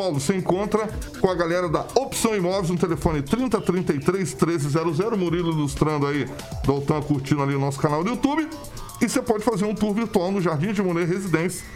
Paulo, 0.00 0.18
você 0.18 0.34
encontra 0.34 0.88
com 1.20 1.28
a 1.28 1.34
galera 1.34 1.68
da 1.68 1.84
Opção 1.94 2.34
Imóveis 2.34 2.70
no 2.70 2.78
telefone 2.78 3.20
3033 3.20 4.32
1300. 4.32 5.18
Murilo 5.18 5.52
ilustrando 5.52 6.06
aí, 6.06 6.26
Doutor 6.64 7.04
curtindo 7.04 7.42
ali 7.42 7.54
o 7.54 7.60
nosso 7.60 7.78
canal 7.78 8.02
do 8.02 8.08
YouTube. 8.08 8.48
E 8.98 9.06
você 9.06 9.20
pode 9.20 9.44
fazer 9.44 9.66
um 9.66 9.74
tour 9.74 9.92
virtual 9.92 10.32
no 10.32 10.40
Jardim 10.40 10.72
de 10.72 10.80
Monet 10.80 11.04
Residência. 11.04 11.66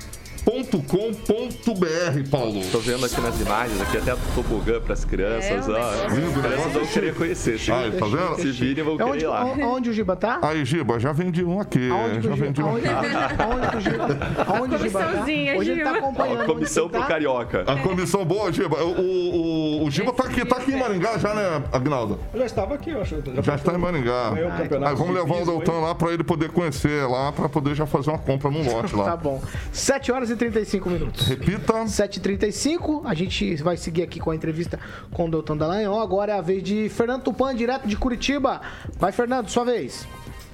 .com.br, 0.44 2.28
Paulo. 2.30 2.60
Tô 2.70 2.78
vendo 2.78 3.04
aqui 3.06 3.20
nas 3.20 3.40
imagens, 3.40 3.80
aqui 3.80 3.96
até 3.96 4.14
tobogã 4.34 4.80
pras 4.80 5.04
crianças, 5.04 5.68
É, 5.68 5.72
ó. 5.72 6.08
Lindo, 6.14 6.38
As 6.40 6.46
crianças 6.46 6.72
vão 6.72 6.86
querer 6.86 7.14
conhecer. 7.14 7.58
Se, 7.58 7.72
Aí, 7.72 7.92
tá 7.92 8.06
vendo? 8.06 8.36
se 8.36 8.50
virem, 8.52 8.84
vão 8.84 8.94
É 8.94 8.98
querer 8.98 9.10
onde, 9.10 9.24
ir 9.24 9.28
lá. 9.28 9.44
on- 9.44 9.74
onde 9.76 9.90
o 9.90 9.92
Giba 9.92 10.16
tá? 10.16 10.38
Aí, 10.42 10.64
Giba, 10.64 10.98
já 11.00 11.12
vendi 11.12 11.44
um 11.44 11.60
aqui. 11.60 11.88
Aonde 11.90 12.20
já 12.22 12.30
o 12.30 12.34
Giba, 12.34 12.36
vendi 12.46 12.62
um 12.62 12.66
aonde, 12.68 12.86
aqui. 12.88 13.16
aonde 13.42 13.68
que 13.68 13.76
o 13.76 13.80
Giba, 13.80 14.06
aonde 14.46 14.74
o 14.74 14.78
Giba 14.78 14.98
tá? 14.98 15.04
Comissãozinha, 15.06 15.56
Hoje 15.56 15.70
ele 15.70 15.82
tá 15.82 15.92
Giba. 15.94 15.98
acompanhando. 16.06 16.40
Ó, 16.42 16.44
comissão 16.46 16.84
onde 16.84 16.92
pro 16.92 17.00
tá? 17.02 17.06
Carioca. 17.06 17.64
A 17.66 17.76
comissão 17.76 18.24
boa, 18.24 18.52
Giba. 18.52 18.84
O, 18.84 19.00
o, 19.00 19.84
o 19.86 19.90
Giba 19.90 20.12
tá 20.12 20.24
aqui, 20.24 20.44
tá 20.44 20.56
aqui 20.56 20.72
em 20.72 20.78
Maringá 20.78 21.18
já, 21.18 21.34
né, 21.34 21.62
Agnaldo? 21.72 22.18
Eu 22.32 22.40
já 22.40 22.46
estava 22.46 22.74
aqui, 22.74 22.90
eu 22.90 23.00
acho. 23.00 23.16
Já 23.42 23.54
está 23.54 23.72
em 23.72 23.78
Maringá. 23.78 24.32
Campeonato 24.58 24.90
Aí 24.92 24.96
vamos 24.96 25.14
levar 25.14 25.42
o 25.42 25.44
Doutor 25.44 25.80
lá 25.82 25.94
pra 25.94 26.12
ele 26.12 26.22
poder 26.24 26.50
conhecer 26.50 27.06
lá, 27.08 27.32
pra 27.32 27.48
poder 27.48 27.74
já 27.74 27.86
fazer 27.86 28.10
uma 28.10 28.18
compra 28.18 28.50
num 28.50 28.62
lote 28.70 28.92
Tá 28.94 29.02
lá. 29.02 29.16
bom. 29.16 29.40
7 29.72 30.12
horas 30.12 30.30
e 30.30 30.33
35 30.36 30.90
minutos. 30.90 31.26
Repita. 31.26 31.72
7h35, 31.84 33.02
a 33.04 33.14
gente 33.14 33.56
vai 33.56 33.76
seguir 33.76 34.02
aqui 34.02 34.20
com 34.20 34.30
a 34.30 34.36
entrevista 34.36 34.78
com 35.12 35.26
o 35.26 35.30
Doutor 35.30 35.56
Dallagnol. 35.56 36.00
Agora 36.00 36.32
é 36.32 36.38
a 36.38 36.40
vez 36.40 36.62
de 36.62 36.88
Fernando 36.88 37.22
Tupan, 37.22 37.54
direto 37.54 37.86
de 37.86 37.96
Curitiba. 37.96 38.60
Vai, 38.98 39.12
Fernando, 39.12 39.48
sua 39.48 39.64
vez. 39.64 40.06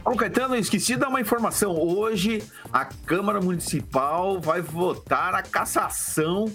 Ô, 0.05 0.17
Caetano, 0.17 0.55
eu 0.55 0.61
esqueci 0.61 0.95
de 0.95 0.97
dar 0.97 1.09
uma 1.09 1.21
informação. 1.21 1.77
Hoje, 1.79 2.43
a 2.73 2.85
Câmara 2.85 3.41
Municipal 3.41 4.41
vai 4.41 4.61
votar 4.61 5.35
a 5.35 5.43
cassação 5.43 6.51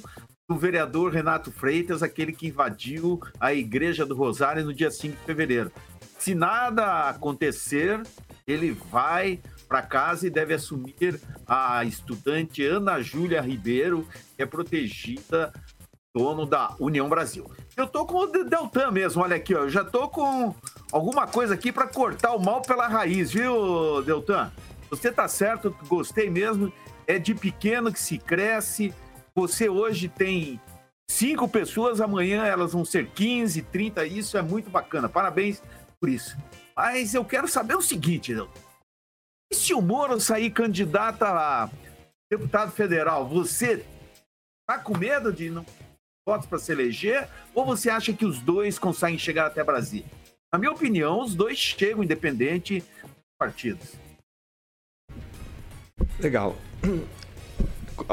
do 0.48 0.56
vereador 0.56 1.12
Renato 1.12 1.52
Freitas, 1.52 2.04
aquele 2.04 2.32
que 2.32 2.48
invadiu 2.48 3.20
a 3.40 3.54
Igreja 3.54 4.06
do 4.06 4.16
Rosário 4.16 4.66
no 4.66 4.74
dia 4.74 4.92
5 4.92 5.16
de 5.16 5.24
fevereiro. 5.24 5.72
Se 6.20 6.34
nada 6.34 7.10
acontecer, 7.10 8.02
ele 8.48 8.72
vai 8.92 9.40
para 9.68 9.82
casa 9.82 10.28
e 10.28 10.30
deve 10.30 10.54
assumir 10.54 11.20
a 11.46 11.84
estudante 11.84 12.64
Ana 12.66 13.02
Júlia 13.02 13.42
Ribeiro, 13.42 14.08
que 14.36 14.44
é 14.44 14.46
protegida 14.46 15.52
dono 16.16 16.46
da 16.46 16.74
União 16.80 17.10
Brasil. 17.10 17.50
Eu 17.76 17.88
tô 17.88 18.06
com 18.06 18.20
o 18.20 18.28
De- 18.28 18.46
Deltan 18.46 18.92
mesmo, 18.92 19.22
olha 19.22 19.36
aqui, 19.36 19.54
ó. 19.54 19.60
Eu 19.64 19.70
já 19.70 19.84
tô 19.84 20.08
com 20.08 20.56
alguma 20.92 21.28
coisa 21.28 21.54
aqui 21.54 21.72
para 21.72 21.88
cortar 21.88 22.34
o 22.34 22.40
mal 22.42 22.62
pela 22.62 22.88
raiz, 22.88 23.32
viu, 23.32 24.02
Deltan? 24.04 24.52
Você 24.90 25.12
tá 25.12 25.28
certo, 25.28 25.76
gostei 25.88 26.30
mesmo. 26.30 26.72
É 27.08 27.20
de 27.20 27.36
pequeno 27.36 27.92
que 27.92 28.00
se 28.00 28.18
cresce. 28.18 28.94
Você 29.36 29.68
hoje 29.68 30.08
tem 30.08 30.60
cinco 31.10 31.48
pessoas, 31.50 32.00
amanhã 32.00 32.46
elas 32.46 32.72
vão 32.72 32.86
ser 32.86 33.08
15, 33.08 33.62
30. 33.64 34.06
Isso 34.06 34.38
é 34.38 34.42
muito 34.42 34.70
bacana. 34.70 35.10
Parabéns 35.10 35.62
por 36.00 36.08
isso. 36.10 36.38
Mas 36.78 37.14
eu 37.14 37.26
quero 37.26 37.48
saber 37.48 37.76
o 37.76 37.82
seguinte, 37.82 38.34
Deltan. 38.34 38.60
E 39.52 39.56
se 39.56 39.74
o 39.74 39.82
Moro 39.82 40.20
sair 40.20 40.50
candidato 40.50 41.24
a 41.24 41.70
deputado 42.32 42.72
federal, 42.72 43.28
você 43.28 43.86
tá 44.68 44.80
com 44.80 44.98
medo 44.98 45.32
de 45.32 45.50
não 45.50 45.66
votos 46.28 46.48
para 46.48 46.58
se 46.58 46.72
eleger? 46.72 47.30
Ou 47.54 47.66
você 47.66 47.90
acha 47.90 48.14
que 48.14 48.26
os 48.26 48.40
dois 48.40 48.80
conseguem 48.80 49.20
chegar 49.20 49.46
até 49.46 49.64
Brasília? 49.64 50.10
Na 50.52 50.58
minha 50.58 50.72
opinião, 50.72 51.22
os 51.22 51.36
dois 51.36 51.58
chegam 51.58 52.04
independente 52.04 52.80
dos 52.80 53.36
partidos. 53.38 53.94
Legal. 56.20 56.56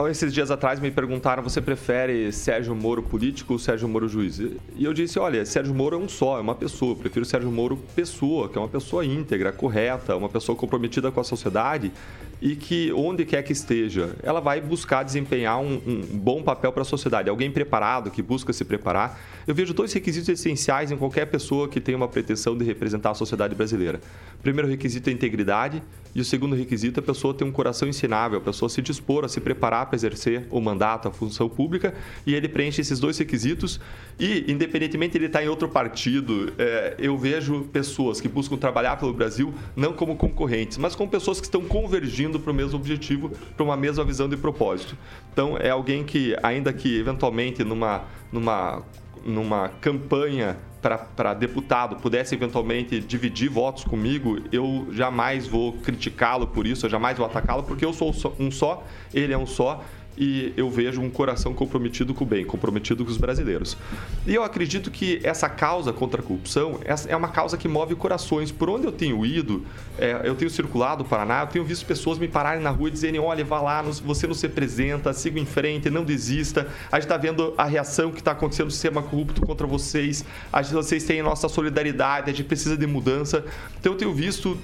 Esses 0.08 0.32
dias 0.32 0.50
atrás 0.50 0.78
me 0.78 0.90
perguntaram: 0.90 1.42
você 1.42 1.60
prefere 1.60 2.30
Sérgio 2.32 2.74
Moro 2.74 3.02
político 3.02 3.54
ou 3.54 3.58
Sérgio 3.58 3.88
Moro 3.88 4.08
juiz? 4.08 4.38
E 4.38 4.84
eu 4.84 4.92
disse: 4.92 5.18
olha, 5.18 5.44
Sérgio 5.44 5.74
Moro 5.74 5.96
é 5.96 5.98
um 5.98 6.08
só, 6.08 6.38
é 6.38 6.40
uma 6.40 6.54
pessoa. 6.54 6.92
Eu 6.92 6.96
prefiro 6.96 7.24
Sérgio 7.24 7.50
Moro 7.50 7.76
pessoa, 7.94 8.48
que 8.48 8.56
é 8.56 8.60
uma 8.60 8.68
pessoa 8.68 9.04
íntegra, 9.04 9.50
correta, 9.50 10.16
uma 10.16 10.28
pessoa 10.28 10.56
comprometida 10.56 11.10
com 11.10 11.20
a 11.20 11.24
sociedade 11.24 11.92
e 12.42 12.56
que, 12.56 12.92
onde 12.92 13.24
quer 13.24 13.40
que 13.44 13.52
esteja, 13.52 14.16
ela 14.20 14.40
vai 14.40 14.60
buscar 14.60 15.04
desempenhar 15.04 15.60
um, 15.60 15.80
um 15.86 16.00
bom 16.18 16.42
papel 16.42 16.72
para 16.72 16.82
a 16.82 16.84
sociedade. 16.84 17.30
Alguém 17.30 17.52
preparado, 17.52 18.10
que 18.10 18.20
busca 18.20 18.52
se 18.52 18.64
preparar. 18.64 19.16
Eu 19.46 19.54
vejo 19.54 19.72
dois 19.72 19.92
requisitos 19.92 20.28
essenciais 20.28 20.90
em 20.90 20.96
qualquer 20.96 21.26
pessoa 21.26 21.68
que 21.68 21.80
tenha 21.80 21.96
uma 21.96 22.08
pretensão 22.08 22.58
de 22.58 22.64
representar 22.64 23.10
a 23.10 23.14
sociedade 23.14 23.54
brasileira. 23.54 24.00
O 24.40 24.42
primeiro 24.42 24.68
requisito 24.68 25.08
é 25.08 25.12
integridade 25.12 25.80
e 26.14 26.20
o 26.20 26.24
segundo 26.24 26.56
requisito 26.56 26.98
é 26.98 27.02
a 27.02 27.06
pessoa 27.06 27.32
ter 27.32 27.44
um 27.44 27.52
coração 27.52 27.88
ensinável, 27.88 28.38
a 28.38 28.42
pessoa 28.42 28.68
se 28.68 28.82
dispor 28.82 29.24
a 29.24 29.28
se 29.28 29.40
preparar 29.40 29.86
para 29.86 29.94
exercer 29.94 30.46
o 30.50 30.60
mandato, 30.60 31.06
a 31.06 31.12
função 31.12 31.48
pública, 31.48 31.94
e 32.26 32.34
ele 32.34 32.48
preenche 32.48 32.80
esses 32.80 32.98
dois 32.98 33.16
requisitos. 33.16 33.80
E, 34.18 34.44
independentemente 34.50 35.12
de 35.12 35.18
ele 35.18 35.26
estar 35.26 35.42
em 35.42 35.48
outro 35.48 35.68
partido, 35.68 36.52
é, 36.58 36.96
eu 36.98 37.16
vejo 37.16 37.62
pessoas 37.72 38.20
que 38.20 38.28
buscam 38.28 38.56
trabalhar 38.56 38.96
pelo 38.96 39.12
Brasil 39.12 39.54
não 39.76 39.92
como 39.92 40.16
concorrentes, 40.16 40.76
mas 40.76 40.94
como 40.94 41.10
pessoas 41.10 41.40
que 41.40 41.46
estão 41.46 41.62
convergindo 41.62 42.31
para 42.38 42.50
o 42.50 42.54
mesmo 42.54 42.76
objetivo, 42.76 43.30
para 43.56 43.64
uma 43.64 43.76
mesma 43.76 44.04
visão 44.04 44.28
de 44.28 44.36
propósito. 44.36 44.96
Então, 45.32 45.56
é 45.58 45.70
alguém 45.70 46.04
que, 46.04 46.36
ainda 46.42 46.72
que 46.72 46.98
eventualmente 46.98 47.64
numa, 47.64 48.04
numa, 48.30 48.82
numa 49.24 49.68
campanha 49.80 50.56
para 50.82 51.32
deputado 51.32 51.96
pudesse 51.96 52.34
eventualmente 52.34 52.98
dividir 53.00 53.48
votos 53.48 53.84
comigo, 53.84 54.40
eu 54.50 54.88
jamais 54.90 55.46
vou 55.46 55.74
criticá-lo 55.74 56.48
por 56.48 56.66
isso, 56.66 56.86
eu 56.86 56.90
jamais 56.90 57.16
vou 57.16 57.24
atacá-lo, 57.24 57.62
porque 57.62 57.84
eu 57.84 57.92
sou 57.92 58.12
um 58.38 58.50
só, 58.50 58.84
ele 59.14 59.32
é 59.32 59.38
um 59.38 59.46
só 59.46 59.84
e 60.16 60.52
eu 60.56 60.70
vejo 60.70 61.00
um 61.00 61.10
coração 61.10 61.54
comprometido 61.54 62.12
com 62.12 62.24
o 62.24 62.26
bem, 62.26 62.44
comprometido 62.44 63.04
com 63.04 63.10
os 63.10 63.16
brasileiros. 63.16 63.76
E 64.26 64.34
eu 64.34 64.42
acredito 64.42 64.90
que 64.90 65.20
essa 65.22 65.48
causa 65.48 65.92
contra 65.92 66.20
a 66.20 66.24
corrupção 66.24 66.80
é 67.08 67.16
uma 67.16 67.28
causa 67.28 67.56
que 67.56 67.66
move 67.66 67.94
corações. 67.94 68.52
Por 68.52 68.68
onde 68.68 68.86
eu 68.86 68.92
tenho 68.92 69.24
ido, 69.24 69.64
é, 69.98 70.20
eu 70.24 70.34
tenho 70.34 70.50
circulado 70.50 71.02
o 71.02 71.06
Paraná, 71.06 71.40
eu 71.42 71.46
tenho 71.46 71.64
visto 71.64 71.86
pessoas 71.86 72.18
me 72.18 72.28
pararem 72.28 72.62
na 72.62 72.70
rua 72.70 72.88
e 72.88 72.92
dizerem: 72.92 73.20
olha, 73.20 73.44
vá 73.44 73.60
lá, 73.60 73.82
você 73.82 74.26
não 74.26 74.34
se 74.34 74.46
representa, 74.46 75.12
siga 75.12 75.40
em 75.40 75.46
frente, 75.46 75.88
não 75.90 76.04
desista. 76.04 76.68
A 76.90 76.96
gente 76.96 77.04
está 77.04 77.16
vendo 77.16 77.54
a 77.56 77.64
reação 77.64 78.12
que 78.12 78.20
está 78.20 78.32
acontecendo 78.32 78.66
no 78.66 78.70
sistema 78.70 79.02
corrupto 79.02 79.40
contra 79.40 79.66
vocês, 79.66 80.24
a 80.52 80.62
gente, 80.62 80.74
vocês 80.74 81.04
têm 81.04 81.22
nossa 81.22 81.48
solidariedade, 81.48 82.30
a 82.30 82.34
gente 82.34 82.46
precisa 82.46 82.76
de 82.76 82.86
mudança. 82.86 83.44
Então 83.80 83.92
eu 83.92 83.98
tenho 83.98 84.12
visto 84.12 84.58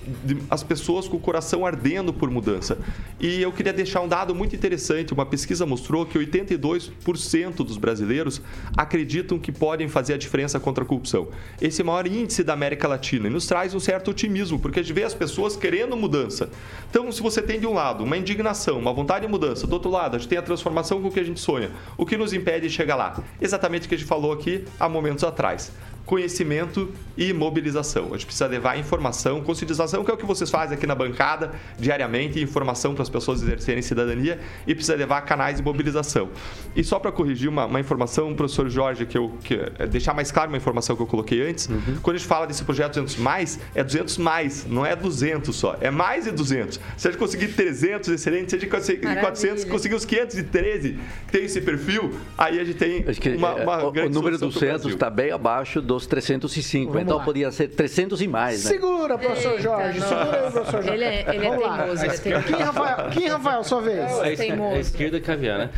as 0.50 0.62
pessoas 0.62 1.08
com 1.08 1.16
o 1.16 1.20
coração 1.20 1.64
ardendo 1.64 2.12
por 2.12 2.30
mudança. 2.30 2.78
E 3.18 3.40
eu 3.42 3.50
queria 3.50 3.72
deixar 3.72 4.00
um 4.00 4.08
dado 4.08 4.34
muito 4.34 4.54
interessante, 4.54 5.12
uma 5.12 5.26
pesquisa 5.26 5.37
pesquisa 5.38 5.64
mostrou 5.64 6.04
que 6.04 6.18
82% 6.18 7.54
dos 7.58 7.78
brasileiros 7.78 8.42
acreditam 8.76 9.38
que 9.38 9.52
podem 9.52 9.88
fazer 9.88 10.14
a 10.14 10.18
diferença 10.18 10.58
contra 10.58 10.82
a 10.82 10.86
corrupção. 10.86 11.28
Esse 11.60 11.80
é 11.80 11.84
o 11.84 11.86
maior 11.86 12.08
índice 12.08 12.42
da 12.42 12.54
América 12.54 12.88
Latina 12.88 13.28
e 13.28 13.30
nos 13.30 13.46
traz 13.46 13.72
um 13.72 13.78
certo 13.78 14.10
otimismo, 14.10 14.58
porque 14.58 14.80
a 14.80 14.82
gente 14.82 14.92
vê 14.92 15.04
as 15.04 15.14
pessoas 15.14 15.56
querendo 15.56 15.96
mudança. 15.96 16.50
Então, 16.90 17.10
se 17.12 17.22
você 17.22 17.40
tem 17.40 17.60
de 17.60 17.68
um 17.68 17.72
lado 17.72 18.02
uma 18.02 18.16
indignação, 18.16 18.80
uma 18.80 18.92
vontade 18.92 19.26
de 19.26 19.30
mudança, 19.30 19.64
do 19.64 19.72
outro 19.74 19.90
lado 19.90 20.16
a 20.16 20.18
gente 20.18 20.28
tem 20.28 20.38
a 20.38 20.42
transformação 20.42 21.00
com 21.00 21.06
o 21.06 21.12
que 21.12 21.20
a 21.20 21.24
gente 21.24 21.38
sonha, 21.38 21.70
o 21.96 22.04
que 22.04 22.16
nos 22.16 22.32
impede 22.32 22.66
de 22.66 22.74
chegar 22.74 22.96
lá? 22.96 23.22
Exatamente 23.40 23.86
o 23.86 23.88
que 23.88 23.94
a 23.94 23.98
gente 23.98 24.08
falou 24.08 24.32
aqui 24.32 24.64
há 24.80 24.88
momentos 24.88 25.22
atrás 25.22 25.70
conhecimento 26.08 26.90
e 27.18 27.34
mobilização. 27.34 28.06
A 28.06 28.12
gente 28.12 28.24
precisa 28.24 28.46
levar 28.46 28.78
informação, 28.78 29.42
conscientização, 29.42 30.02
que 30.02 30.10
é 30.10 30.14
o 30.14 30.16
que 30.16 30.24
vocês 30.24 30.48
fazem 30.48 30.74
aqui 30.74 30.86
na 30.86 30.94
bancada 30.94 31.52
diariamente, 31.78 32.40
informação 32.40 32.94
para 32.94 33.02
as 33.02 33.10
pessoas 33.10 33.42
exercerem 33.42 33.82
cidadania 33.82 34.40
e 34.66 34.74
precisa 34.74 34.96
levar 34.96 35.20
canais 35.20 35.58
de 35.58 35.62
mobilização. 35.62 36.30
E 36.74 36.82
só 36.82 36.98
para 36.98 37.12
corrigir 37.12 37.50
uma, 37.50 37.66
uma, 37.66 37.78
informação, 37.78 38.34
professor 38.34 38.70
Jorge, 38.70 39.04
que 39.04 39.18
eu 39.18 39.34
que, 39.44 39.60
é, 39.78 39.86
deixar 39.86 40.14
mais 40.14 40.32
claro 40.32 40.50
uma 40.50 40.56
informação 40.56 40.96
que 40.96 41.02
eu 41.02 41.06
coloquei 41.06 41.46
antes, 41.46 41.68
uhum. 41.68 41.98
quando 42.02 42.16
a 42.16 42.18
gente 42.18 42.28
fala 42.28 42.46
desse 42.46 42.64
projeto 42.64 42.94
200 42.94 43.16
mais, 43.16 43.60
é 43.74 43.84
200 43.84 44.16
mais, 44.16 44.66
não 44.66 44.86
é 44.86 44.96
200 44.96 45.54
só, 45.54 45.76
é 45.78 45.90
mais 45.90 46.24
de 46.24 46.30
200. 46.30 46.80
Se 46.96 47.06
a 47.06 47.10
gente 47.10 47.20
conseguir 47.20 47.48
300, 47.48 48.08
excelente, 48.08 48.48
se 48.48 48.56
a 48.56 48.58
gente 48.58 48.70
conseguir 48.70 49.04
Maravilha. 49.04 49.26
400, 49.26 49.64
conseguir 49.66 49.94
os 49.94 50.06
513 50.06 50.98
que 51.26 51.32
tem 51.32 51.44
esse 51.44 51.60
perfil, 51.60 52.14
aí 52.38 52.58
a 52.58 52.64
gente 52.64 52.78
tem 52.78 53.04
uma, 53.36 53.54
uma 53.56 53.84
o, 53.84 53.92
grande 53.92 54.08
O 54.08 54.14
número 54.14 54.38
200 54.38 54.86
está 54.86 55.10
bem 55.10 55.32
abaixo 55.32 55.82
do 55.82 55.97
os 55.98 56.06
305. 56.06 56.92
Vamos 56.92 57.02
então 57.02 57.18
lá. 57.18 57.24
podia 57.24 57.52
ser 57.52 57.68
300 57.68 58.22
e 58.22 58.28
mais, 58.28 58.64
né? 58.64 58.70
Segura, 58.70 59.18
professor 59.18 59.50
Eita, 59.50 59.62
Jorge. 59.62 60.00
Não. 60.00 60.08
Segura 60.08 60.46
aí, 60.46 60.52
professor 60.52 60.72
Jorge. 60.72 60.90
Ele 60.90 61.04
é, 61.04 61.20
ele 61.20 61.46
é 61.46 61.50
teimoso. 61.50 62.04
Ele 62.04 62.12
é 62.12 62.18
teimoso. 62.18 62.46
Quem, 62.46 62.56
Rafael, 62.56 63.10
quem, 63.10 63.28
Rafael, 63.28 63.64
sua 63.64 63.80
vez? 63.82 63.98
É, 63.98 64.46
é, 64.46 64.76
é 64.76 64.80
esquerda 64.80 65.20
caviar, 65.20 65.58
né? 65.58 65.70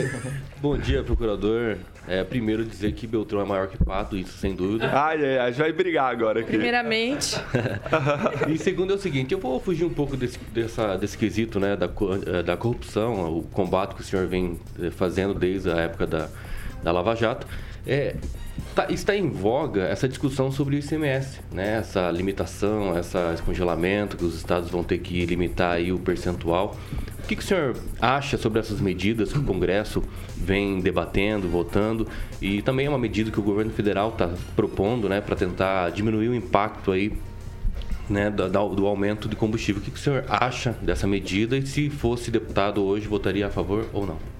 Bom 0.60 0.76
dia, 0.76 1.02
procurador. 1.02 1.78
É, 2.06 2.22
primeiro 2.22 2.64
dizer 2.64 2.92
que 2.92 3.06
Beltrão 3.06 3.40
é 3.40 3.44
maior 3.44 3.66
que 3.68 3.82
Pato, 3.82 4.16
isso 4.16 4.36
sem 4.36 4.54
dúvida. 4.54 4.90
Ai, 4.92 5.24
ai, 5.24 5.38
ai, 5.38 5.52
vai 5.52 5.72
brigar 5.72 6.12
agora 6.12 6.40
aqui. 6.40 6.50
Primeiramente. 6.50 7.36
e 8.48 8.58
segundo 8.58 8.92
é 8.92 8.96
o 8.96 8.98
seguinte, 8.98 9.32
eu 9.32 9.40
vou 9.40 9.58
fugir 9.58 9.84
um 9.84 9.92
pouco 9.92 10.16
desse, 10.16 10.38
dessa, 10.52 10.96
desse 10.96 11.16
quesito, 11.16 11.58
né, 11.58 11.76
da, 11.76 11.86
eh, 11.86 12.42
da 12.42 12.56
corrupção, 12.56 13.38
o 13.38 13.42
combate 13.42 13.94
que 13.94 14.02
o 14.02 14.04
senhor 14.04 14.26
vem 14.26 14.58
eh, 14.80 14.90
fazendo 14.90 15.32
desde 15.32 15.70
a 15.70 15.76
época 15.76 16.06
da, 16.06 16.28
da 16.82 16.92
Lava 16.92 17.14
Jato. 17.14 17.46
É, 17.86 18.16
Tá, 18.74 18.90
está 18.90 19.14
em 19.14 19.30
voga 19.30 19.82
essa 19.82 20.08
discussão 20.08 20.50
sobre 20.50 20.74
o 20.74 20.78
ICMS, 20.80 21.38
né? 21.52 21.76
Essa 21.76 22.10
limitação, 22.10 22.98
essa, 22.98 23.30
esse 23.32 23.42
congelamento 23.42 24.16
que 24.16 24.24
os 24.24 24.34
estados 24.34 24.68
vão 24.68 24.82
ter 24.82 24.98
que 24.98 25.24
limitar 25.24 25.76
aí 25.76 25.92
o 25.92 25.98
percentual. 25.98 26.76
O 27.22 27.26
que, 27.28 27.36
que 27.36 27.42
o 27.42 27.46
senhor 27.46 27.76
acha 28.00 28.36
sobre 28.36 28.58
essas 28.58 28.80
medidas 28.80 29.32
que 29.32 29.38
o 29.38 29.44
Congresso 29.44 30.02
vem 30.36 30.80
debatendo, 30.80 31.48
votando 31.48 32.08
e 32.42 32.62
também 32.62 32.86
é 32.86 32.88
uma 32.88 32.98
medida 32.98 33.30
que 33.30 33.38
o 33.38 33.42
governo 33.42 33.70
federal 33.70 34.08
está 34.08 34.28
propondo, 34.56 35.08
né, 35.08 35.20
para 35.20 35.36
tentar 35.36 35.90
diminuir 35.90 36.28
o 36.28 36.34
impacto 36.34 36.90
aí 36.90 37.12
né, 38.10 38.28
do, 38.28 38.48
do, 38.74 38.86
aumento 38.88 39.28
de 39.28 39.36
combustível. 39.36 39.80
O 39.80 39.84
que, 39.84 39.92
que 39.92 39.98
o 39.98 40.02
senhor 40.02 40.24
acha 40.28 40.72
dessa 40.82 41.06
medida 41.06 41.56
e 41.56 41.64
se 41.64 41.88
fosse 41.88 42.28
deputado 42.28 42.82
hoje 42.82 43.06
votaria 43.06 43.46
a 43.46 43.50
favor 43.50 43.86
ou 43.92 44.04
não? 44.04 44.33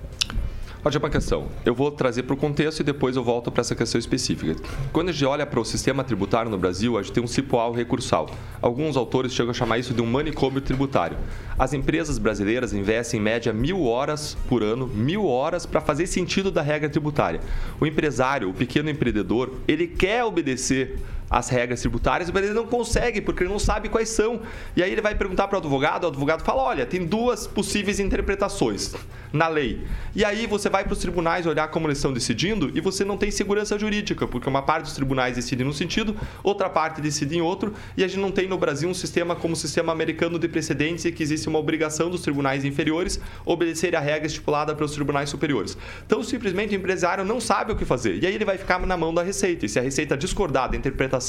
Ótima 0.87 1.09
questão. 1.09 1.47
Eu 1.65 1.75
vou 1.75 1.91
trazer 1.91 2.25
para 2.25 2.35
o 2.35 2.37
contexto 2.37 2.81
e 2.81 2.85
depois 2.85 3.17
eu 3.17 3.25
volto 3.25 3.51
para 3.51 3.63
essa 3.63 3.75
questão 3.75 3.99
específica. 3.99 4.55
Quando 4.93 5.09
a 5.09 5.13
gente 5.13 5.25
olha 5.25 5.47
para 5.47 5.59
o 5.59 5.65
sistema 5.65 6.05
tributário 6.05 6.51
no 6.51 6.59
Brasil, 6.59 6.99
a 6.99 7.03
gente 7.03 7.15
tem 7.15 7.25
um 7.25 7.27
cipoal 7.27 7.73
recursal. 7.73 8.29
Alguns 8.61 8.95
autores 8.95 9.33
chegam 9.33 9.53
a 9.53 9.55
chamar 9.55 9.79
isso 9.79 9.95
de 9.95 10.03
um 10.03 10.07
manicômio 10.07 10.61
tributário. 10.61 11.17
As 11.59 11.73
empresas 11.73 12.19
brasileiras 12.19 12.75
investem 12.75 13.19
em 13.19 13.23
média 13.23 13.51
mil 13.51 13.85
horas 13.85 14.37
por 14.47 14.63
ano, 14.63 14.87
mil 14.87 15.25
horas 15.27 15.65
para 15.65 15.81
fazer 15.81 16.07
sentido 16.07 16.51
da 16.51 16.61
regra 16.61 16.91
tributária. 16.91 17.41
O 17.81 17.87
empresário, 17.87 18.51
o 18.51 18.53
pequeno 18.53 18.91
empreendedor, 18.91 19.55
ele 19.67 19.87
quer 19.87 20.23
obedecer 20.23 20.99
as 21.29 21.49
regras 21.49 21.81
tributárias, 21.81 22.31
mas 22.31 22.45
ele 22.45 22.55
não 22.55 22.67
consegue, 22.67 23.21
porque 23.21 23.43
ele 23.43 23.51
não 23.51 23.59
sabe 23.59 23.89
quais 23.89 24.09
são. 24.09 24.43
E 24.77 24.83
aí 24.83 24.93
ele 24.93 25.01
vai 25.01 25.15
perguntar 25.15 25.49
para 25.49 25.57
o 25.57 25.59
advogado, 25.61 26.05
o 26.05 26.09
advogado 26.09 26.43
fala: 26.43 26.63
olha, 26.63 26.87
tem 26.87 27.05
duas 27.05 27.47
possíveis 27.47 27.99
interpretações 28.01 28.95
na 29.33 29.49
lei. 29.49 29.83
E 30.15 30.25
aí 30.25 30.47
você 30.47 30.71
vai 30.71 30.85
para 30.85 30.93
os 30.93 31.01
tribunais 31.01 31.45
olhar 31.45 31.67
como 31.69 31.89
eles 31.89 31.99
estão 31.99 32.13
decidindo 32.13 32.71
e 32.73 32.81
você 32.81 33.05
não 33.05 33.17
tem 33.17 33.33
segurança 33.33 33.77
jurídica, 33.77 34.29
porque 34.29 34.49
uma 34.49 34.63
parte 34.63 34.85
dos 34.85 34.95
tribunais 34.95 35.35
decide 35.35 35.65
num 35.65 35.73
sentido, 35.73 36.17
outra 36.43 36.71
parte 36.71 37.01
decide 37.01 37.37
em 37.37 37.41
outro, 37.41 37.75
e 37.97 38.05
a 38.05 38.07
gente 38.07 38.21
não 38.21 38.31
tem 38.31 38.47
no 38.47 38.57
Brasil 38.57 38.89
um 38.89 38.95
sistema 38.95 39.35
como 39.35 39.55
o 39.55 39.57
sistema 39.57 39.91
americano 39.91 40.39
de 40.39 40.47
precedentes, 40.47 41.05
que 41.05 41.23
existe 41.23 41.49
uma 41.49 41.59
obrigação 41.59 42.09
dos 42.09 42.23
tribunais 42.23 42.65
inferiores 42.65 43.21
obedecer 43.45 43.97
a 43.97 44.01
regra 44.01 44.27
estipulada 44.27 44.73
pelos 44.75 44.93
tribunais 44.93 45.31
superiores. 45.31 45.77
Então, 46.07 46.23
simplesmente 46.23 46.75
o 46.75 46.79
empresário 46.79 47.25
não 47.25 47.41
sabe 47.41 47.73
o 47.73 47.77
que 47.77 47.85
fazer. 47.85 48.23
E 48.23 48.27
aí 48.27 48.35
ele 48.35 48.45
vai 48.45 48.57
ficar 48.57 48.79
na 48.87 48.97
mão 48.97 49.13
da 49.13 49.23
Receita. 49.23 49.67
E 49.67 49.69
se 49.69 49.79
a 49.79 49.83
Receita 49.83 50.17
discordar 50.17 50.71
da 50.71 50.77
interpretação 50.77 51.24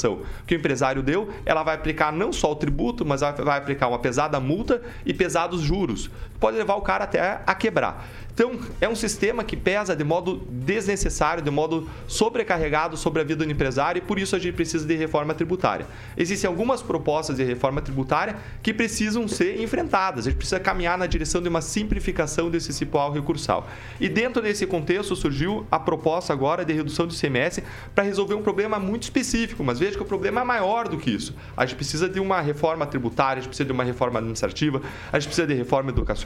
que 0.46 0.54
o 0.54 0.58
empresário 0.58 1.02
deu, 1.02 1.30
ela 1.44 1.62
vai 1.62 1.74
aplicar 1.74 2.12
não 2.12 2.32
só 2.32 2.52
o 2.52 2.56
tributo, 2.56 3.04
mas 3.04 3.20
vai 3.20 3.58
aplicar 3.58 3.88
uma 3.88 3.98
pesada 3.98 4.38
multa 4.40 4.82
e 5.04 5.14
pesados 5.14 5.60
juros. 5.60 6.10
Pode 6.38 6.56
levar 6.56 6.74
o 6.74 6.82
cara 6.82 7.04
até 7.04 7.40
a 7.46 7.54
quebrar. 7.54 8.06
Então, 8.36 8.60
é 8.82 8.86
um 8.86 8.94
sistema 8.94 9.42
que 9.42 9.56
pesa 9.56 9.96
de 9.96 10.04
modo 10.04 10.46
desnecessário, 10.50 11.42
de 11.42 11.50
modo 11.50 11.88
sobrecarregado 12.06 12.94
sobre 12.94 13.22
a 13.22 13.24
vida 13.24 13.46
do 13.46 13.50
empresário 13.50 13.98
e 13.98 14.02
por 14.02 14.18
isso 14.18 14.36
a 14.36 14.38
gente 14.38 14.54
precisa 14.54 14.86
de 14.86 14.94
reforma 14.94 15.32
tributária. 15.32 15.86
Existem 16.18 16.46
algumas 16.46 16.82
propostas 16.82 17.38
de 17.38 17.44
reforma 17.44 17.80
tributária 17.80 18.36
que 18.62 18.74
precisam 18.74 19.26
ser 19.26 19.58
enfrentadas. 19.62 20.26
A 20.26 20.30
gente 20.30 20.36
precisa 20.36 20.60
caminhar 20.60 20.98
na 20.98 21.06
direção 21.06 21.40
de 21.40 21.48
uma 21.48 21.62
simplificação 21.62 22.50
desse 22.50 22.74
cipoal 22.74 23.10
recursal. 23.10 23.66
E 23.98 24.06
dentro 24.06 24.42
desse 24.42 24.66
contexto 24.66 25.16
surgiu 25.16 25.66
a 25.70 25.78
proposta 25.78 26.34
agora 26.34 26.62
de 26.62 26.74
redução 26.74 27.06
do 27.06 27.14
ICMS 27.14 27.62
para 27.94 28.04
resolver 28.04 28.34
um 28.34 28.42
problema 28.42 28.78
muito 28.78 29.04
específico, 29.04 29.64
mas 29.64 29.78
veja 29.78 29.96
que 29.96 30.02
o 30.02 30.06
problema 30.06 30.42
é 30.42 30.44
maior 30.44 30.88
do 30.88 30.98
que 30.98 31.10
isso. 31.10 31.34
A 31.56 31.64
gente 31.64 31.76
precisa 31.76 32.06
de 32.06 32.20
uma 32.20 32.42
reforma 32.42 32.84
tributária, 32.84 33.40
a 33.40 33.42
gente 33.42 33.48
precisa 33.48 33.64
de 33.64 33.72
uma 33.72 33.84
reforma 33.84 34.18
administrativa, 34.18 34.82
a 35.10 35.18
gente 35.18 35.28
precisa 35.28 35.46
de 35.46 35.54
reforma 35.54 35.88
educacional. 35.88 36.25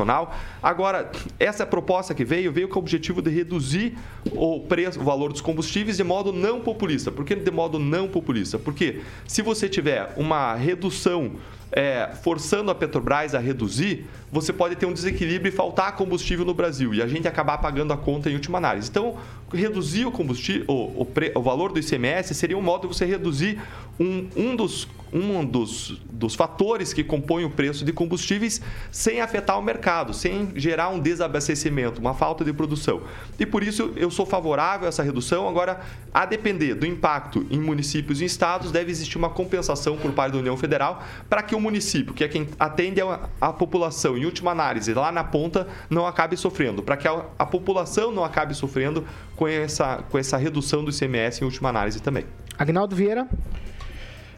Agora, 0.63 1.11
essa 1.39 1.67
proposta 1.67 1.91
proposta 1.91 2.15
que 2.15 2.25
veio, 2.25 2.53
veio 2.53 2.69
com 2.69 2.79
o 2.79 2.83
objetivo 2.83 3.21
de 3.21 3.31
reduzir 3.31 3.97
o 4.33 4.61
preço, 4.61 5.01
o 5.01 5.05
valor 5.05 5.33
dos 5.33 5.41
combustíveis 5.41 5.97
de 5.97 6.05
modo 6.05 6.33
não 6.33 6.61
populista. 6.61 7.11
Por 7.11 7.25
que 7.25 7.35
de 7.35 7.51
modo 7.51 7.79
não 7.79 8.09
populista? 8.09 8.59
Porque 8.59 9.01
se 9.27 9.43
você 9.43 9.69
tiver 9.69 10.13
uma 10.17 10.55
redução 10.55 11.33
é, 11.73 12.11
forçando 12.23 12.71
a 12.71 12.75
Petrobras 12.75 13.35
a 13.35 13.39
reduzir, 13.39 14.07
você 14.31 14.53
pode 14.53 14.77
ter 14.77 14.87
um 14.87 14.93
desequilíbrio 14.93 15.53
e 15.53 15.53
faltar 15.53 15.97
combustível 15.97 16.45
no 16.45 16.55
Brasil 16.55 16.93
e 16.95 17.03
a 17.03 17.07
gente 17.07 17.27
acabar 17.29 17.59
pagando 17.59 17.93
a 17.93 17.97
conta 17.97 18.31
em 18.31 18.35
última 18.35 18.59
análise. 18.59 18.89
Então, 18.89 19.17
reduzir 19.53 20.05
o 20.05 20.13
combustível, 20.13 20.65
o, 20.69 21.03
o, 21.03 21.05
pre, 21.05 21.33
o 21.35 21.43
valor 21.43 21.73
do 21.73 21.79
ICMS 21.79 22.35
seria 22.35 22.59
um 22.59 22.63
modo 22.63 22.89
de 22.89 22.95
você 22.95 23.05
reduzir 23.05 23.61
um, 24.01 24.27
um 24.35 24.57
dos 24.57 24.89
um 25.13 25.45
dos, 25.45 26.01
dos 26.11 26.35
fatores 26.35 26.93
que 26.93 27.03
compõem 27.03 27.45
o 27.45 27.51
preço 27.51 27.85
de 27.85 27.93
combustíveis 27.93 28.61
sem 28.91 29.21
afetar 29.21 29.59
o 29.59 29.63
mercado, 29.63 30.15
sem 30.15 30.53
gerar 30.55 30.89
um 30.89 30.99
desabastecimento, 30.99 32.01
uma 32.01 32.15
falta 32.15 32.45
de 32.45 32.53
produção. 32.53 33.03
E 33.39 33.45
por 33.45 33.63
isso 33.63 33.93
eu 33.97 34.11
sou 34.11 34.25
favorável 34.25 34.87
a 34.87 34.89
essa 34.89 35.03
redução. 35.03 35.49
Agora, 35.49 35.81
a 36.13 36.25
depender 36.25 36.75
do 36.75 36.87
impacto 36.87 37.47
em 37.51 37.59
municípios 37.59 38.21
e 38.21 38.25
estados, 38.25 38.71
deve 38.71 38.91
existir 38.91 39.19
uma 39.19 39.31
compensação 39.31 39.97
por 39.97 40.13
parte 40.13 40.33
da 40.33 40.39
União 40.39 40.57
Federal 40.57 41.03
para 41.29 41.43
que 41.43 41.55
o 41.55 41.61
município, 41.61 42.15
que 42.15 42.25
é 42.25 42.29
quem 42.29 42.49
atende 42.59 43.01
a, 43.01 43.29
a 43.41 43.53
população, 43.53 44.17
em 44.17 44.25
última 44.25 44.53
análise, 44.53 44.95
lá 44.95 45.11
na 45.11 45.25
ponta, 45.25 45.67
não 45.89 46.07
acabe 46.07 46.37
sofrendo, 46.37 46.83
para 46.83 46.97
que 46.97 47.09
a, 47.09 47.25
a 47.39 47.47
população 47.47 48.13
não 48.13 48.25
acabe 48.25 48.55
sofrendo 48.55 49.05
com 49.35 49.49
essa, 49.49 50.05
com 50.09 50.19
essa 50.19 50.37
redução 50.37 50.85
do 50.85 50.91
ICMS 50.91 51.43
em 51.43 51.45
última 51.45 51.69
análise 51.69 52.01
também. 52.01 52.25
Agnaldo 52.59 52.95
Vieira. 52.95 53.27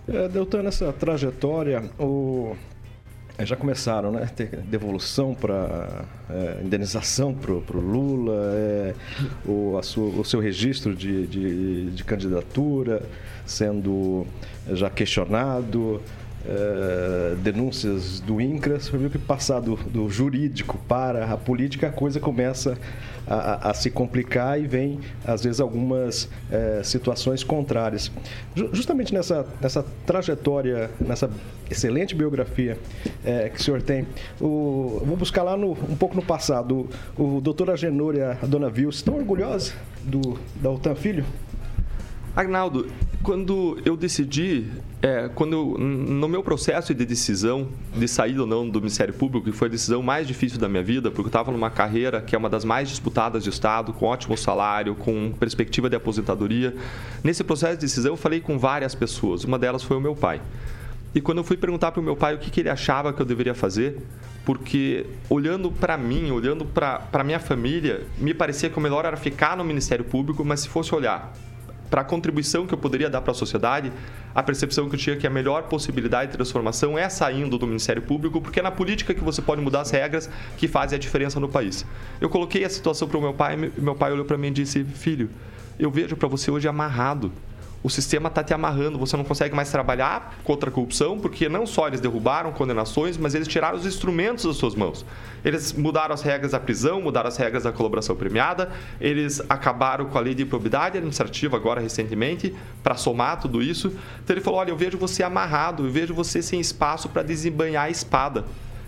É, 0.09 0.29
Deltan, 0.29 0.63
nessa 0.63 0.93
trajetória, 0.93 1.85
o, 1.99 2.57
É, 3.39 3.47
Já 3.47 3.57
começaram, 3.57 4.11
né? 4.13 4.29
Ter 4.37 4.49
devolução 4.59 5.35
para 5.35 6.05
indenização 6.63 7.33
para 7.35 7.53
o 7.53 7.81
Lula, 7.81 8.53
é, 8.55 8.95
o, 9.47 9.81
sua- 9.83 10.21
o 10.21 10.25
seu 10.25 10.39
registro 10.41 10.95
de, 10.95 11.27
de- 11.27 11.91
de 11.93 12.05
candidatura 12.05 13.03
sendo 13.47 14.27
já 14.73 14.91
questionado, 14.91 16.01
é, 16.47 17.35
denúncias 17.37 18.21
do 18.21 18.41
INCRA. 18.41 18.79
Você 18.81 18.97
viu 18.97 19.11
que 19.11 19.19
passar 19.19 19.61
do, 19.61 19.77
jurídico 20.11 20.79
para 20.89 21.25
a 21.33 21.37
política, 21.37 21.89
a 21.89 21.93
coisa 21.93 22.19
começa 22.21 22.77
a, 23.27 23.35
a- 23.35 23.71
a 23.71 23.75
se 23.75 23.91
complicar 23.91 24.61
e 24.61 24.67
vem, 24.67 24.99
às 25.25 25.43
vezes, 25.45 25.61
algumas 25.61 26.29
é, 26.51 26.83
situações 26.83 27.45
contrárias. 27.45 28.11
Ju- 28.55 28.71
Justamente 28.73 29.15
nessa, 29.15 29.47
nessa 29.61 29.85
trajetória, 30.07 30.91
nessa 31.01 31.31
excelente 31.71 32.15
biografia 32.15 32.77
é, 33.25 33.49
que 33.49 33.61
o 33.61 33.63
senhor 33.63 33.81
tem, 33.81 34.07
o, 34.41 35.01
vou 35.07 35.17
buscar 35.17 35.43
lá 35.43 35.57
no- 35.57 35.73
um 35.73 35.97
pouco 35.97 36.15
no 36.17 36.23
passado. 36.23 36.89
O, 37.17 37.37
o 37.37 37.41
doutor 37.41 37.71
Agenor 37.71 38.15
e 38.17 38.21
a 38.23 38.35
dona 38.43 38.69
Vilse 38.69 38.99
estão 38.99 39.15
orgulhosos 39.17 39.73
do, 40.03 40.39
da 40.57 40.71
Otan 40.71 40.95
Filho? 40.95 41.25
Arnaldo, 42.35 42.87
quando 43.23 43.79
eu 43.85 43.95
decidi, 43.95 44.67
é, 45.03 45.29
quando 45.35 45.53
eu- 45.53 45.79
no 45.79 46.27
meu 46.29 46.43
processo 46.43 46.95
de 46.95 47.05
decisão 47.05 47.69
de 47.95 48.09
sair 48.09 48.39
ou 48.41 48.47
não 48.47 48.67
do 48.67 48.81
Ministério 48.81 49.13
Público, 49.13 49.51
que 49.51 49.57
foi 49.57 49.69
a 49.69 49.71
decisão 49.71 50.03
mais 50.03 50.27
difícil 50.27 50.59
da 50.59 50.67
minha 50.67 50.83
vida, 50.83 51.11
porque 51.11 51.27
eu 51.27 51.29
estava 51.29 51.53
numa 51.53 51.71
carreira 51.71 52.23
que 52.23 52.35
é 52.35 52.39
uma 52.39 52.49
das 52.49 52.65
mais 52.65 52.89
disputadas 52.89 53.45
de 53.45 53.51
Estado, 53.51 53.93
com 53.93 54.07
ótimo 54.07 54.35
salário, 54.37 54.95
com 54.95 55.33
perspectiva 55.39 55.91
de 55.91 55.97
aposentadoria. 55.97 56.75
Nesse 57.23 57.45
processo 57.45 57.75
de 57.75 57.83
decisão, 57.83 58.13
eu 58.13 58.17
falei 58.17 58.41
com 58.41 58.59
várias 58.59 58.95
pessoas. 58.95 59.45
Uma 59.45 59.59
delas 59.59 59.83
foi 59.83 59.99
o 59.99 60.01
meu 60.01 60.17
pai. 60.17 60.41
E 61.15 61.21
quando 61.21 61.39
eu 61.39 61.45
fui 61.45 61.59
perguntar 61.59 61.93
para 61.93 62.01
o 62.01 62.03
meu 62.03 62.17
pai 62.17 62.35
o 62.35 62.39
que, 62.39 62.51
que 62.51 62.61
ele 62.61 62.71
achava 62.71 63.13
que 63.13 63.21
eu 63.21 63.27
deveria 63.27 63.55
fazer, 63.55 63.99
porque 64.47 65.05
olhando 65.29 65.71
para 65.71 65.99
mim, 65.99 66.31
olhando 66.31 66.65
para 66.65 67.23
minha 67.23 67.39
família, 67.39 68.07
me 68.19 68.33
parecia 68.33 68.71
que 68.71 68.79
o 68.79 68.81
melhor 68.81 69.05
era 69.05 69.19
ficar 69.19 69.55
no 69.55 69.63
Ministério 69.63 70.07
Público, 70.07 70.43
mas 70.43 70.61
se 70.61 70.69
fosse 70.71 70.95
olhar 70.95 71.31
para 71.93 72.01
a 72.01 72.05
contribuição 72.05 72.67
que 72.67 72.73
eu 72.73 72.79
poderia 72.79 73.11
dar 73.11 73.21
para 73.21 73.33
a 73.33 73.35
sociedade, 73.35 73.93
a 74.35 74.43
percepção 74.43 74.89
que 74.89 74.95
eu 74.95 74.99
tinha 74.99 75.15
que 75.15 75.27
a 75.27 75.31
melhor 75.31 75.65
possibilidade 75.65 76.31
de 76.31 76.39
transformação 76.39 76.97
é 76.97 77.07
saindo 77.11 77.59
do 77.59 77.67
Ministério 77.67 78.01
Público, 78.01 78.41
porque 78.41 78.61
é 78.61 78.63
na 78.63 78.71
política 78.71 79.13
que 79.13 79.23
você 79.23 79.43
pode 79.43 79.61
mudar 79.61 79.83
as 79.83 79.91
regras 79.91 80.31
que 80.57 80.67
fazem 80.67 80.97
a 80.97 80.99
diferença 80.99 81.39
no 81.39 81.51
país. 81.51 81.85
Eu 82.19 82.31
coloquei 82.31 82.65
a 82.65 82.71
situação 82.71 83.07
para 83.07 83.19
o 83.19 83.21
meu 83.21 83.35
pai, 83.35 83.71
meu 83.77 83.95
pai 83.95 84.11
olhou 84.11 84.25
para 84.25 84.39
mim 84.39 84.47
e 84.47 84.53
disse: 84.53 84.83
"Filho, 84.85 85.29
eu 85.79 85.91
vejo 85.91 86.17
para 86.17 86.29
você 86.29 86.51
hoje 86.51 86.67
amarrado. 86.67 87.31
O 87.83 87.91
sistema 87.91 88.29
está 88.29 88.45
te 88.45 88.55
amarrando, 88.55 88.97
você 88.97 89.17
não 89.17 89.25
consegue 89.25 89.57
mais 89.57 89.69
trabalhar 89.71 90.37
contra 90.45 90.71
a 90.71 90.73
corrupção, 90.73 91.19
porque 91.19 91.49
não 91.49 91.67
só 91.67 91.89
eles 91.89 92.01
derrubaram 92.01 92.53
condenações, 92.53 93.17
mas 93.17 93.35
eles 93.35 93.49
tiraram 93.49 93.77
os 93.77 93.85
instrumentos 93.85 94.45
das 94.45 94.57
suas 94.57 94.77
mãos. 94.77 95.05
Eles 95.45 95.73
mudaram 95.73 96.15
as 96.15 96.23
regras 96.23 96.53
da 96.53 96.61
prisão, 96.61 97.01
mudaram 97.01 97.27
as 97.27 97.37
regras 97.37 97.65
da 97.65 97.73
colaboração 97.73 98.15
premiada, 98.15 98.71
eles 99.01 99.43
acabaram 99.49 100.05
com 100.05 100.17
a 100.17 100.21
lei 100.21 100.33
de 100.33 100.45
improbidade 100.45 100.97
administrativa 100.97 101.57
agora 101.57 101.81
recentemente, 101.81 102.55
para 102.85 102.95
somar 102.95 103.41
tudo 103.41 103.61
isso. 103.61 103.89
Então 104.23 104.35
ele 104.35 104.41
falou: 104.41 104.61
Olha, 104.61 104.71
eu 104.71 104.77
vejo 104.77 104.97
você 104.97 105.25
amarrado, 105.25 105.85
eu 105.85 105.91
vejo 105.91 106.15
você 106.15 106.41
sem 106.41 106.61
espaço 106.61 107.09
para 107.09 107.25
desembanhar 107.25 107.87
a 107.87 107.91
espada. 107.91 108.45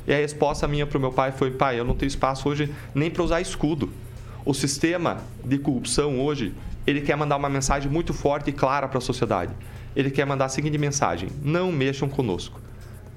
E 0.07 0.13
a 0.13 0.17
resposta 0.17 0.69
minha 0.69 0.87
para 0.87 0.99
o 0.99 1.01
meu 1.01 1.11
pai 1.11 1.33
foi: 1.33 1.51
Pai, 1.51 1.81
eu 1.81 1.85
não 1.85 1.97
tenho 1.97 2.09
espaço 2.09 2.49
hoje 2.49 2.73
nem 2.95 3.11
para 3.11 3.25
usar 3.25 3.41
escudo. 3.41 3.91
O 4.45 4.55
sistema 4.55 5.19
de 5.43 5.59
corrupção 5.59 6.21
hoje, 6.21 6.55
ele 6.87 7.01
quer 7.01 7.17
mandar 7.17 7.37
uma 7.37 7.49
mensagem 7.49 7.91
muito 7.91 8.13
forte 8.13 8.51
e 8.51 8.53
clara 8.53 8.89
para 8.89 8.99
a 8.99 9.01
sociedade. 9.01 9.53
Ele 9.95 10.11
quer 10.11 10.27
mandar 10.27 10.47
a 10.47 10.49
seguinte 10.49 10.77
mensagem: 10.79 11.29
não 11.43 11.71
mexam 11.71 12.09
conosco. 12.09 12.61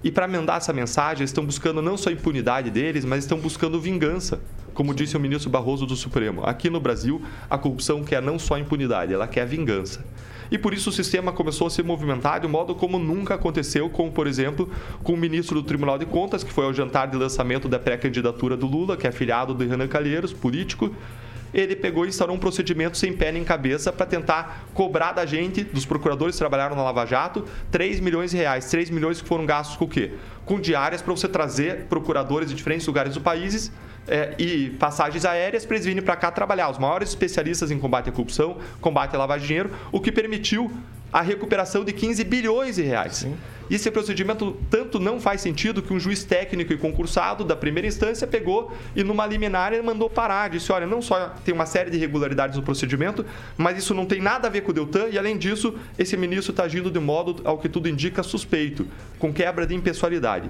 E 0.04 0.12
para 0.12 0.28
mandar 0.28 0.58
essa 0.58 0.72
mensagem, 0.72 1.22
eles 1.22 1.32
estão 1.32 1.46
buscando 1.46 1.82
não 1.82 1.98
só 1.98 2.10
a 2.10 2.14
impunidade 2.14 2.70
deles, 2.70 3.04
mas 3.04 3.24
estão 3.24 3.40
buscando 3.40 3.82
vingança. 3.82 4.40
Como 4.74 4.94
disse 4.94 5.18
o 5.18 5.20
ministro 5.20 5.50
Barroso 5.50 5.88
do 5.88 5.96
Supremo, 5.96 6.44
aqui 6.46 6.70
no 6.70 6.80
Brasil, 6.80 7.20
a 7.50 7.58
corrupção 7.58 8.04
quer 8.04 8.22
não 8.22 8.38
só 8.38 8.60
impunidade, 8.60 9.12
ela 9.12 9.28
quer 9.28 9.46
vingança. 9.48 10.06
E 10.52 10.58
por 10.58 10.74
isso 10.74 10.92
o 10.92 10.94
sistema 10.94 11.32
começou 11.32 11.66
a 11.68 11.70
se 11.70 11.82
movimentar 11.82 12.40
de 12.40 12.48
um 12.48 12.50
modo 12.50 12.76
como 12.76 13.00
nunca 13.00 13.34
aconteceu, 13.34 13.90
como 13.90 14.12
por 14.12 14.28
exemplo 14.28 14.70
com 15.04 15.14
o 15.14 15.18
ministro 15.18 15.62
do 15.62 15.68
Tribunal 15.68 15.98
de 15.98 16.06
Contas, 16.06 16.44
que 16.44 16.54
foi 16.54 16.66
ao 16.66 16.74
jantar 16.74 17.08
de 17.08 17.18
lançamento 17.18 17.68
da 17.68 17.80
pré-candidatura 17.80 18.56
do 18.56 18.68
Lula, 18.68 18.96
que 18.96 19.08
é 19.08 19.10
afiliado 19.10 19.54
do 19.54 19.68
Renan 19.68 19.88
Calheiros, 19.88 20.32
político. 20.32 20.94
Ele 21.54 21.76
pegou 21.76 22.06
e 22.06 22.10
instaurou 22.10 22.36
um 22.36 22.40
procedimento 22.40 22.98
sem 22.98 23.14
pé 23.14 23.32
nem 23.32 23.44
cabeça 23.44 23.92
para 23.92 24.06
tentar 24.06 24.68
cobrar 24.74 25.12
da 25.12 25.26
gente, 25.26 25.64
dos 25.64 25.86
procuradores 25.86 26.36
que 26.36 26.40
trabalharam 26.40 26.76
na 26.76 26.84
Lava 26.84 27.06
Jato, 27.06 27.46
3 27.72 28.00
milhões 28.00 28.32
de 28.32 28.38
reais. 28.38 28.70
3 28.70 28.90
milhões 28.90 29.22
que 29.22 29.28
foram 29.28 29.46
gastos 29.46 29.78
com 29.78 29.86
o 29.86 29.88
quê? 29.88 30.14
Com 30.46 30.60
diárias 30.60 31.02
para 31.02 31.14
você 31.14 31.28
trazer 31.28 31.86
procuradores 31.86 32.50
de 32.50 32.56
diferentes 32.56 32.86
lugares 32.86 33.14
do 33.14 33.22
país 33.22 33.72
é, 34.08 34.34
e 34.38 34.70
passagens 34.72 35.26
aéreas 35.26 35.66
para 35.66 35.76
eles 35.76 35.86
virem 35.86 36.02
para 36.02 36.16
cá 36.16 36.32
trabalhar. 36.32 36.70
Os 36.70 36.78
maiores 36.78 37.10
especialistas 37.10 37.72
em 37.72 37.80
combate 37.80 38.10
à 38.10 38.12
corrupção, 38.12 38.58
combate 38.82 39.16
à 39.16 39.20
lavagem 39.20 39.42
de 39.42 39.48
dinheiro, 39.48 39.72
o 39.92 40.00
que 40.00 40.12
permitiu 40.12 40.72
a 41.12 41.22
recuperação 41.22 41.84
de 41.84 41.94
15 41.94 42.24
bilhões 42.24 42.76
de 42.76 42.84
reais. 42.84 43.28
E 43.70 43.76
esse 43.76 43.90
procedimento 43.92 44.58
tanto 44.70 45.00
não 45.00 45.20
faz 45.20 45.42
sentido 45.42 45.82
que 45.82 45.94
um 45.94 46.00
juiz 46.00 46.24
técnico 46.24 46.72
e 46.72 46.78
concursado 46.78 47.44
da 47.44 47.56
primeira 47.56 47.88
instância 47.88 48.26
pegou 48.26 48.72
e 48.96 49.04
numa 49.04 49.26
liminar 49.26 49.74
ele 49.74 49.82
mandou 49.82 50.10
parar, 50.10 50.50
disse, 50.50 50.72
olha, 50.72 50.88
não 50.88 51.02
só 51.02 51.34
tem 51.44 51.54
uma 51.54 51.66
série 51.66 51.90
de 51.90 51.98
irregularidades 51.98 52.56
no 52.56 52.64
procedimento, 52.64 53.26
mas 53.58 53.78
isso 53.78 53.94
não 53.94 54.06
tem 54.06 54.22
nada 54.22 54.48
a 54.48 54.52
ver 54.52 54.62
com 54.62 54.72
o 54.72 54.74
Deltan 54.74 55.08
e 55.10 55.18
além 55.18 55.38
disso, 55.38 55.76
esse 55.98 56.16
ministro 56.16 56.52
está 56.52 56.64
agindo 56.64 56.90
de 56.90 57.00
modo, 57.00 57.42
ao 57.44 57.58
que 57.58 57.68
tudo 57.68 57.90
indica, 57.90 58.24
suspeito, 58.24 58.88
com 59.20 59.34
quebra 59.34 59.66
de 59.68 59.76
impessoalidade. 59.76 60.50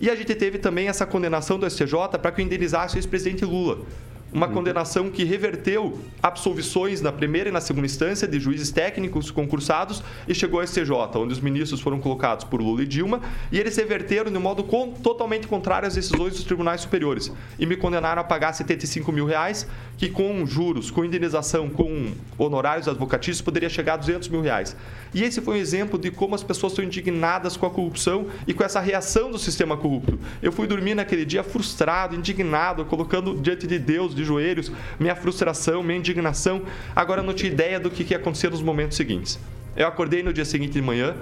E 0.00 0.10
a 0.10 0.14
gente 0.14 0.34
teve 0.34 0.58
também 0.58 0.88
essa 0.88 1.06
condenação 1.06 1.58
do 1.58 1.68
STJ 1.68 2.18
para 2.20 2.32
que 2.32 2.42
indenizasse 2.42 2.96
o 2.96 2.98
ex-presidente 2.98 3.44
Lula. 3.44 3.84
Uma 4.30 4.46
condenação 4.46 5.10
que 5.10 5.24
reverteu 5.24 5.98
absolvições 6.22 7.00
na 7.00 7.10
primeira 7.10 7.48
e 7.48 7.52
na 7.52 7.62
segunda 7.62 7.86
instância 7.86 8.28
de 8.28 8.38
juízes 8.38 8.70
técnicos 8.70 9.30
concursados 9.30 10.02
e 10.28 10.34
chegou 10.34 10.60
ao 10.60 10.66
STJ, 10.66 10.90
onde 11.16 11.32
os 11.32 11.40
ministros 11.40 11.80
foram 11.80 11.98
colocados 11.98 12.44
por 12.44 12.60
Lula 12.60 12.82
e 12.82 12.86
Dilma 12.86 13.20
e 13.50 13.58
eles 13.58 13.74
reverteram 13.76 14.30
de 14.30 14.38
modo 14.38 14.62
con- 14.62 14.92
totalmente 14.92 15.46
contrário 15.46 15.88
às 15.88 15.94
decisões 15.94 16.34
dos 16.34 16.44
tribunais 16.44 16.82
superiores 16.82 17.32
e 17.58 17.64
me 17.64 17.74
condenaram 17.76 18.20
a 18.20 18.24
pagar 18.24 18.52
75 18.52 19.10
mil 19.10 19.24
reais, 19.24 19.66
que 19.96 20.10
com 20.10 20.44
juros, 20.44 20.90
com 20.90 21.04
indenização, 21.04 21.70
com 21.70 22.12
honorários 22.36 22.86
advocatícios 22.86 23.40
poderia 23.40 23.68
chegar 23.70 23.94
a 23.94 23.96
200 23.96 24.28
mil 24.28 24.42
reais. 24.42 24.76
E 25.14 25.22
esse 25.24 25.40
foi 25.40 25.54
um 25.56 25.60
exemplo 25.60 25.98
de 25.98 26.10
como 26.10 26.34
as 26.34 26.42
pessoas 26.42 26.72
estão 26.72 26.84
indignadas 26.84 27.56
com 27.56 27.64
a 27.64 27.70
corrupção 27.70 28.26
e 28.46 28.52
com 28.52 28.62
essa 28.62 28.78
reação 28.78 29.30
do 29.30 29.38
sistema 29.38 29.74
corrupto. 29.76 30.18
Eu 30.42 30.52
fui 30.52 30.66
dormir 30.66 30.94
naquele 30.94 31.24
dia 31.24 31.42
frustrado, 31.42 32.14
indignado, 32.14 32.84
colocando 32.84 33.34
diante 33.34 33.66
de 33.66 33.78
Deus, 33.78 34.14
de 34.18 34.24
joelhos, 34.24 34.70
minha 34.98 35.16
frustração, 35.16 35.82
minha 35.82 35.98
indignação. 35.98 36.62
Agora 36.94 37.22
não 37.22 37.32
tinha 37.32 37.50
ideia 37.50 37.80
do 37.80 37.90
que 37.90 38.04
que 38.04 38.12
ia 38.12 38.18
acontecer 38.18 38.50
nos 38.50 38.60
momentos 38.60 38.96
seguintes. 38.96 39.38
Eu 39.76 39.86
acordei 39.86 40.22
no 40.22 40.32
dia 40.32 40.44
seguinte 40.44 40.72
de 40.72 40.82
manhã, 40.82 41.14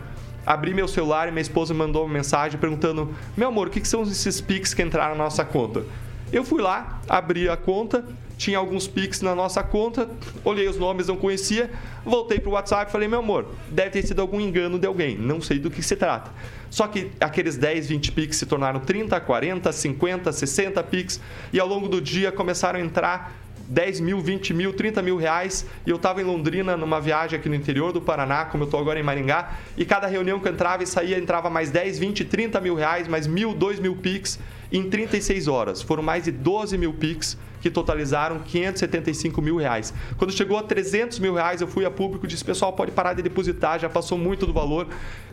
abri 0.45 0.75
meu 0.75 0.89
celular 0.89 1.29
e 1.29 1.31
minha 1.31 1.43
esposa 1.43 1.75
me 1.75 1.79
mandou 1.79 2.05
uma 2.05 2.13
mensagem 2.13 2.59
perguntando: 2.59 3.15
Meu 3.37 3.49
amor, 3.49 3.69
o 3.69 3.71
que 3.71 3.87
são 3.87 4.03
esses 4.03 4.41
Pix 4.41 4.75
que 4.75 4.83
entraram 4.83 5.15
na 5.17 5.25
nossa 5.25 5.45
conta? 5.45 5.85
Eu 6.33 6.43
fui 6.43 6.61
lá, 6.61 7.01
abri 7.09 7.49
a 7.49 7.57
conta, 7.57 8.05
tinha 8.37 8.59
alguns 8.59 8.87
Pix 8.87 9.23
na 9.23 9.35
nossa 9.35 9.63
conta, 9.63 10.09
olhei 10.45 10.69
os 10.69 10.77
nomes, 10.77 11.07
não 11.07 11.17
conhecia, 11.17 11.71
voltei 12.05 12.39
pro 12.39 12.51
WhatsApp 12.53 12.89
e 12.89 12.93
falei, 12.93 13.09
meu 13.09 13.21
amor, 13.21 13.47
deve 13.71 13.91
ter 13.91 14.07
sido 14.07 14.21
algum 14.21 14.41
engano 14.41 14.79
de 14.79 14.87
alguém, 14.87 15.17
não 15.17 15.41
sei 15.41 15.59
do 15.59 15.71
que 15.71 15.83
se 15.83 15.97
trata. 15.97 16.31
Só 16.71 16.87
que 16.87 17.11
aqueles 17.21 17.57
10, 17.57 17.89
20 17.89 18.13
Pix 18.13 18.37
se 18.37 18.47
tornaram 18.47 18.81
30, 18.81 19.19
40, 19.21 19.73
50, 19.73 20.33
60 20.33 20.83
Pix 20.85 21.21
e 21.53 21.61
ao 21.61 21.67
longo 21.67 21.89
do 21.89 22.01
dia 22.01 22.33
começaram 22.33 22.79
a 22.79 22.83
entrar 22.83 23.33
10 23.69 24.01
mil, 24.01 24.21
20 24.21 24.55
mil, 24.55 24.73
30 24.73 25.03
mil 25.03 25.17
reais. 25.17 25.67
E 25.87 25.91
eu 25.91 25.97
estava 25.97 26.21
em 26.21 26.25
Londrina 26.25 26.77
numa 26.77 27.01
viagem 27.01 27.39
aqui 27.39 27.49
no 27.49 27.55
interior 27.55 27.93
do 27.93 28.01
Paraná, 28.01 28.45
como 28.45 28.63
eu 28.63 28.67
estou 28.67 28.81
agora 28.81 28.99
em 28.99 29.03
Maringá. 29.03 29.53
E 29.77 29.85
cada 29.85 30.07
reunião 30.07 30.39
que 30.39 30.49
eu 30.49 30.53
entrava 30.53 30.83
e 30.83 30.87
saía, 30.87 31.19
entrava 31.19 31.51
mais 31.51 31.71
10, 31.71 31.99
20, 31.99 32.25
30 32.25 32.61
mil 32.61 32.75
reais, 32.75 33.09
mais 33.09 33.27
mil, 33.27 33.55
2 33.55 33.81
mil 33.81 33.97
Pix 33.97 34.39
em 34.73 34.89
36 34.89 35.49
horas. 35.49 35.83
Foram 35.83 36.03
mais 36.03 36.25
de 36.25 36.31
12 36.31 36.79
mil 36.79 36.93
Pix 36.93 37.37
que 37.67 37.71
totalizaram 37.71 38.39
575 38.39 39.43
mil 39.43 39.57
reais. 39.57 39.93
Quando 40.17 40.33
chegou 40.33 40.57
a 40.57 40.63
300 40.63 41.19
mil 41.19 41.35
reais, 41.35 41.61
eu 41.61 41.67
fui 41.67 41.85
a 41.85 41.91
público 41.91 42.25
e 42.25 42.29
disse: 42.29 42.45
pessoal, 42.45 42.73
pode 42.73 42.93
parar 42.93 43.13
de 43.15 43.23
depositar, 43.23 43.81
já 43.81 43.89
passou 43.89 44.17
muito 44.17 44.47
do 44.47 44.53
valor. 44.53 44.87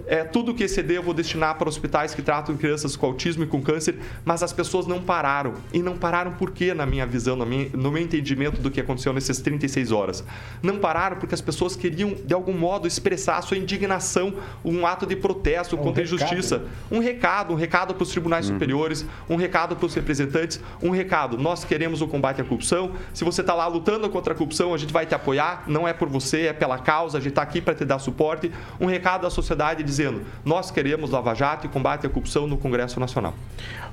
É, 0.07 0.23
tudo 0.23 0.53
que 0.53 0.63
exceder 0.63 0.97
eu 0.97 1.03
vou 1.03 1.13
destinar 1.13 1.57
para 1.57 1.69
hospitais 1.69 2.15
que 2.15 2.21
tratam 2.23 2.57
crianças 2.57 2.95
com 2.95 3.05
autismo 3.05 3.43
e 3.43 3.47
com 3.47 3.61
câncer, 3.61 3.99
mas 4.25 4.41
as 4.41 4.51
pessoas 4.51 4.87
não 4.87 4.99
pararam. 4.99 5.53
E 5.71 5.81
não 5.83 5.95
pararam 5.95 6.33
por 6.33 6.51
quê, 6.51 6.73
na 6.73 6.85
minha 6.87 7.05
visão, 7.05 7.35
no 7.35 7.45
meu, 7.45 7.69
no 7.71 7.91
meu 7.91 8.01
entendimento 8.01 8.59
do 8.59 8.71
que 8.71 8.81
aconteceu 8.81 9.13
nessas 9.13 9.39
36 9.39 9.91
horas? 9.91 10.23
Não 10.61 10.79
pararam 10.79 11.17
porque 11.17 11.35
as 11.35 11.41
pessoas 11.41 11.75
queriam, 11.75 12.15
de 12.15 12.33
algum 12.33 12.53
modo, 12.53 12.87
expressar 12.87 13.37
a 13.37 13.41
sua 13.43 13.57
indignação, 13.57 14.33
um 14.65 14.87
ato 14.87 15.05
de 15.05 15.15
protesto 15.15 15.77
contra 15.77 16.01
a 16.01 16.05
recado, 16.05 16.23
injustiça. 16.23 16.57
né? 16.57 16.65
Um 16.91 16.99
recado, 16.99 17.53
um 17.53 17.55
recado 17.55 17.93
para 17.93 18.03
os 18.03 18.09
tribunais 18.09 18.47
superiores, 18.47 19.05
um 19.29 19.35
recado 19.35 19.75
para 19.75 19.85
os 19.85 19.93
representantes, 19.93 20.59
um 20.81 20.89
recado. 20.89 21.37
Nós 21.37 21.63
queremos 21.63 22.01
o 22.01 22.07
combate 22.23 22.39
à 22.39 22.43
corrupção. 22.45 22.91
Se 23.13 23.25
você 23.25 23.41
está 23.41 23.53
lá 23.53 23.67
lutando 23.67 24.09
contra 24.09 24.33
a 24.33 24.35
corrupção, 24.35 24.73
a 24.73 24.77
gente 24.77 24.93
vai 24.93 25.05
te 25.05 25.13
apoiar. 25.13 25.65
Não 25.67 25.85
é 25.85 25.91
por 25.91 26.07
você, 26.07 26.43
é 26.43 26.53
pela 26.53 26.77
causa. 26.77 27.17
A 27.17 27.21
gente 27.21 27.31
está 27.31 27.41
aqui 27.41 27.59
para 27.59 27.75
te 27.75 27.83
dar 27.83 27.99
suporte. 27.99 28.49
Um 28.79 28.85
recado 28.85 29.23
da 29.23 29.29
sociedade 29.29 29.83
dizendo: 29.83 30.21
nós 30.45 30.71
queremos 30.71 31.09
Lava 31.09 31.33
Jato 31.33 31.67
e 31.67 31.69
combate 31.69 32.07
à 32.07 32.09
corrupção 32.09 32.47
no 32.47 32.57
Congresso 32.57 32.97
Nacional. 32.97 33.33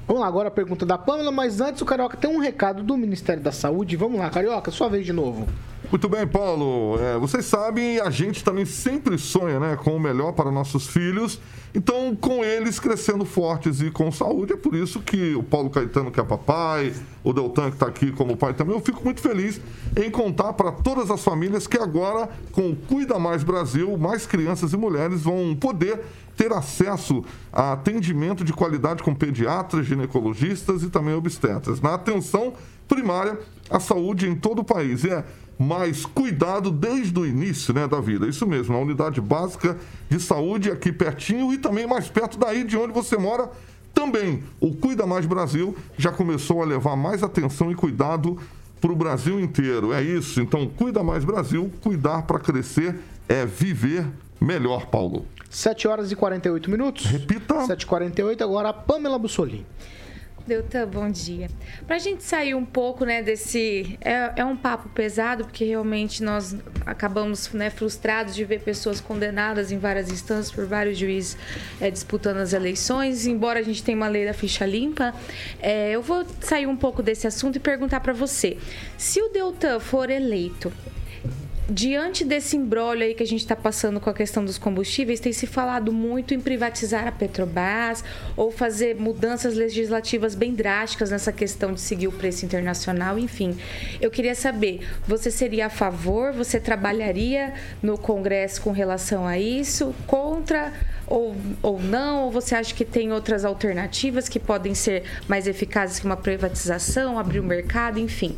Vamos 0.06 0.22
lá, 0.22 0.28
agora 0.28 0.46
a 0.46 0.50
pergunta 0.50 0.86
da 0.86 0.96
Pâmela, 0.96 1.32
mas 1.32 1.60
antes 1.60 1.82
o 1.82 1.84
Carioca 1.84 2.16
tem 2.16 2.30
um 2.30 2.38
recado 2.38 2.84
do 2.84 2.96
Ministério 2.96 3.42
da 3.42 3.52
Saúde. 3.52 3.96
Vamos 3.96 4.20
lá, 4.20 4.30
Carioca, 4.30 4.70
sua 4.70 4.88
vez 4.88 5.04
de 5.04 5.12
novo. 5.12 5.48
Muito 5.88 6.08
bem, 6.08 6.26
Paulo. 6.26 6.98
É, 7.00 7.18
vocês 7.18 7.44
sabem, 7.46 8.00
a 8.00 8.10
gente 8.10 8.44
também 8.44 8.64
sempre 8.64 9.16
sonha 9.18 9.58
né, 9.58 9.76
com 9.76 9.96
o 9.96 10.00
melhor 10.00 10.32
para 10.32 10.50
nossos 10.50 10.86
filhos. 10.86 11.40
Então, 11.74 12.16
com 12.16 12.44
eles 12.44 12.80
crescendo 12.80 13.24
fortes 13.24 13.80
e 13.80 13.90
com 13.90 14.10
saúde, 14.10 14.52
é 14.52 14.56
por 14.56 14.74
isso 14.74 15.00
que 15.00 15.34
o 15.36 15.42
Paulo 15.42 15.70
Caetano, 15.70 16.10
que 16.10 16.18
é 16.18 16.24
papai, 16.24 16.92
o 17.22 17.32
Deltan, 17.32 17.70
que 17.70 17.76
está 17.76 17.86
aqui 17.86 18.10
como 18.10 18.36
pai 18.36 18.54
também, 18.54 18.74
eu 18.74 18.80
fico 18.80 19.04
muito 19.04 19.20
feliz 19.20 19.60
em 19.96 20.10
contar 20.10 20.52
para 20.52 20.72
todas 20.72 21.10
as 21.10 21.22
famílias 21.22 21.68
que 21.68 21.78
agora, 21.78 22.28
com 22.50 22.70
o 22.70 22.76
Cuida 22.76 23.18
Mais 23.20 23.44
Brasil, 23.44 23.96
mais 23.96 24.26
crianças 24.26 24.72
e 24.72 24.76
mulheres 24.76 25.22
vão 25.22 25.54
poder 25.54 26.00
ter 26.40 26.54
acesso 26.54 27.22
a 27.52 27.74
atendimento 27.74 28.42
de 28.42 28.54
qualidade 28.54 29.02
com 29.02 29.14
pediatras, 29.14 29.84
ginecologistas 29.84 30.82
e 30.82 30.88
também 30.88 31.12
obstetras. 31.12 31.82
Na 31.82 31.92
atenção 31.92 32.54
primária 32.88 33.38
à 33.68 33.78
saúde 33.78 34.26
em 34.26 34.34
todo 34.34 34.60
o 34.60 34.64
país. 34.64 35.04
E 35.04 35.10
é 35.10 35.22
mais 35.58 36.06
cuidado 36.06 36.70
desde 36.70 37.18
o 37.18 37.26
início 37.26 37.74
né, 37.74 37.86
da 37.86 38.00
vida. 38.00 38.26
Isso 38.26 38.46
mesmo, 38.46 38.74
a 38.74 38.80
unidade 38.80 39.20
básica 39.20 39.76
de 40.08 40.18
saúde 40.18 40.70
aqui 40.70 40.90
pertinho 40.90 41.52
e 41.52 41.58
também 41.58 41.86
mais 41.86 42.08
perto 42.08 42.38
daí 42.38 42.64
de 42.64 42.74
onde 42.74 42.94
você 42.94 43.18
mora. 43.18 43.50
Também 43.92 44.42
o 44.58 44.74
Cuida 44.74 45.04
Mais 45.04 45.26
Brasil 45.26 45.76
já 45.98 46.10
começou 46.10 46.62
a 46.62 46.64
levar 46.64 46.96
mais 46.96 47.22
atenção 47.22 47.70
e 47.70 47.74
cuidado 47.74 48.38
para 48.80 48.90
o 48.90 48.96
Brasil 48.96 49.38
inteiro. 49.38 49.92
É 49.92 50.02
isso. 50.02 50.40
Então, 50.40 50.66
Cuida 50.66 51.04
Mais 51.04 51.22
Brasil, 51.22 51.70
cuidar 51.82 52.22
para 52.22 52.38
crescer 52.38 52.98
é 53.28 53.44
viver 53.44 54.06
melhor, 54.40 54.86
Paulo. 54.86 55.26
7 55.48 55.88
horas 55.88 56.12
e 56.12 56.16
48 56.16 56.70
minutos. 56.70 57.04
Repita. 57.06 57.54
7h48, 57.54 58.40
agora 58.42 58.68
a 58.70 58.72
Pamela 58.72 59.18
Bussolini. 59.18 59.66
Deltan, 60.46 60.88
bom 60.88 61.08
dia. 61.08 61.48
Para 61.86 61.96
a 61.96 61.98
gente 61.98 62.24
sair 62.24 62.54
um 62.54 62.64
pouco 62.64 63.04
né, 63.04 63.22
desse. 63.22 63.98
É, 64.00 64.32
é, 64.36 64.44
um 64.44 64.56
papo 64.56 64.88
pesado, 64.88 65.44
porque 65.44 65.64
realmente 65.64 66.22
nós 66.22 66.56
acabamos 66.86 67.52
né, 67.52 67.70
frustrados 67.70 68.34
de 68.34 68.44
ver 68.44 68.60
pessoas 68.60 69.00
condenadas 69.00 69.70
em 69.70 69.78
várias 69.78 70.10
instâncias 70.10 70.50
por 70.50 70.66
vários 70.66 70.98
juízes 70.98 71.36
é, 71.80 71.90
disputando 71.90 72.38
as 72.38 72.52
eleições. 72.52 73.26
Embora 73.26 73.60
a 73.60 73.62
gente 73.62 73.82
tenha 73.84 73.96
uma 73.96 74.08
lei 74.08 74.24
da 74.24 74.32
ficha 74.32 74.66
limpa, 74.66 75.14
é, 75.60 75.92
eu 75.92 76.02
vou 76.02 76.26
sair 76.40 76.66
um 76.66 76.76
pouco 76.76 77.02
desse 77.02 77.26
assunto 77.26 77.56
e 77.56 77.60
perguntar 77.60 78.00
para 78.00 78.12
você: 78.12 78.56
se 78.96 79.20
o 79.20 79.28
Deltan 79.28 79.78
for 79.78 80.10
eleito, 80.10 80.72
diante 81.70 82.24
desse 82.24 82.56
embrólio 82.56 83.04
aí 83.04 83.14
que 83.14 83.22
a 83.22 83.26
gente 83.26 83.40
está 83.40 83.54
passando 83.54 84.00
com 84.00 84.10
a 84.10 84.14
questão 84.14 84.44
dos 84.44 84.58
combustíveis, 84.58 85.20
tem 85.20 85.32
se 85.32 85.46
falado 85.46 85.92
muito 85.92 86.34
em 86.34 86.40
privatizar 86.40 87.06
a 87.06 87.12
Petrobras 87.12 88.02
ou 88.36 88.50
fazer 88.50 88.96
mudanças 88.96 89.54
legislativas 89.54 90.34
bem 90.34 90.52
drásticas 90.52 91.10
nessa 91.10 91.32
questão 91.32 91.72
de 91.72 91.80
seguir 91.80 92.08
o 92.08 92.12
preço 92.12 92.44
internacional, 92.44 93.16
enfim. 93.18 93.56
Eu 94.00 94.10
queria 94.10 94.34
saber, 94.34 94.80
você 95.06 95.30
seria 95.30 95.66
a 95.66 95.70
favor? 95.70 96.32
Você 96.32 96.58
trabalharia 96.58 97.54
no 97.80 97.96
Congresso 97.96 98.60
com 98.62 98.72
relação 98.72 99.24
a 99.24 99.38
isso? 99.38 99.94
Contra? 100.08 100.72
Ou, 101.06 101.36
ou 101.62 101.80
não? 101.80 102.24
Ou 102.24 102.32
você 102.32 102.56
acha 102.56 102.74
que 102.74 102.84
tem 102.84 103.12
outras 103.12 103.44
alternativas 103.44 104.28
que 104.28 104.40
podem 104.40 104.74
ser 104.74 105.04
mais 105.28 105.46
eficazes 105.46 106.00
que 106.00 106.06
uma 106.06 106.16
privatização, 106.16 107.16
abrir 107.16 107.38
o 107.38 107.44
mercado, 107.44 108.00
enfim? 108.00 108.36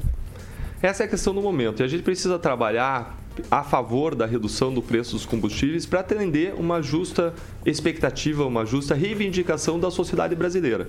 Essa 0.82 1.04
é 1.04 1.06
a 1.06 1.08
questão 1.08 1.32
do 1.32 1.40
momento. 1.40 1.80
E 1.80 1.84
a 1.84 1.88
gente 1.88 2.02
precisa 2.02 2.38
trabalhar 2.38 3.21
a 3.50 3.62
favor 3.62 4.14
da 4.14 4.26
redução 4.26 4.72
do 4.72 4.82
preço 4.82 5.12
dos 5.12 5.26
combustíveis 5.26 5.86
para 5.86 6.00
atender 6.00 6.54
uma 6.54 6.82
justa 6.82 7.34
expectativa, 7.64 8.44
uma 8.44 8.64
justa 8.64 8.94
reivindicação 8.94 9.78
da 9.78 9.90
sociedade 9.90 10.34
brasileira. 10.34 10.88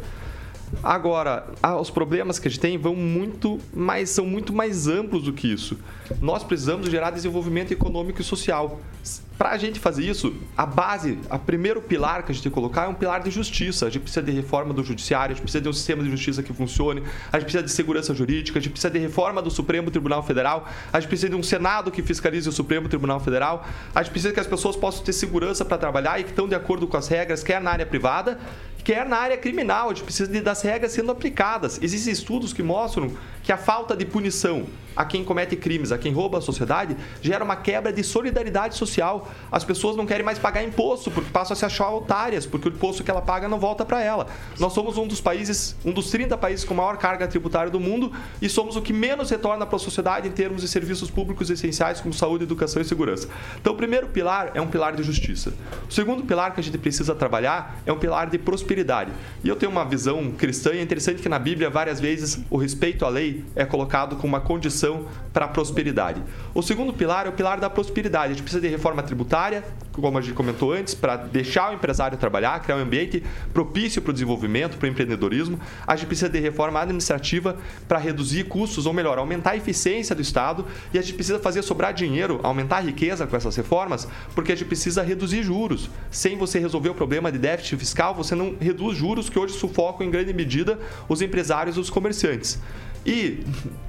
Agora, 0.82 1.46
os 1.80 1.90
problemas 1.90 2.40
que 2.40 2.48
a 2.48 2.52
gente 2.52 2.60
tem 2.60 2.78
vão 2.78 2.96
muito 2.96 3.60
mais, 3.74 4.10
são 4.10 4.26
muito 4.26 4.52
mais 4.52 4.88
amplos 4.88 5.24
do 5.24 5.34
que 5.34 5.48
isso. 5.48 5.78
Nós 6.20 6.44
precisamos 6.44 6.90
gerar 6.90 7.12
desenvolvimento 7.12 7.72
econômico 7.72 8.22
e 8.22 8.24
social. 8.24 8.82
Para 9.38 9.50
a 9.50 9.58
gente 9.58 9.80
fazer 9.80 10.04
isso, 10.04 10.36
a 10.56 10.64
base, 10.64 11.18
o 11.30 11.40
primeiro 11.40 11.82
pilar 11.82 12.24
que 12.24 12.32
a 12.32 12.36
gente 12.36 12.44
tem 12.44 12.52
que 12.52 12.54
colocar 12.54 12.84
é 12.84 12.88
um 12.88 12.94
pilar 12.94 13.20
de 13.22 13.32
justiça. 13.32 13.88
A 13.88 13.90
gente 13.90 14.04
precisa 14.04 14.22
de 14.22 14.32
reforma 14.32 14.74
do 14.74 14.84
judiciário, 14.84 15.34
a 15.34 15.36
gente 15.36 15.42
precisa 15.42 15.62
de 15.62 15.68
um 15.68 15.74
sistema 15.74 16.04
de 16.04 16.12
justiça 16.12 16.44
que 16.44 16.54
funcione, 16.54 17.02
a 17.32 17.38
gente 17.38 17.46
precisa 17.46 17.64
de 17.64 17.72
segurança 17.72 18.14
jurídica, 18.14 18.60
a 18.60 18.62
gente 18.62 18.72
precisa 18.72 18.92
de 18.92 19.00
reforma 19.00 19.42
do 19.42 19.50
Supremo 19.50 19.90
Tribunal 19.90 20.22
Federal, 20.22 20.70
a 20.92 21.00
gente 21.00 21.10
precisa 21.10 21.30
de 21.30 21.36
um 21.36 21.42
Senado 21.42 21.90
que 21.90 22.04
fiscalize 22.04 22.48
o 22.48 22.52
Supremo 22.52 22.88
Tribunal 22.88 23.20
Federal, 23.20 23.66
a 23.94 24.04
gente 24.04 24.12
precisa 24.12 24.32
que 24.32 24.40
as 24.40 24.48
pessoas 24.48 24.76
possam 24.76 25.04
ter 25.04 25.14
segurança 25.14 25.66
para 25.66 25.80
trabalhar 25.80 26.20
e 26.20 26.24
que 26.24 26.30
estão 26.30 26.48
de 26.48 26.54
acordo 26.54 26.88
com 26.88 26.96
as 26.96 27.08
regras, 27.08 27.44
quer 27.44 27.60
na 27.60 27.72
área 27.72 27.88
privada, 27.88 28.40
quer 28.84 29.08
na 29.08 29.18
área 29.18 29.38
criminal. 29.38 29.88
A 29.88 29.94
gente 29.94 30.04
precisa 30.04 30.32
de, 30.32 30.42
das 30.42 30.62
regras 30.62 30.92
sendo 30.92 31.12
aplicadas. 31.12 31.82
Existem 31.82 32.14
estudos 32.14 32.54
que 32.54 32.62
mostram 32.62 33.12
que 33.42 33.52
a 33.52 33.58
falta 33.58 33.96
de 33.96 34.06
punição 34.06 34.68
a 34.96 35.06
quem 35.06 35.24
comete 35.24 35.56
crimes, 35.56 35.92
a 35.92 35.98
quem 35.98 36.12
rouba 36.12 36.38
a 36.38 36.42
sociedade, 36.42 36.96
gera 37.22 37.44
uma 37.44 37.56
quebra 37.56 37.92
de 37.92 38.04
solidariedade 38.04 38.76
social. 38.76 39.30
As 39.52 39.64
pessoas 39.64 39.96
não 39.96 40.06
querem 40.06 40.26
mais 40.26 40.40
pagar 40.40 40.64
imposto 40.64 41.12
porque 41.12 41.30
passam 41.30 41.54
a 41.54 41.56
se 41.56 41.66
achar 41.66 41.90
otárias, 41.90 42.46
porque 42.46 42.70
o 42.70 42.72
imposto 42.72 43.04
que 43.04 43.12
ela 43.12 43.22
paga 43.22 43.48
não 43.48 43.60
volta 43.60 43.86
para 43.86 44.02
ela. 44.02 44.28
Nós 44.60 44.74
somos 44.74 44.98
um 44.98 45.08
dos 45.08 45.22
países, 45.22 45.76
um 45.86 45.92
dos 45.92 46.10
30 46.10 46.38
países 46.38 46.66
com 46.66 46.74
maior 46.74 46.98
carga 46.98 47.28
tributária 47.28 47.72
do 47.72 47.80
mundo 47.80 48.12
e 48.42 48.50
somos 48.50 48.76
o 48.76 48.82
que 48.82 48.94
menos 48.94 49.30
retorna 49.30 49.66
para 49.66 49.76
a 49.76 49.80
sociedade 49.80 50.28
em 50.28 50.32
termos 50.32 50.62
de 50.62 50.68
serviços 50.68 51.10
públicos 51.10 51.50
essenciais 51.50 52.02
como 52.02 52.14
saúde, 52.14 52.44
educação 52.44 52.82
e 52.82 52.86
segurança. 52.86 53.28
Então, 53.60 53.74
o 53.74 53.76
primeiro 53.76 54.08
pilar 54.08 54.52
é 54.54 54.62
um 54.62 54.68
pilar 54.68 54.96
de 54.96 55.04
justiça. 55.04 55.54
O 55.90 55.94
segundo 55.94 56.24
pilar 56.24 56.54
que 56.54 56.60
a 56.60 56.64
gente 56.64 56.78
precisa 56.78 57.16
trabalhar 57.16 57.80
é 57.86 57.92
um 57.92 57.98
pilar 57.98 58.30
de 58.30 58.38
prosperidade. 58.38 59.12
E 59.44 59.50
eu 59.50 59.56
tenho 59.56 59.72
uma 59.72 59.86
visão 59.86 60.32
cristã 60.32 60.72
e 60.74 60.80
é 60.80 60.82
interessante 60.82 61.22
que 61.22 61.30
na 61.30 61.40
Bíblia 61.40 61.70
várias 61.70 62.00
vezes 62.00 62.40
o 62.50 62.58
respeito 62.58 63.06
à 63.06 63.10
lei 63.10 63.44
é 63.56 63.66
colocado 63.66 64.16
como 64.16 64.34
uma 64.34 64.42
condição 64.42 64.83
para 65.32 65.46
a 65.46 65.48
prosperidade. 65.48 66.22
O 66.54 66.62
segundo 66.62 66.94
pilar 66.94 67.26
é 67.26 67.30
o 67.30 67.34
pilar 67.34 67.60
da 67.60 67.70
prosperidade. 67.70 68.26
A 68.26 68.36
gente 68.36 68.44
precisa 68.44 68.62
de 68.62 68.68
reforma 68.68 69.02
tributária, 69.02 69.64
como 69.92 70.18
a 70.18 70.22
gente 70.22 70.34
comentou 70.34 70.74
antes, 70.74 70.94
para 70.94 71.16
deixar 71.16 71.72
o 71.72 71.74
empresário 71.74 72.18
trabalhar, 72.18 72.60
criar 72.62 72.78
um 72.78 72.82
ambiente 72.82 73.24
propício 73.54 74.02
para 74.02 74.12
o 74.12 74.14
desenvolvimento, 74.14 74.78
para 74.78 74.88
o 74.88 74.90
empreendedorismo. 74.90 75.60
A 75.88 75.96
gente 75.96 76.08
precisa 76.08 76.30
de 76.30 76.40
reforma 76.40 76.80
administrativa 76.80 77.58
para 77.88 77.98
reduzir 77.98 78.46
custos, 78.46 78.86
ou 78.86 78.94
melhor, 78.94 79.18
aumentar 79.18 79.52
a 79.52 79.58
eficiência 79.58 80.16
do 80.16 80.22
Estado. 80.22 80.66
E 80.94 81.00
a 81.00 81.02
gente 81.02 81.16
precisa 81.16 81.40
fazer 81.40 81.62
sobrar 81.62 81.94
dinheiro, 81.94 82.40
aumentar 82.44 82.78
a 82.78 82.82
riqueza 82.82 83.26
com 83.26 83.36
essas 83.36 83.56
reformas, 83.56 84.08
porque 84.36 84.52
a 84.52 84.56
gente 84.56 84.68
precisa 84.68 85.02
reduzir 85.02 85.44
juros. 85.44 85.90
Sem 86.12 86.38
você 86.38 86.60
resolver 86.60 86.90
o 86.90 86.96
problema 86.96 87.32
de 87.32 87.38
déficit 87.38 87.78
fiscal, 87.78 88.14
você 88.14 88.36
não 88.36 88.56
reduz 88.60 88.98
juros 88.98 89.30
que 89.30 89.40
hoje 89.40 89.54
sufocam 89.54 90.06
em 90.06 90.12
grande 90.12 90.34
medida 90.34 90.80
os 91.10 91.22
empresários 91.22 91.78
e 91.78 91.80
os 91.80 91.90
comerciantes. 91.90 92.60
E 93.06 93.44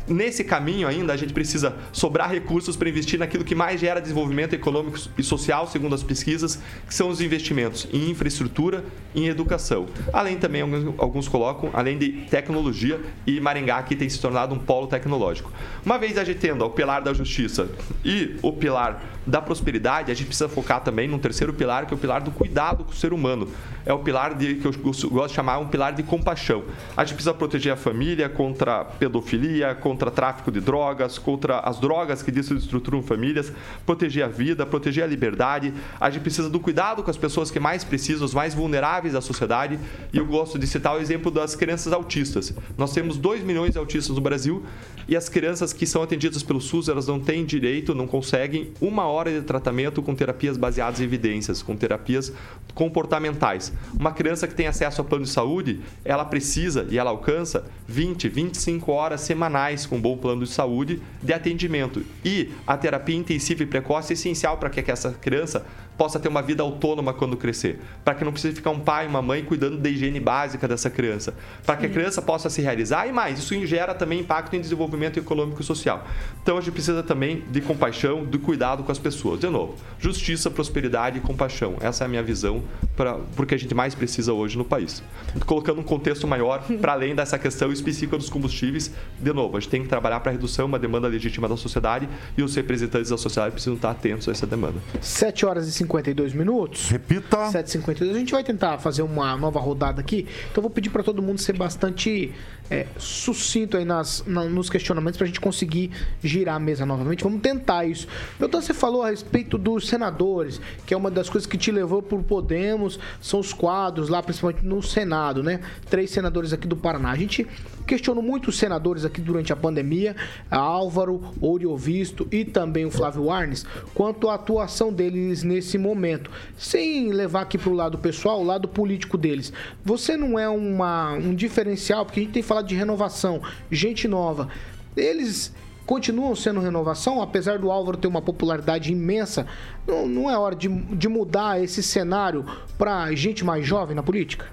nesse 0.08 0.44
caminho 0.44 0.88
ainda 0.88 1.12
a 1.12 1.16
gente 1.16 1.32
precisa 1.32 1.76
sobrar 1.92 2.30
recursos 2.30 2.76
para 2.76 2.88
investir 2.88 3.18
naquilo 3.18 3.44
que 3.44 3.54
mais 3.54 3.80
gera 3.80 4.00
desenvolvimento 4.00 4.52
econômico 4.54 4.98
e 5.16 5.22
social, 5.22 5.66
segundo 5.66 5.94
as 5.94 6.02
pesquisas, 6.02 6.58
que 6.86 6.94
são 6.94 7.08
os 7.08 7.20
investimentos 7.20 7.88
em 7.92 8.10
infraestrutura 8.10 8.84
e 9.14 9.22
em 9.22 9.28
educação. 9.28 9.86
Além 10.12 10.36
também, 10.36 10.62
alguns 10.98 11.28
colocam, 11.28 11.70
além 11.72 11.96
de 11.96 12.26
tecnologia, 12.28 13.00
e 13.26 13.40
Maringá 13.40 13.78
aqui 13.78 13.94
tem 13.94 14.08
se 14.08 14.20
tornado 14.20 14.54
um 14.54 14.58
polo 14.58 14.86
tecnológico. 14.86 15.52
Uma 15.84 15.98
vez 15.98 16.18
a 16.18 16.24
gente 16.24 16.40
tendo 16.40 16.64
o 16.64 16.70
pilar 16.70 17.00
da 17.00 17.14
justiça 17.14 17.68
e 18.04 18.36
o 18.42 18.52
pilar 18.52 19.02
da 19.26 19.40
prosperidade, 19.40 20.10
a 20.10 20.14
gente 20.14 20.26
precisa 20.26 20.48
focar 20.48 20.82
também 20.82 21.08
num 21.08 21.18
terceiro 21.18 21.52
pilar, 21.52 21.86
que 21.86 21.94
é 21.94 21.96
o 21.96 21.98
pilar 21.98 22.20
do 22.20 22.30
cuidado 22.30 22.84
com 22.84 22.92
o 22.92 22.94
ser 22.94 23.12
humano. 23.12 23.48
É 23.86 23.92
o 23.92 23.98
pilar 23.98 24.34
de, 24.34 24.54
que 24.56 24.66
eu 24.66 24.72
gosto 24.72 25.28
de 25.28 25.34
chamar 25.34 25.58
um 25.58 25.68
pilar 25.68 25.92
de 25.92 26.02
compaixão. 26.02 26.64
A 26.96 27.04
gente 27.04 27.14
precisa 27.14 27.34
proteger 27.34 27.72
a 27.72 27.76
família 27.76 28.28
contra 28.28 28.84
pedofilia, 28.84 29.74
contra 29.74 30.10
tráfico 30.10 30.50
de 30.50 30.60
drogas, 30.60 31.18
contra 31.18 31.60
as 31.60 31.78
drogas 31.78 32.22
que 32.22 32.30
desestruturam 32.30 33.02
famílias, 33.02 33.52
proteger 33.84 34.24
a 34.24 34.28
vida, 34.28 34.64
proteger 34.64 35.04
a 35.04 35.06
liberdade. 35.06 35.72
A 36.00 36.10
gente 36.10 36.22
precisa 36.22 36.48
do 36.48 36.60
cuidado 36.60 37.02
com 37.02 37.10
as 37.10 37.16
pessoas 37.16 37.50
que 37.50 37.60
mais 37.60 37.84
precisam, 37.84 38.24
os 38.24 38.34
mais 38.34 38.54
vulneráveis 38.54 39.14
da 39.14 39.20
sociedade. 39.20 39.78
E 40.12 40.18
eu 40.18 40.26
gosto 40.26 40.58
de 40.58 40.66
citar 40.66 40.96
o 40.96 41.00
exemplo 41.00 41.30
das 41.30 41.54
crianças 41.54 41.92
autistas. 41.92 42.54
Nós 42.76 42.92
temos 42.92 43.16
2 43.16 43.42
milhões 43.42 43.72
de 43.72 43.78
autistas 43.78 44.14
no 44.14 44.22
Brasil 44.22 44.64
e 45.06 45.16
as 45.16 45.28
crianças 45.28 45.72
que 45.72 45.86
são 45.86 46.02
atendidas 46.02 46.42
pelo 46.42 46.60
SUS, 46.60 46.88
elas 46.88 47.06
não 47.06 47.20
têm 47.20 47.44
direito, 47.44 47.94
não 47.94 48.06
conseguem 48.06 48.72
uma 48.80 49.04
hora 49.04 49.13
de 49.22 49.42
tratamento 49.42 50.02
com 50.02 50.14
terapias 50.14 50.56
baseadas 50.56 51.00
em 51.00 51.04
evidências, 51.04 51.62
com 51.62 51.76
terapias 51.76 52.32
comportamentais. 52.74 53.72
Uma 53.98 54.12
criança 54.12 54.48
que 54.48 54.54
tem 54.54 54.66
acesso 54.66 55.00
a 55.00 55.04
plano 55.04 55.24
de 55.24 55.30
saúde, 55.30 55.80
ela 56.04 56.24
precisa 56.24 56.86
e 56.90 56.98
ela 56.98 57.10
alcança 57.10 57.64
20, 57.86 58.28
25 58.28 58.92
horas 58.92 59.20
semanais 59.20 59.86
com 59.86 59.96
um 59.96 60.00
bom 60.00 60.16
plano 60.16 60.44
de 60.44 60.50
saúde 60.50 61.00
de 61.22 61.32
atendimento. 61.32 62.04
E 62.24 62.50
a 62.66 62.76
terapia 62.76 63.16
intensiva 63.16 63.62
e 63.62 63.66
precoce 63.66 64.12
é 64.12 64.14
essencial 64.14 64.56
para 64.56 64.70
que 64.70 64.90
essa 64.90 65.10
criança 65.12 65.64
possa 65.96 66.18
ter 66.18 66.28
uma 66.28 66.42
vida 66.42 66.62
autônoma 66.62 67.14
quando 67.14 67.36
crescer, 67.36 67.78
para 68.04 68.14
que 68.14 68.24
não 68.24 68.32
precise 68.32 68.54
ficar 68.54 68.70
um 68.70 68.80
pai 68.80 69.04
e 69.04 69.08
uma 69.08 69.22
mãe 69.22 69.44
cuidando 69.44 69.76
da 69.78 69.88
higiene 69.88 70.18
básica 70.20 70.66
dessa 70.66 70.90
criança, 70.90 71.34
para 71.64 71.76
que 71.76 71.86
a 71.86 71.88
criança 71.88 72.20
possa 72.20 72.50
se 72.50 72.60
realizar 72.60 73.06
e 73.06 73.12
mais, 73.12 73.38
isso 73.38 73.54
gera 73.66 73.94
também 73.94 74.20
impacto 74.20 74.54
em 74.56 74.60
desenvolvimento 74.60 75.18
econômico 75.18 75.60
e 75.60 75.64
social. 75.64 76.04
Então 76.42 76.58
a 76.58 76.60
gente 76.60 76.72
precisa 76.72 77.02
também 77.02 77.44
de 77.50 77.60
compaixão, 77.60 78.24
de 78.24 78.38
cuidado 78.38 78.82
com 78.82 78.90
as 78.90 78.98
pessoas. 78.98 79.38
De 79.38 79.48
novo, 79.48 79.76
justiça, 79.98 80.50
prosperidade 80.50 81.18
e 81.18 81.20
compaixão. 81.20 81.76
Essa 81.80 82.04
é 82.04 82.06
a 82.06 82.08
minha 82.08 82.22
visão 82.22 82.62
para 82.96 83.14
porque 83.36 83.54
a 83.54 83.58
gente 83.58 83.74
mais 83.74 83.94
precisa 83.94 84.32
hoje 84.32 84.58
no 84.58 84.64
país. 84.64 85.02
Colocando 85.46 85.80
um 85.80 85.84
contexto 85.84 86.26
maior 86.26 86.64
para 86.80 86.92
além 86.92 87.14
dessa 87.14 87.38
questão 87.38 87.72
específica 87.74 88.16
dos 88.16 88.30
combustíveis, 88.30 88.90
de 89.20 89.32
novo, 89.32 89.56
a 89.56 89.60
gente 89.60 89.70
tem 89.70 89.82
que 89.82 89.88
trabalhar 89.88 90.20
para 90.20 90.30
a 90.30 90.32
redução, 90.32 90.66
uma 90.66 90.78
demanda 90.78 91.08
legítima 91.08 91.48
da 91.48 91.56
sociedade 91.56 92.08
e 92.36 92.42
os 92.42 92.54
representantes 92.54 93.10
da 93.10 93.18
sociedade 93.18 93.52
precisam 93.52 93.74
estar 93.74 93.90
atentos 93.90 94.28
a 94.28 94.32
essa 94.32 94.46
demanda. 94.46 94.78
7 95.00 95.46
horas 95.46 95.68
e 95.68 95.72
52 95.72 96.32
minutos. 96.32 96.88
Repita. 96.88 97.36
7h52. 97.36 98.10
A 98.10 98.18
gente 98.18 98.32
vai 98.32 98.42
tentar 98.42 98.78
fazer 98.78 99.02
uma 99.02 99.36
nova 99.36 99.60
rodada 99.60 100.00
aqui. 100.00 100.26
Então 100.50 100.56
eu 100.56 100.62
vou 100.62 100.70
pedir 100.70 100.90
para 100.90 101.02
todo 101.02 101.22
mundo 101.22 101.38
ser 101.38 101.56
bastante 101.56 102.32
é, 102.70 102.86
sucinto 102.96 103.76
aí 103.76 103.84
nas, 103.84 104.24
na- 104.26 104.44
nos 104.44 104.70
questionamentos 104.70 105.18
para 105.18 105.24
a 105.24 105.28
gente 105.28 105.40
conseguir 105.40 105.90
girar 106.22 106.56
a 106.56 106.58
mesa 106.58 106.86
novamente. 106.86 107.22
Vamos 107.22 107.40
tentar 107.42 107.84
isso. 107.84 108.08
Então 108.40 108.60
você 108.60 108.72
falou 108.72 109.02
a 109.02 109.10
respeito 109.10 109.58
dos 109.58 109.86
senadores, 109.88 110.60
que 110.86 110.94
é 110.94 110.96
uma 110.96 111.10
das 111.10 111.28
coisas 111.28 111.46
que 111.46 111.58
te 111.58 111.70
levou 111.70 112.02
por 112.02 112.22
Podemos, 112.22 112.98
são 113.20 113.38
os 113.40 113.52
quadros 113.52 114.08
lá, 114.08 114.22
principalmente 114.22 114.64
no 114.64 114.82
Senado, 114.82 115.42
né? 115.42 115.60
Três 115.90 116.10
senadores 116.10 116.52
aqui 116.52 116.66
do 116.66 116.76
Paraná. 116.76 117.10
A 117.10 117.16
gente 117.16 117.46
questionou 117.86 118.22
muito 118.22 118.48
os 118.48 118.58
senadores 118.58 119.04
aqui 119.04 119.20
durante 119.20 119.52
a 119.52 119.56
pandemia, 119.56 120.16
a 120.50 120.58
Álvaro, 120.58 121.20
Oriovisto 121.40 122.26
e 122.30 122.44
também 122.44 122.84
o 122.84 122.90
Flávio 122.90 123.30
Arnes, 123.30 123.66
quanto 123.94 124.28
à 124.28 124.34
atuação 124.34 124.92
deles 124.92 125.42
nesse 125.42 125.78
momento. 125.78 126.30
Sem 126.56 127.12
levar 127.12 127.42
aqui 127.42 127.58
para 127.58 127.70
o 127.70 127.74
lado 127.74 127.98
pessoal, 127.98 128.40
o 128.40 128.44
lado 128.44 128.68
político 128.68 129.16
deles. 129.16 129.52
Você 129.84 130.16
não 130.16 130.38
é 130.38 130.48
uma, 130.48 131.12
um 131.12 131.34
diferencial, 131.34 132.04
porque 132.04 132.20
a 132.20 132.22
gente 132.22 132.32
tem 132.32 132.42
falado 132.42 132.66
de 132.66 132.74
renovação, 132.74 133.42
gente 133.70 134.08
nova. 134.08 134.48
Eles 134.96 135.52
continuam 135.86 136.34
sendo 136.34 136.60
renovação, 136.60 137.20
apesar 137.20 137.58
do 137.58 137.70
Álvaro 137.70 137.96
ter 137.96 138.06
uma 138.06 138.22
popularidade 138.22 138.92
imensa. 138.92 139.46
Não, 139.86 140.08
não 140.08 140.30
é 140.30 140.36
hora 140.36 140.54
de, 140.54 140.68
de 140.68 141.08
mudar 141.08 141.62
esse 141.62 141.82
cenário 141.82 142.44
para 142.78 143.14
gente 143.14 143.44
mais 143.44 143.66
jovem 143.66 143.94
na 143.94 144.02
política? 144.02 144.46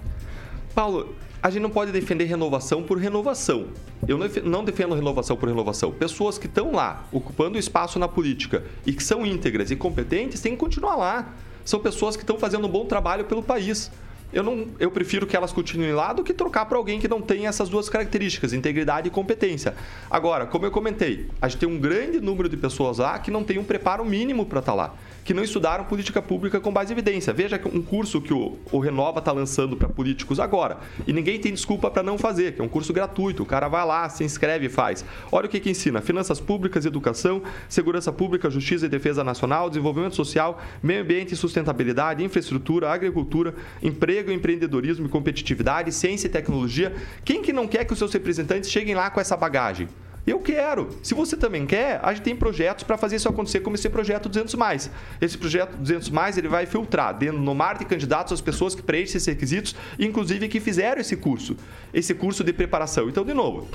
Paulo, 0.74 1.14
a 1.42 1.50
gente 1.50 1.62
não 1.62 1.70
pode 1.70 1.90
defender 1.90 2.24
renovação 2.24 2.82
por 2.84 2.98
renovação. 2.98 3.66
Eu 4.06 4.16
não 4.16 4.26
defe- 4.28 4.40
não 4.42 4.64
defendo 4.64 4.94
renovação 4.94 5.36
por 5.36 5.48
renovação. 5.48 5.90
Pessoas 5.90 6.38
que 6.38 6.46
estão 6.46 6.72
lá, 6.72 7.04
ocupando 7.10 7.58
espaço 7.58 7.98
na 7.98 8.06
política 8.06 8.62
e 8.86 8.92
que 8.92 9.02
são 9.02 9.26
íntegras 9.26 9.70
e 9.70 9.76
competentes, 9.76 10.40
têm 10.40 10.52
que 10.52 10.58
continuar 10.58 10.94
lá. 10.94 11.34
São 11.64 11.80
pessoas 11.80 12.16
que 12.16 12.22
estão 12.22 12.38
fazendo 12.38 12.66
um 12.66 12.70
bom 12.70 12.86
trabalho 12.86 13.24
pelo 13.24 13.42
país. 13.42 13.90
Eu, 14.32 14.42
não, 14.42 14.66
eu 14.78 14.90
prefiro 14.90 15.26
que 15.26 15.36
elas 15.36 15.52
continuem 15.52 15.92
lá 15.92 16.12
do 16.12 16.24
que 16.24 16.32
trocar 16.32 16.64
para 16.64 16.78
alguém 16.78 16.98
que 16.98 17.06
não 17.06 17.20
tem 17.20 17.46
essas 17.46 17.68
duas 17.68 17.88
características, 17.88 18.52
integridade 18.52 19.08
e 19.08 19.10
competência. 19.10 19.74
Agora, 20.10 20.46
como 20.46 20.64
eu 20.64 20.70
comentei, 20.70 21.28
a 21.40 21.48
gente 21.48 21.60
tem 21.60 21.68
um 21.68 21.78
grande 21.78 22.20
número 22.20 22.48
de 22.48 22.56
pessoas 22.56 22.98
lá 22.98 23.18
que 23.18 23.30
não 23.30 23.44
tem 23.44 23.58
um 23.58 23.64
preparo 23.64 24.04
mínimo 24.04 24.46
para 24.46 24.60
estar 24.60 24.72
lá, 24.72 24.94
que 25.22 25.34
não 25.34 25.44
estudaram 25.44 25.84
política 25.84 26.22
pública 26.22 26.58
com 26.60 26.72
base 26.72 26.92
em 26.92 26.94
evidência. 26.94 27.32
Veja 27.32 27.60
um 27.72 27.82
curso 27.82 28.20
que 28.22 28.32
o, 28.32 28.58
o 28.70 28.78
Renova 28.78 29.18
está 29.18 29.32
lançando 29.32 29.76
para 29.76 29.88
políticos 29.88 30.40
agora, 30.40 30.78
e 31.06 31.12
ninguém 31.12 31.38
tem 31.38 31.52
desculpa 31.52 31.90
para 31.90 32.02
não 32.02 32.16
fazer, 32.16 32.54
que 32.54 32.60
é 32.62 32.64
um 32.64 32.68
curso 32.68 32.92
gratuito. 32.92 33.42
O 33.42 33.46
cara 33.46 33.68
vai 33.68 33.84
lá, 33.84 34.08
se 34.08 34.24
inscreve 34.24 34.66
e 34.66 34.70
faz. 34.70 35.04
Olha 35.30 35.46
o 35.46 35.48
que, 35.48 35.60
que 35.60 35.70
ensina: 35.70 36.00
finanças 36.00 36.40
públicas, 36.40 36.86
educação, 36.86 37.42
segurança 37.68 38.10
pública, 38.10 38.48
justiça 38.48 38.86
e 38.86 38.88
defesa 38.88 39.22
nacional, 39.22 39.68
desenvolvimento 39.68 40.16
social, 40.16 40.58
meio 40.82 41.02
ambiente 41.02 41.34
e 41.34 41.36
sustentabilidade, 41.36 42.24
infraestrutura, 42.24 42.90
agricultura, 42.90 43.54
emprego, 43.82 44.21
empreendedorismo 44.30 45.06
e 45.06 45.08
competitividade, 45.08 45.90
ciência 45.90 46.26
e 46.26 46.30
tecnologia. 46.30 46.94
Quem 47.24 47.42
que 47.42 47.52
não 47.52 47.66
quer 47.66 47.84
que 47.84 47.92
os 47.92 47.98
seus 47.98 48.12
representantes 48.12 48.70
cheguem 48.70 48.94
lá 48.94 49.10
com 49.10 49.20
essa 49.20 49.36
bagagem? 49.36 49.88
Eu 50.24 50.38
quero. 50.38 50.90
Se 51.02 51.14
você 51.14 51.36
também 51.36 51.66
quer, 51.66 51.98
a 52.00 52.14
gente 52.14 52.22
tem 52.22 52.36
projetos 52.36 52.84
para 52.84 52.96
fazer 52.96 53.16
isso 53.16 53.28
acontecer, 53.28 53.58
como 53.58 53.74
esse 53.74 53.88
projeto 53.88 54.28
200 54.28 54.54
mais. 54.54 54.88
Esse 55.20 55.36
projeto 55.36 55.76
200 55.76 56.10
mais 56.10 56.38
ele 56.38 56.46
vai 56.46 56.64
filtrar 56.64 57.16
dentro 57.18 57.40
no 57.40 57.54
mar 57.54 57.76
de 57.76 57.84
candidatos 57.84 58.32
as 58.32 58.40
pessoas 58.40 58.74
que 58.74 58.82
preenchem 58.82 59.16
esses 59.16 59.26
requisitos, 59.26 59.74
inclusive 59.98 60.48
que 60.48 60.60
fizeram 60.60 61.00
esse 61.00 61.16
curso, 61.16 61.56
esse 61.92 62.14
curso 62.14 62.44
de 62.44 62.52
preparação. 62.52 63.08
Então, 63.08 63.24
de 63.24 63.34
novo, 63.34 63.66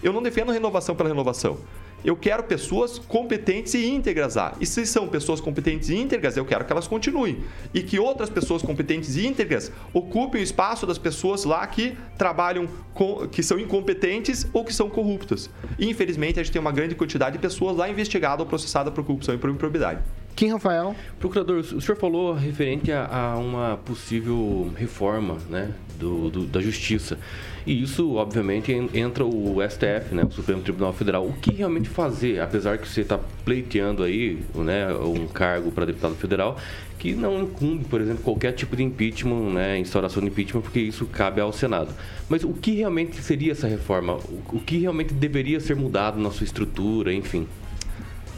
eu 0.00 0.12
não 0.12 0.22
defendo 0.22 0.52
renovação 0.52 0.94
pela 0.94 1.08
renovação. 1.08 1.58
Eu 2.04 2.14
quero 2.14 2.42
pessoas 2.44 2.98
competentes 2.98 3.74
e 3.74 3.84
íntegras 3.86 4.36
lá. 4.36 4.54
E 4.60 4.66
se 4.66 4.86
são 4.86 5.08
pessoas 5.08 5.40
competentes 5.40 5.88
e 5.88 5.96
íntegras, 5.96 6.36
eu 6.36 6.44
quero 6.44 6.64
que 6.64 6.70
elas 6.72 6.86
continuem. 6.86 7.38
E 7.74 7.82
que 7.82 7.98
outras 7.98 8.30
pessoas 8.30 8.62
competentes 8.62 9.16
e 9.16 9.26
íntegras 9.26 9.72
ocupem 9.92 10.40
o 10.40 10.44
espaço 10.44 10.86
das 10.86 10.98
pessoas 10.98 11.44
lá 11.44 11.66
que 11.66 11.96
trabalham 12.16 12.68
com, 12.94 13.26
que 13.26 13.42
são 13.42 13.58
incompetentes 13.58 14.46
ou 14.52 14.64
que 14.64 14.72
são 14.72 14.88
corruptas. 14.88 15.50
E, 15.78 15.88
infelizmente, 15.88 16.38
a 16.38 16.42
gente 16.44 16.52
tem 16.52 16.60
uma 16.60 16.70
grande 16.72 16.94
quantidade 16.94 17.36
de 17.36 17.42
pessoas 17.42 17.76
lá 17.76 17.88
investigadas 17.88 18.40
ou 18.40 18.46
processadas 18.46 18.92
por 18.94 19.02
corrupção 19.04 19.34
e 19.34 19.38
por 19.38 19.50
improbidade. 19.50 20.00
Quem, 20.36 20.52
Rafael? 20.52 20.94
Procurador, 21.18 21.58
o 21.60 21.80
senhor 21.80 21.96
falou 21.96 22.34
referente 22.34 22.92
a, 22.92 23.06
a 23.32 23.38
uma 23.38 23.78
possível 23.84 24.70
reforma 24.76 25.38
né, 25.48 25.72
do, 25.98 26.30
do- 26.30 26.44
da 26.44 26.60
justiça. 26.60 27.18
E 27.66 27.82
isso, 27.82 28.14
obviamente, 28.14 28.70
en- 28.72 28.88
entra 28.94 29.24
o 29.24 29.60
STF, 29.60 30.14
né, 30.14 30.22
o 30.24 30.30
Supremo 30.30 30.62
Tribunal 30.62 30.92
Federal. 30.92 31.26
O 31.26 31.32
que 31.32 31.52
realmente 31.52 31.88
fazer, 31.88 32.40
apesar 32.40 32.78
que 32.78 32.86
você 32.88 33.00
está 33.00 33.18
pleiteando 33.44 34.04
aí 34.04 34.38
né, 34.54 34.86
um 34.94 35.26
cargo 35.26 35.72
para 35.72 35.84
deputado 35.84 36.14
federal, 36.14 36.56
que 36.98 37.12
não 37.14 37.42
incumbe, 37.42 37.84
por 37.84 38.00
exemplo, 38.00 38.22
qualquer 38.22 38.52
tipo 38.52 38.76
de 38.76 38.84
impeachment, 38.84 39.52
né, 39.52 39.78
instauração 39.80 40.22
de 40.22 40.28
impeachment, 40.28 40.60
porque 40.62 40.78
isso 40.80 41.06
cabe 41.06 41.40
ao 41.40 41.52
Senado. 41.52 41.88
Mas 42.28 42.44
o 42.44 42.50
que 42.52 42.70
realmente 42.76 43.16
seria 43.20 43.50
essa 43.52 43.66
reforma? 43.66 44.16
O 44.52 44.60
que 44.60 44.78
realmente 44.78 45.12
deveria 45.12 45.58
ser 45.58 45.74
mudado 45.74 46.20
na 46.20 46.30
sua 46.30 46.44
estrutura, 46.44 47.12
enfim? 47.12 47.46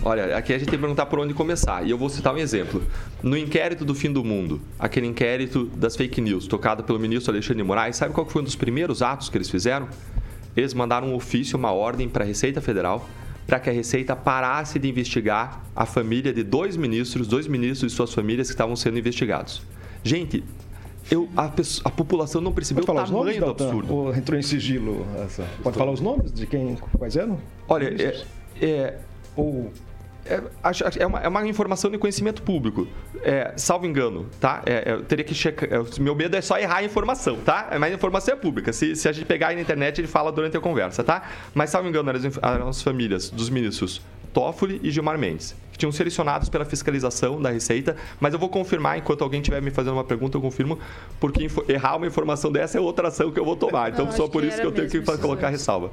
Olha, 0.04 0.36
aqui 0.36 0.52
a 0.52 0.58
gente 0.58 0.68
tem 0.68 0.78
que 0.78 0.80
perguntar 0.80 1.06
por 1.06 1.18
onde 1.18 1.34
começar. 1.34 1.84
E 1.86 1.90
eu 1.90 1.98
vou 1.98 2.08
citar 2.08 2.32
um 2.32 2.38
exemplo. 2.38 2.82
No 3.22 3.36
inquérito 3.36 3.84
do 3.84 3.94
fim 3.94 4.12
do 4.12 4.24
mundo, 4.24 4.60
aquele 4.78 5.06
inquérito 5.06 5.66
das 5.76 5.96
fake 5.96 6.20
news, 6.20 6.46
tocado 6.46 6.84
pelo 6.84 6.98
ministro 6.98 7.32
Alexandre 7.32 7.56
de 7.58 7.64
Moraes, 7.64 7.96
sabe 7.96 8.14
qual 8.14 8.26
foi 8.26 8.40
um 8.42 8.44
dos 8.44 8.54
primeiros 8.56 9.02
atos 9.02 9.28
que 9.28 9.36
eles 9.36 9.50
fizeram? 9.50 9.88
Eles 10.56 10.72
mandaram 10.72 11.08
um 11.08 11.14
ofício, 11.14 11.58
uma 11.58 11.72
ordem 11.72 12.08
para 12.08 12.24
a 12.24 12.26
Receita 12.26 12.60
Federal, 12.60 13.08
para 13.46 13.58
que 13.58 13.68
a 13.68 13.72
Receita 13.72 14.14
parasse 14.14 14.78
de 14.78 14.88
investigar 14.88 15.64
a 15.74 15.84
família 15.84 16.32
de 16.32 16.42
dois 16.44 16.76
ministros, 16.76 17.26
dois 17.26 17.46
ministros 17.48 17.92
e 17.92 17.94
suas 17.96 18.12
famílias 18.14 18.46
que 18.48 18.54
estavam 18.54 18.76
sendo 18.76 18.98
investigados. 18.98 19.62
Gente, 20.04 20.44
eu, 21.10 21.28
a, 21.36 21.50
a 21.84 21.90
população 21.90 22.40
não 22.40 22.52
percebeu 22.52 22.84
Pode 22.84 22.90
o 22.90 22.94
falar 22.94 23.04
os 23.04 23.10
nomes, 23.10 23.34
tamanho 23.36 23.54
do 23.54 23.64
absurdo. 23.64 23.94
Ou 23.94 24.14
entrou 24.14 24.38
em 24.38 24.42
sigilo? 24.42 25.06
essa- 25.24 25.46
Pode 25.62 25.76
falar 25.76 25.90
os 25.92 26.00
nomes 26.00 26.32
de 26.32 26.46
quem, 26.46 26.76
quais 26.96 27.16
eram? 27.16 27.38
Olha, 27.68 27.86
é, 28.00 28.22
é, 28.64 28.98
Ou 29.38 29.72
é, 30.26 30.42
acho- 30.62 30.86
acho- 30.86 30.98
é 31.02 31.06
uma, 31.06 31.20
é 31.20 31.28
uma 31.28 31.46
informação 31.46 31.90
de 31.90 31.96
conhecimento 31.96 32.42
público. 32.42 32.86
É, 33.22 33.54
salvo 33.56 33.86
engano, 33.86 34.26
tá? 34.38 34.62
É, 34.66 34.90
é, 34.90 34.92
eu 34.92 35.02
teria 35.02 35.24
que 35.24 35.34
checar. 35.34 35.68
é, 35.72 36.00
meu 36.00 36.14
medo 36.14 36.36
é 36.36 36.40
só 36.42 36.58
errar 36.58 36.78
a 36.78 36.84
informação, 36.84 37.36
tá? 37.36 37.68
Mas 37.80 37.90
a 37.92 37.94
informação 37.94 38.34
é 38.34 38.36
pública. 38.36 38.72
Se, 38.72 38.94
se 38.94 39.08
a 39.08 39.12
gente 39.12 39.24
pegar 39.24 39.48
aí 39.48 39.54
na 39.56 39.62
internet, 39.62 39.98
ele 40.00 40.08
fala 40.08 40.30
durante 40.30 40.54
a 40.56 40.60
conversa, 40.60 41.02
tá? 41.02 41.22
Mas, 41.54 41.70
salvo 41.70 41.88
engano, 41.88 42.10
eram 42.10 42.18
as, 42.20 42.36
eram 42.42 42.68
as 42.68 42.82
famílias 42.82 43.30
dos 43.30 43.48
ministros 43.48 44.02
Toffoli 44.34 44.78
e 44.82 44.90
Gilmar 44.90 45.18
Mendes, 45.18 45.56
que 45.72 45.78
tinham 45.78 45.90
selecionados 45.90 46.50
pela 46.50 46.64
fiscalização 46.66 47.40
da 47.40 47.48
Receita. 47.50 47.96
Mas 48.20 48.34
eu 48.34 48.38
vou 48.38 48.50
confirmar, 48.50 48.98
enquanto 48.98 49.22
alguém 49.22 49.40
estiver 49.40 49.62
me 49.62 49.70
fazendo 49.70 49.94
uma 49.94 50.04
pergunta, 50.04 50.36
eu 50.36 50.42
confirmo, 50.42 50.78
porque 51.18 51.48
errar 51.68 51.96
uma 51.96 52.06
informação 52.06 52.52
dessa 52.52 52.76
é 52.76 52.80
outra 52.80 53.08
ação 53.08 53.32
que 53.32 53.40
eu 53.40 53.44
vou 53.46 53.56
tomar. 53.56 53.90
Então, 53.90 54.04
Não, 54.04 54.12
só 54.12 54.28
por 54.28 54.44
isso 54.44 54.60
que 54.60 54.66
eu 54.66 54.72
tenho 54.72 54.88
que 54.90 55.00
colocar 55.00 55.48
ressalva. 55.48 55.90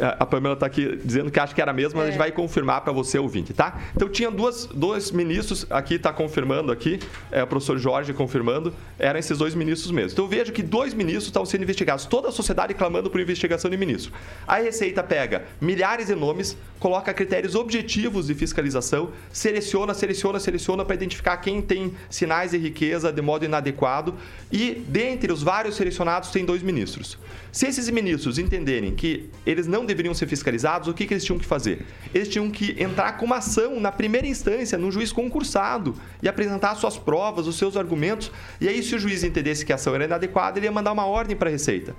A 0.00 0.26
Pamela 0.26 0.54
está 0.54 0.66
aqui 0.66 0.98
dizendo 1.04 1.30
que 1.30 1.40
acha 1.40 1.54
que 1.54 1.60
era 1.60 1.72
mesmo, 1.72 1.98
mas 1.98 2.08
a 2.08 2.10
gente 2.10 2.18
vai 2.18 2.30
confirmar 2.30 2.82
para 2.82 2.92
você, 2.92 3.18
ouvinte, 3.18 3.52
tá? 3.54 3.80
Então 3.94 4.08
tinha 4.08 4.30
duas, 4.30 4.66
dois 4.66 5.10
ministros, 5.10 5.66
aqui 5.70 5.94
está 5.94 6.12
confirmando 6.12 6.70
aqui, 6.70 6.98
é, 7.30 7.42
o 7.42 7.46
professor 7.46 7.78
Jorge 7.78 8.12
confirmando, 8.12 8.72
eram 8.98 9.18
esses 9.18 9.38
dois 9.38 9.54
ministros 9.54 9.90
mesmo. 9.90 10.12
Então 10.12 10.24
eu 10.24 10.28
vejo 10.28 10.52
que 10.52 10.62
dois 10.62 10.92
ministros 10.92 11.26
estavam 11.26 11.46
sendo 11.46 11.62
investigados, 11.62 12.04
toda 12.04 12.28
a 12.28 12.32
sociedade 12.32 12.74
clamando 12.74 13.10
por 13.10 13.20
investigação 13.20 13.70
de 13.70 13.76
ministro. 13.76 14.12
A 14.46 14.56
Receita 14.56 15.02
pega 15.02 15.44
milhares 15.60 16.06
de 16.08 16.14
nomes, 16.14 16.56
coloca 16.78 17.12
critérios 17.14 17.54
objetivos 17.54 18.26
de 18.26 18.34
fiscalização, 18.34 19.10
seleciona, 19.32 19.94
seleciona, 19.94 20.38
seleciona 20.38 20.84
para 20.84 20.94
identificar 20.94 21.36
quem 21.38 21.62
tem 21.62 21.94
sinais 22.10 22.50
de 22.50 22.58
riqueza 22.58 23.12
de 23.12 23.22
modo 23.22 23.44
inadequado 23.44 24.14
e 24.52 24.82
dentre 24.88 25.32
os 25.32 25.42
vários 25.42 25.76
selecionados 25.76 26.30
tem 26.30 26.44
dois 26.44 26.62
ministros. 26.62 27.18
Se 27.56 27.66
esses 27.66 27.88
ministros 27.88 28.38
entenderem 28.38 28.94
que 28.94 29.30
eles 29.46 29.66
não 29.66 29.86
deveriam 29.86 30.12
ser 30.12 30.26
fiscalizados, 30.26 30.88
o 30.88 30.92
que, 30.92 31.06
que 31.06 31.14
eles 31.14 31.24
tinham 31.24 31.38
que 31.38 31.46
fazer? 31.46 31.86
Eles 32.12 32.28
tinham 32.28 32.50
que 32.50 32.76
entrar 32.78 33.16
com 33.16 33.24
uma 33.24 33.36
ação 33.36 33.80
na 33.80 33.90
primeira 33.90 34.26
instância, 34.26 34.76
no 34.76 34.92
juiz 34.92 35.10
concursado, 35.10 35.94
e 36.22 36.28
apresentar 36.28 36.74
suas 36.74 36.98
provas, 36.98 37.46
os 37.46 37.56
seus 37.56 37.74
argumentos. 37.74 38.30
E 38.60 38.68
aí, 38.68 38.82
se 38.82 38.94
o 38.94 38.98
juiz 38.98 39.24
entendesse 39.24 39.64
que 39.64 39.72
a 39.72 39.76
ação 39.76 39.94
era 39.94 40.04
inadequada, 40.04 40.58
ele 40.58 40.66
ia 40.66 40.70
mandar 40.70 40.92
uma 40.92 41.06
ordem 41.06 41.34
para 41.34 41.48
a 41.48 41.50
Receita. 41.50 41.96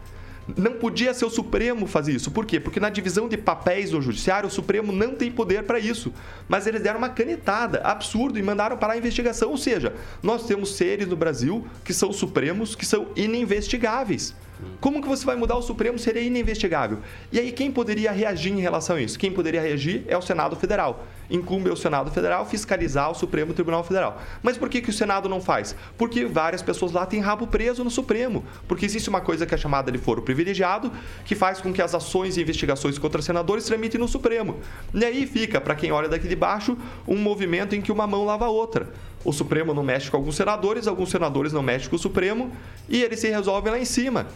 Não 0.55 0.73
podia 0.73 1.11
ser 1.11 1.25
o 1.25 1.29
Supremo 1.31 1.87
fazer 1.87 2.11
isso. 2.11 2.29
Por 2.29 2.45
quê? 2.45 2.59
Porque 2.59 2.79
na 2.79 2.91
divisão 2.91 3.27
de 3.27 3.35
papéis 3.35 3.89
do 3.89 3.99
Judiciário, 3.99 4.47
o 4.47 4.51
Supremo 4.51 4.91
não 4.91 5.15
tem 5.15 5.31
poder 5.31 5.63
para 5.63 5.79
isso. 5.79 6.13
Mas 6.47 6.67
eles 6.67 6.83
deram 6.83 6.99
uma 6.99 7.09
canetada, 7.09 7.81
absurdo, 7.83 8.37
e 8.37 8.43
mandaram 8.43 8.77
parar 8.77 8.93
a 8.93 8.97
investigação. 8.97 9.49
Ou 9.49 9.57
seja, 9.57 9.95
nós 10.21 10.45
temos 10.45 10.75
seres 10.75 11.07
no 11.07 11.15
Brasil 11.15 11.65
que 11.83 11.95
são 11.95 12.13
Supremos, 12.13 12.75
que 12.75 12.85
são 12.85 13.07
ininvestigáveis. 13.15 14.35
Como 14.79 15.01
que 15.01 15.07
você 15.07 15.25
vai 15.25 15.35
mudar 15.35 15.55
o 15.55 15.61
Supremo 15.61 15.99
se 15.99 16.09
ele 16.09 16.19
é 16.19 16.23
ininvestigável? 16.23 16.99
E 17.31 17.39
aí 17.39 17.51
quem 17.51 17.71
poderia 17.71 18.11
reagir 18.11 18.51
em 18.51 18.59
relação 18.59 18.95
a 18.95 19.01
isso? 19.01 19.17
Quem 19.17 19.31
poderia 19.31 19.61
reagir 19.61 20.03
é 20.07 20.17
o 20.17 20.21
Senado 20.21 20.55
Federal. 20.55 21.05
Incumbe 21.29 21.69
ao 21.69 21.75
Senado 21.75 22.09
Federal 22.09 22.45
fiscalizar 22.45 23.11
o 23.11 23.13
Supremo 23.13 23.53
Tribunal 23.53 23.83
Federal. 23.83 24.21
Mas 24.41 24.57
por 24.57 24.69
que, 24.69 24.81
que 24.81 24.89
o 24.89 24.93
Senado 24.93 25.27
não 25.27 25.41
faz? 25.41 25.75
Porque 25.97 26.25
várias 26.25 26.61
pessoas 26.61 26.91
lá 26.91 27.05
têm 27.05 27.19
rabo 27.19 27.47
preso 27.47 27.83
no 27.83 27.91
Supremo. 27.91 28.45
Porque 28.67 28.85
existe 28.85 29.09
uma 29.09 29.21
coisa 29.21 29.45
que 29.45 29.53
é 29.53 29.57
chamada 29.57 29.91
de 29.91 29.97
foro 29.97 30.21
privilegiado, 30.21 30.91
que 31.25 31.35
faz 31.35 31.59
com 31.59 31.73
que 31.73 31.81
as 31.81 31.93
ações 31.93 32.37
e 32.37 32.41
investigações 32.41 32.97
contra 32.97 33.21
senadores 33.21 33.65
tramitem 33.65 33.99
no 33.99 34.07
Supremo. 34.07 34.57
E 34.93 35.03
aí 35.03 35.27
fica, 35.27 35.59
para 35.59 35.75
quem 35.75 35.91
olha 35.91 36.07
daqui 36.07 36.27
de 36.27 36.35
baixo, 36.35 36.77
um 37.07 37.17
movimento 37.17 37.75
em 37.75 37.81
que 37.81 37.91
uma 37.91 38.07
mão 38.07 38.25
lava 38.25 38.45
a 38.45 38.49
outra. 38.49 38.89
O 39.25 39.33
Supremo 39.33 39.73
não 39.73 39.83
mexe 39.83 40.09
com 40.09 40.15
alguns 40.15 40.35
senadores, 40.35 40.87
alguns 40.87 41.09
senadores 41.09 41.51
não 41.51 41.61
mexem 41.61 41.89
com 41.89 41.97
o 41.97 41.99
Supremo 41.99 42.51
e 42.87 43.03
eles 43.03 43.19
se 43.19 43.27
resolvem 43.27 43.71
lá 43.71 43.79
em 43.79 43.85
cima 43.85 44.27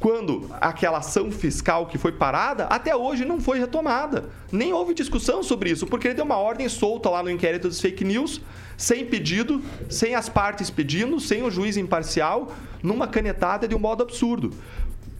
quando 0.00 0.48
aquela 0.60 0.98
ação 0.98 1.30
fiscal 1.30 1.86
que 1.86 1.98
foi 1.98 2.12
parada, 2.12 2.64
até 2.66 2.94
hoje 2.94 3.24
não 3.24 3.40
foi 3.40 3.58
retomada. 3.58 4.30
Nem 4.50 4.72
houve 4.72 4.94
discussão 4.94 5.42
sobre 5.42 5.70
isso, 5.70 5.86
porque 5.86 6.08
ele 6.08 6.14
deu 6.14 6.24
uma 6.24 6.36
ordem 6.36 6.68
solta 6.68 7.08
lá 7.08 7.22
no 7.22 7.30
inquérito 7.30 7.68
dos 7.68 7.80
fake 7.80 8.04
news, 8.04 8.40
sem 8.76 9.04
pedido, 9.04 9.60
sem 9.88 10.14
as 10.14 10.28
partes 10.28 10.70
pedindo, 10.70 11.18
sem 11.18 11.42
o 11.42 11.50
juiz 11.50 11.76
imparcial, 11.76 12.52
numa 12.82 13.08
canetada 13.08 13.66
de 13.66 13.74
um 13.74 13.78
modo 13.78 14.02
absurdo. 14.02 14.52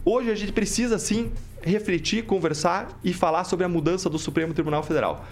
Hoje 0.05 0.31
a 0.31 0.35
gente 0.35 0.53
precisa 0.53 0.97
sim 0.97 1.29
refletir, 1.61 2.23
conversar 2.23 2.97
e 3.03 3.13
falar 3.13 3.43
sobre 3.43 3.65
a 3.65 3.69
mudança 3.69 4.09
do 4.09 4.17
Supremo 4.17 4.53
Tribunal 4.53 4.81
Federal. 4.81 5.25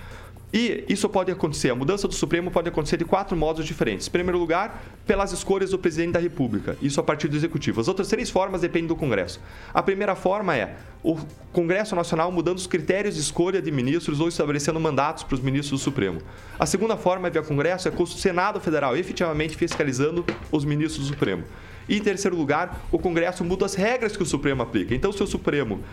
E 0.58 0.84
isso 0.89 1.08
pode 1.08 1.32
acontecer, 1.32 1.70
a 1.70 1.76
mudança 1.76 2.08
do 2.08 2.16
Supremo 2.16 2.49
pode 2.49 2.68
acontecer 2.68 2.97
de 2.97 3.05
quatro 3.05 3.38
modos 3.38 3.64
diferentes. 3.64 4.08
Em 4.08 4.10
primeiro 4.10 4.39
lugar, 4.39 4.84
pelas 5.05 5.32
escolhas 5.32 5.70
do 5.70 5.78
presidente 5.78 6.14
da 6.14 6.20
República, 6.20 6.76
isso 6.82 6.99
a 6.99 7.03
partir 7.03 7.28
do 7.28 7.36
Executivo. 7.36 7.80
As 7.80 7.88
outras 7.88 8.08
três 8.08 8.28
formas 8.32 8.62
dependem 8.62 8.88
do 8.88 8.95
Congresso. 8.95 9.39
A 9.72 9.84
primeira 9.84 10.16
forma 10.16 10.58
é 10.58 10.76
o 11.03 11.16
Congresso 11.53 11.95
Nacional 11.95 12.32
mudando 12.32 12.58
os 12.58 12.66
critérios 12.66 13.14
de 13.14 13.22
escolha 13.22 13.62
de 13.62 13.72
ministros 13.72 14.20
ou 14.20 14.28
estabelecendo 14.28 14.80
mandatos 14.80 15.24
para 15.24 15.36
os 15.36 15.41
ministros 15.41 15.80
do 15.80 15.84
Supremo. 15.84 16.24
A 16.58 16.66
segunda 16.66 16.97
forma, 16.97 17.30
via 17.30 17.43
Congresso, 17.43 17.88
é 17.88 17.91
com 17.91 18.01
o 18.01 18.08
Senado 18.08 18.60
Federal 18.60 18.97
efetivamente 18.97 19.55
fiscalizando 19.55 20.26
os 20.51 20.66
ministros 20.66 21.05
do 21.08 21.14
Supremo. 21.14 21.43
E 21.88 21.97
em 21.97 22.01
terceiro 22.01 22.36
lugar, 22.36 22.82
o 22.91 22.97
Congresso 22.97 23.45
muda 23.45 23.64
as 23.64 23.76
regras 23.76 24.18
que 24.18 24.24
o 24.24 24.26
Supremo 24.26 24.64
aplica. 24.64 24.95
Então, 24.95 25.12
se 25.12 25.22
o 25.22 25.28
Supremo 25.28 25.84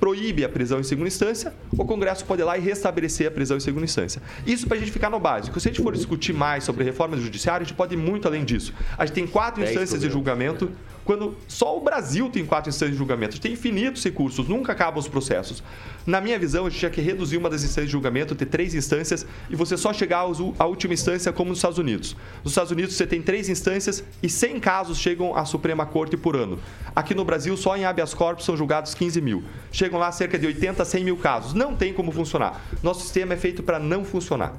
proíbe 0.00 0.44
a 0.44 0.48
prisão 0.48 0.80
em 0.80 0.82
segunda 0.82 1.08
instância, 1.08 1.52
o 1.72 1.84
Congresso 1.84 2.24
pode 2.24 2.42
ir 2.42 2.44
lá 2.44 2.58
e 2.58 2.60
restabelecer 2.60 3.26
a 3.26 3.30
prisão 3.30 3.56
em 3.56 3.60
segunda 3.60 3.84
instância. 3.84 4.20
Isso 4.46 4.66
para 4.66 4.76
a 4.76 4.80
gente 4.80 4.92
ficar 4.92 5.10
no 5.10 5.18
básico. 5.18 5.58
Se 5.60 5.68
a 5.68 5.72
gente 5.72 5.82
for 5.82 5.92
discutir 5.92 6.32
mais 6.32 6.64
sobre 6.64 6.84
reforma 6.84 7.16
do 7.16 7.22
judiciário, 7.22 7.64
a 7.64 7.66
gente 7.66 7.76
pode 7.76 7.94
ir 7.94 7.98
muito 7.98 8.28
além 8.28 8.44
disso. 8.44 8.72
A 8.98 9.06
gente 9.06 9.14
tem 9.14 9.26
quatro 9.26 9.62
instâncias 9.62 10.00
de 10.00 10.10
julgamento 10.10 10.70
quando 11.04 11.36
só 11.46 11.76
o 11.76 11.80
Brasil 11.80 12.30
tem 12.30 12.46
quatro 12.46 12.70
instâncias 12.70 12.92
de 12.92 12.96
julgamento. 12.96 13.30
A 13.30 13.32
gente 13.32 13.42
tem 13.42 13.52
infinitos 13.52 14.02
recursos, 14.02 14.48
nunca 14.48 14.72
acabam 14.72 14.98
os 14.98 15.06
processos. 15.06 15.62
Na 16.06 16.20
minha 16.20 16.38
visão, 16.38 16.66
a 16.66 16.70
gente 16.70 16.78
tinha 16.78 16.90
que 16.90 17.00
reduzir 17.00 17.36
uma 17.36 17.50
das 17.50 17.62
instâncias 17.62 17.86
de 17.86 17.92
julgamento, 17.92 18.34
ter 18.34 18.46
três 18.46 18.74
instâncias 18.74 19.26
e 19.50 19.56
você 19.56 19.76
só 19.76 19.92
chegar 19.92 20.26
à 20.58 20.66
última 20.66 20.94
instância 20.94 21.32
como 21.32 21.50
nos 21.50 21.58
Estados 21.58 21.78
Unidos. 21.78 22.16
Nos 22.42 22.52
Estados 22.52 22.70
Unidos 22.72 22.94
você 22.94 23.06
tem 23.06 23.20
três 23.20 23.48
instâncias 23.48 24.02
e 24.22 24.28
100 24.28 24.60
casos 24.60 24.98
chegam 24.98 25.36
à 25.36 25.44
Suprema 25.44 25.84
Corte 25.84 26.16
por 26.16 26.36
ano. 26.36 26.58
Aqui 26.96 27.14
no 27.14 27.24
Brasil, 27.24 27.56
só 27.56 27.76
em 27.76 27.84
habeas 27.84 28.14
corpus 28.14 28.44
são 28.44 28.56
julgados 28.56 28.94
15 28.94 29.20
mil. 29.20 29.44
Chegam 29.84 29.98
lá 29.98 30.10
cerca 30.10 30.38
de 30.38 30.46
80 30.46 30.82
a 30.82 30.86
100 30.86 31.04
mil 31.04 31.16
casos. 31.18 31.52
Não 31.52 31.76
tem 31.76 31.92
como 31.92 32.10
funcionar. 32.10 32.58
Nosso 32.82 33.02
sistema 33.02 33.34
é 33.34 33.36
feito 33.36 33.62
para 33.62 33.78
não 33.78 34.02
funcionar. 34.02 34.54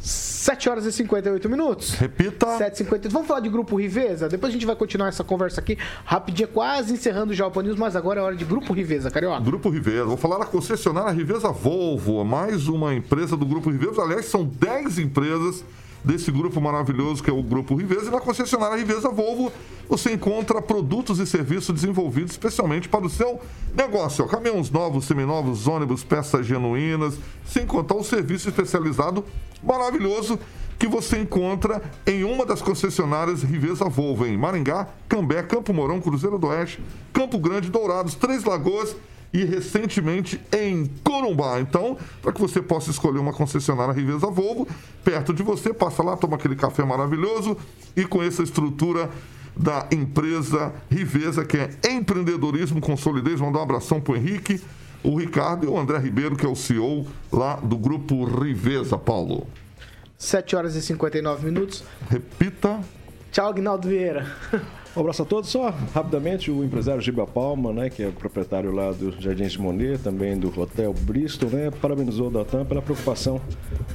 7 0.00 0.68
horas 0.68 0.84
e 0.84 0.90
58 0.90 1.48
minutos. 1.48 1.94
Repita. 1.94 2.58
7h58. 2.58 3.08
Vamos 3.08 3.28
falar 3.28 3.38
de 3.38 3.48
Grupo 3.48 3.76
Riveza? 3.76 4.28
Depois 4.28 4.50
a 4.50 4.52
gente 4.52 4.66
vai 4.66 4.74
continuar 4.74 5.06
essa 5.06 5.22
conversa 5.22 5.60
aqui 5.60 5.78
rapidinho, 6.04 6.48
quase 6.48 6.92
encerrando 6.92 7.30
o 7.30 7.34
Jalpa 7.36 7.62
News, 7.62 7.76
mas 7.76 7.94
agora 7.94 8.18
é 8.18 8.22
hora 8.24 8.34
de 8.34 8.44
Grupo 8.44 8.72
Riveza, 8.72 9.12
Carioca. 9.12 9.40
Grupo 9.40 9.70
Riveza. 9.70 10.06
Vou 10.06 10.16
falar 10.16 10.38
da 10.38 10.44
concessionária 10.44 11.12
Riveza 11.12 11.52
Volvo, 11.52 12.24
mais 12.24 12.66
uma 12.66 12.92
empresa 12.96 13.36
do 13.36 13.46
Grupo 13.46 13.70
Riveza. 13.70 14.02
Aliás, 14.02 14.24
são 14.24 14.44
10 14.44 14.98
empresas 14.98 15.64
desse 16.04 16.30
grupo 16.30 16.60
maravilhoso 16.60 17.22
que 17.22 17.30
é 17.30 17.32
o 17.32 17.42
Grupo 17.42 17.74
Riveza. 17.74 18.06
E 18.06 18.10
na 18.10 18.20
concessionária 18.20 18.76
Riveza 18.76 19.08
Volvo 19.08 19.50
você 19.88 20.12
encontra 20.12 20.60
produtos 20.60 21.18
e 21.18 21.26
serviços 21.26 21.74
desenvolvidos 21.74 22.32
especialmente 22.32 22.88
para 22.88 23.04
o 23.04 23.10
seu 23.10 23.40
negócio. 23.74 24.26
Caminhões 24.26 24.70
novos, 24.70 25.06
seminovos, 25.06 25.66
ônibus, 25.66 26.04
peças 26.04 26.46
genuínas, 26.46 27.18
sem 27.46 27.66
contar 27.66 27.94
o 27.94 28.04
serviço 28.04 28.48
especializado 28.48 29.24
maravilhoso 29.62 30.38
que 30.78 30.86
você 30.86 31.18
encontra 31.18 31.82
em 32.06 32.24
uma 32.24 32.44
das 32.44 32.60
concessionárias 32.60 33.42
Riveza 33.42 33.84
Volvo, 33.86 34.26
em 34.26 34.36
Maringá, 34.36 34.88
Cambé, 35.08 35.42
Campo 35.42 35.72
Mourão, 35.72 36.00
Cruzeiro 36.00 36.38
do 36.38 36.48
Oeste, 36.48 36.82
Campo 37.12 37.38
Grande, 37.38 37.70
Dourados, 37.70 38.14
Três 38.14 38.44
Lagoas 38.44 38.94
e 39.34 39.44
recentemente 39.44 40.40
em 40.52 40.86
Corumbá. 41.02 41.60
Então, 41.60 41.98
para 42.22 42.32
que 42.32 42.40
você 42.40 42.62
possa 42.62 42.92
escolher 42.92 43.18
uma 43.18 43.32
concessionária 43.32 43.92
Riveza 43.92 44.28
Volvo 44.28 44.68
perto 45.04 45.34
de 45.34 45.42
você, 45.42 45.74
passa 45.74 46.04
lá, 46.04 46.16
toma 46.16 46.36
aquele 46.36 46.54
café 46.54 46.84
maravilhoso 46.84 47.56
e 47.96 48.04
com 48.04 48.22
essa 48.22 48.44
estrutura 48.44 49.10
da 49.56 49.88
empresa 49.90 50.72
Riveza, 50.88 51.44
que 51.44 51.56
é 51.56 51.70
empreendedorismo 51.90 52.80
com 52.80 52.96
solidez. 52.96 53.40
Mandar 53.40 53.58
um 53.58 53.62
abração 53.62 54.00
para 54.00 54.12
o 54.12 54.16
Henrique, 54.16 54.62
o 55.02 55.16
Ricardo 55.16 55.66
e 55.66 55.68
o 55.68 55.76
André 55.76 55.98
Ribeiro, 55.98 56.36
que 56.36 56.46
é 56.46 56.48
o 56.48 56.54
CEO 56.54 57.04
lá 57.32 57.56
do 57.56 57.76
grupo 57.76 58.24
Riveza, 58.24 58.96
Paulo. 58.96 59.48
7 60.16 60.54
horas 60.54 60.76
e 60.76 60.82
59 60.82 61.44
minutos. 61.44 61.82
Repita. 62.08 62.80
Tchau, 63.32 63.48
Aguinaldo 63.48 63.88
Vieira. 63.88 64.26
Um 64.96 65.00
abraço 65.00 65.22
a 65.22 65.24
todos. 65.24 65.50
Só 65.50 65.74
rapidamente, 65.92 66.50
o 66.50 66.64
empresário 66.64 67.00
Giba 67.00 67.26
Palma, 67.26 67.72
né, 67.72 67.90
que 67.90 68.02
é 68.02 68.10
proprietário 68.10 68.70
lá 68.70 68.92
do 68.92 69.10
Jardins 69.20 69.52
de 69.52 69.60
Monet, 69.60 69.98
também 69.98 70.38
do 70.38 70.48
Hotel 70.60 70.94
Bristol, 71.00 71.50
né, 71.50 71.70
parabenizou 71.82 72.28
o 72.28 72.30
Datan 72.30 72.64
pela 72.64 72.80
preocupação 72.80 73.40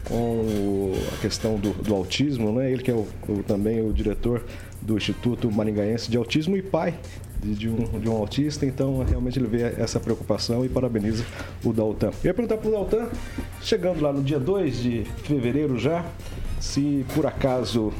com 0.03 0.91
a 1.13 1.21
questão 1.21 1.55
do, 1.55 1.71
do, 1.71 1.95
autismo. 1.95 2.51
Né, 2.51 2.71
ele 2.71 2.83
que 2.83 2.91
é 2.91 2.93
o, 2.93 3.07
o, 3.29 3.43
também 3.43 3.81
o 3.81 3.93
diretor 3.93 4.43
do 4.81 4.97
Instituto 4.97 5.49
Maringaense 5.49 6.11
de 6.11 6.17
Autismo 6.17 6.57
e 6.57 6.61
pai 6.61 6.93
de, 7.41 7.55
de, 7.55 7.69
um, 7.69 7.99
de 7.99 8.09
um 8.09 8.17
autista, 8.17 8.65
então 8.65 9.03
realmente 9.03 9.39
ele 9.39 9.47
vê 9.47 9.63
essa 9.81 9.99
preocupação 9.99 10.65
e 10.65 10.69
parabeniza 10.69 11.23
o 11.63 11.71
Daltan. 11.71 12.11
Eu 12.23 12.29
ia 12.29 12.33
perguntar 12.33 12.57
para 12.57 12.67
o 12.67 12.71
Daltan, 12.71 13.07
chegando 13.61 14.01
lá 14.01 14.11
no 14.11 14.21
dia 14.21 14.39
2 14.39 14.77
de 14.77 15.03
fevereiro 15.23 15.77
já, 15.77 16.05
se 16.59 17.05
por 17.15 17.25
acaso 17.25 17.91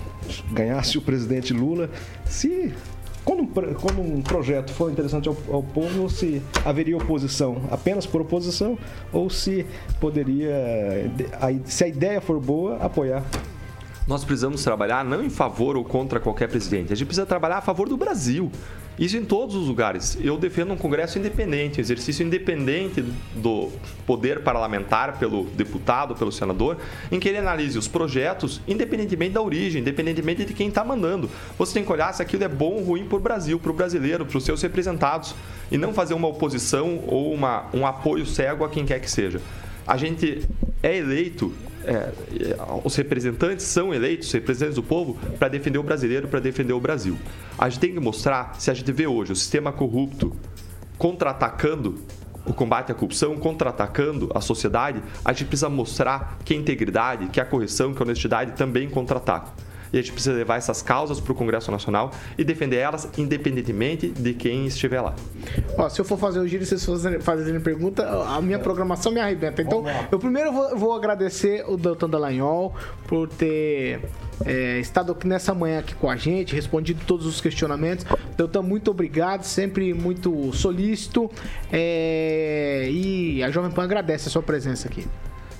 ganhasse 0.51 0.97
o 0.97 1.01
presidente 1.01 1.53
Lula, 1.53 1.89
se 2.25 2.73
quando 3.23 3.43
um, 3.43 3.47
quando 3.47 4.01
um 4.01 4.21
projeto 4.21 4.71
for 4.73 4.91
interessante 4.91 5.27
ao, 5.29 5.37
ao, 5.51 5.61
povo, 5.61 6.09
se 6.09 6.41
haveria 6.65 6.97
oposição 6.97 7.61
apenas 7.69 8.05
por 8.05 8.21
oposição 8.21 8.77
ou 9.11 9.29
se 9.29 9.65
poderia, 9.99 10.51
se 11.65 11.83
a 11.83 11.87
ideia 11.87 12.19
for 12.19 12.39
boa, 12.39 12.77
apoiar 12.77 13.23
nós 14.09 14.23
precisamos 14.23 14.63
trabalhar 14.63 15.05
não 15.05 15.23
em 15.23 15.29
favor 15.29 15.77
ou 15.77 15.85
contra 15.85 16.19
qualquer 16.19 16.49
presidente, 16.49 16.91
a 16.91 16.95
gente 16.95 17.05
precisa 17.05 17.27
trabalhar 17.27 17.59
a 17.59 17.61
favor 17.61 17.87
do 17.87 17.95
Brasil. 17.95 18.51
Isso 18.99 19.15
em 19.15 19.23
todos 19.23 19.55
os 19.55 19.69
lugares. 19.69 20.17
Eu 20.21 20.37
defendo 20.37 20.73
um 20.73 20.77
Congresso 20.77 21.17
independente, 21.17 21.79
um 21.79 21.81
exercício 21.81 22.25
independente 22.25 23.01
do 23.33 23.71
poder 24.05 24.43
parlamentar 24.43 25.17
pelo 25.17 25.45
deputado, 25.45 26.15
pelo 26.15 26.33
senador, 26.33 26.77
em 27.09 27.17
que 27.17 27.29
ele 27.29 27.37
analise 27.37 27.77
os 27.77 27.87
projetos 27.87 28.59
independentemente 28.67 29.31
da 29.31 29.41
origem, 29.41 29.81
independentemente 29.81 30.43
de 30.43 30.53
quem 30.53 30.67
está 30.67 30.83
mandando. 30.83 31.29
Você 31.57 31.75
tem 31.75 31.85
que 31.85 31.91
olhar 31.91 32.13
se 32.13 32.21
aquilo 32.21 32.43
é 32.43 32.49
bom 32.49 32.73
ou 32.73 32.83
ruim 32.83 33.05
para 33.05 33.17
o 33.17 33.21
Brasil, 33.21 33.57
para 33.57 33.71
o 33.71 33.73
brasileiro, 33.73 34.25
para 34.25 34.37
os 34.37 34.43
seus 34.43 34.61
representados, 34.61 35.33
e 35.71 35.77
não 35.77 35.93
fazer 35.93 36.13
uma 36.13 36.27
oposição 36.27 37.01
ou 37.07 37.33
uma, 37.33 37.67
um 37.73 37.87
apoio 37.87 38.25
cego 38.25 38.65
a 38.65 38.69
quem 38.69 38.85
quer 38.85 38.99
que 38.99 39.09
seja. 39.09 39.39
A 39.87 39.95
gente 39.95 40.45
é 40.83 40.97
eleito 40.97 41.53
é, 41.85 42.11
os 42.83 42.95
representantes 42.95 43.65
são 43.65 43.93
eleitos, 43.93 44.31
representantes 44.31 44.75
do 44.75 44.83
povo, 44.83 45.17
para 45.37 45.47
defender 45.47 45.79
o 45.79 45.83
brasileiro, 45.83 46.27
para 46.27 46.39
defender 46.39 46.73
o 46.73 46.79
Brasil. 46.79 47.17
A 47.57 47.69
gente 47.69 47.79
tem 47.79 47.93
que 47.93 47.99
mostrar, 47.99 48.55
se 48.59 48.69
a 48.69 48.73
gente 48.73 48.91
vê 48.91 49.07
hoje 49.07 49.31
o 49.31 49.35
sistema 49.35 49.71
corrupto 49.71 50.35
contra-atacando 50.97 51.99
o 52.45 52.53
combate 52.53 52.91
à 52.91 52.95
corrupção, 52.95 53.37
contra-atacando 53.37 54.29
a 54.33 54.41
sociedade, 54.41 55.03
a 55.23 55.31
gente 55.31 55.47
precisa 55.47 55.69
mostrar 55.69 56.39
que 56.43 56.53
a 56.53 56.57
integridade, 56.57 57.27
que 57.27 57.39
a 57.39 57.45
correção, 57.45 57.93
que 57.93 58.01
a 58.01 58.05
honestidade 58.05 58.53
também 58.53 58.89
contra-atacam 58.89 59.53
e 59.91 59.97
a 59.97 60.01
gente 60.01 60.11
precisa 60.11 60.35
levar 60.35 60.57
essas 60.57 60.81
causas 60.81 61.19
para 61.19 61.31
o 61.31 61.35
Congresso 61.35 61.71
Nacional 61.71 62.11
e 62.37 62.43
defender 62.43 62.77
elas 62.77 63.09
independentemente 63.17 64.09
de 64.09 64.33
quem 64.33 64.65
estiver 64.65 65.01
lá. 65.01 65.15
Ó, 65.77 65.89
se 65.89 65.99
eu 65.99 66.05
for 66.05 66.17
fazer 66.17 66.39
o 66.39 66.47
giro 66.47 66.63
e 66.63 66.65
vocês 66.65 66.85
fazerem, 66.85 67.19
fazerem 67.19 67.59
pergunta, 67.59 68.07
a 68.07 68.41
minha 68.41 68.59
programação 68.59 69.11
me 69.11 69.19
arrebenta. 69.19 69.61
Então, 69.61 69.83
eu 70.11 70.19
primeiro 70.19 70.51
vou, 70.51 70.77
vou 70.77 70.93
agradecer 70.93 71.63
o 71.67 71.77
Doutor 71.77 72.07
Dallagnol 72.07 72.73
por 73.07 73.27
ter 73.27 74.01
é, 74.45 74.79
estado 74.79 75.11
aqui 75.11 75.27
nessa 75.27 75.53
manhã 75.53 75.79
aqui 75.79 75.93
com 75.95 76.09
a 76.09 76.15
gente, 76.15 76.55
respondido 76.55 77.01
todos 77.05 77.25
os 77.25 77.41
questionamentos. 77.41 78.05
Deltan, 78.37 78.61
muito 78.61 78.91
obrigado, 78.91 79.43
sempre 79.43 79.93
muito 79.93 80.53
solícito. 80.53 81.29
É, 81.71 82.87
e 82.89 83.43
a 83.43 83.49
Jovem 83.49 83.71
Pan 83.71 83.83
agradece 83.83 84.27
a 84.27 84.31
sua 84.31 84.43
presença 84.43 84.87
aqui. 84.87 85.05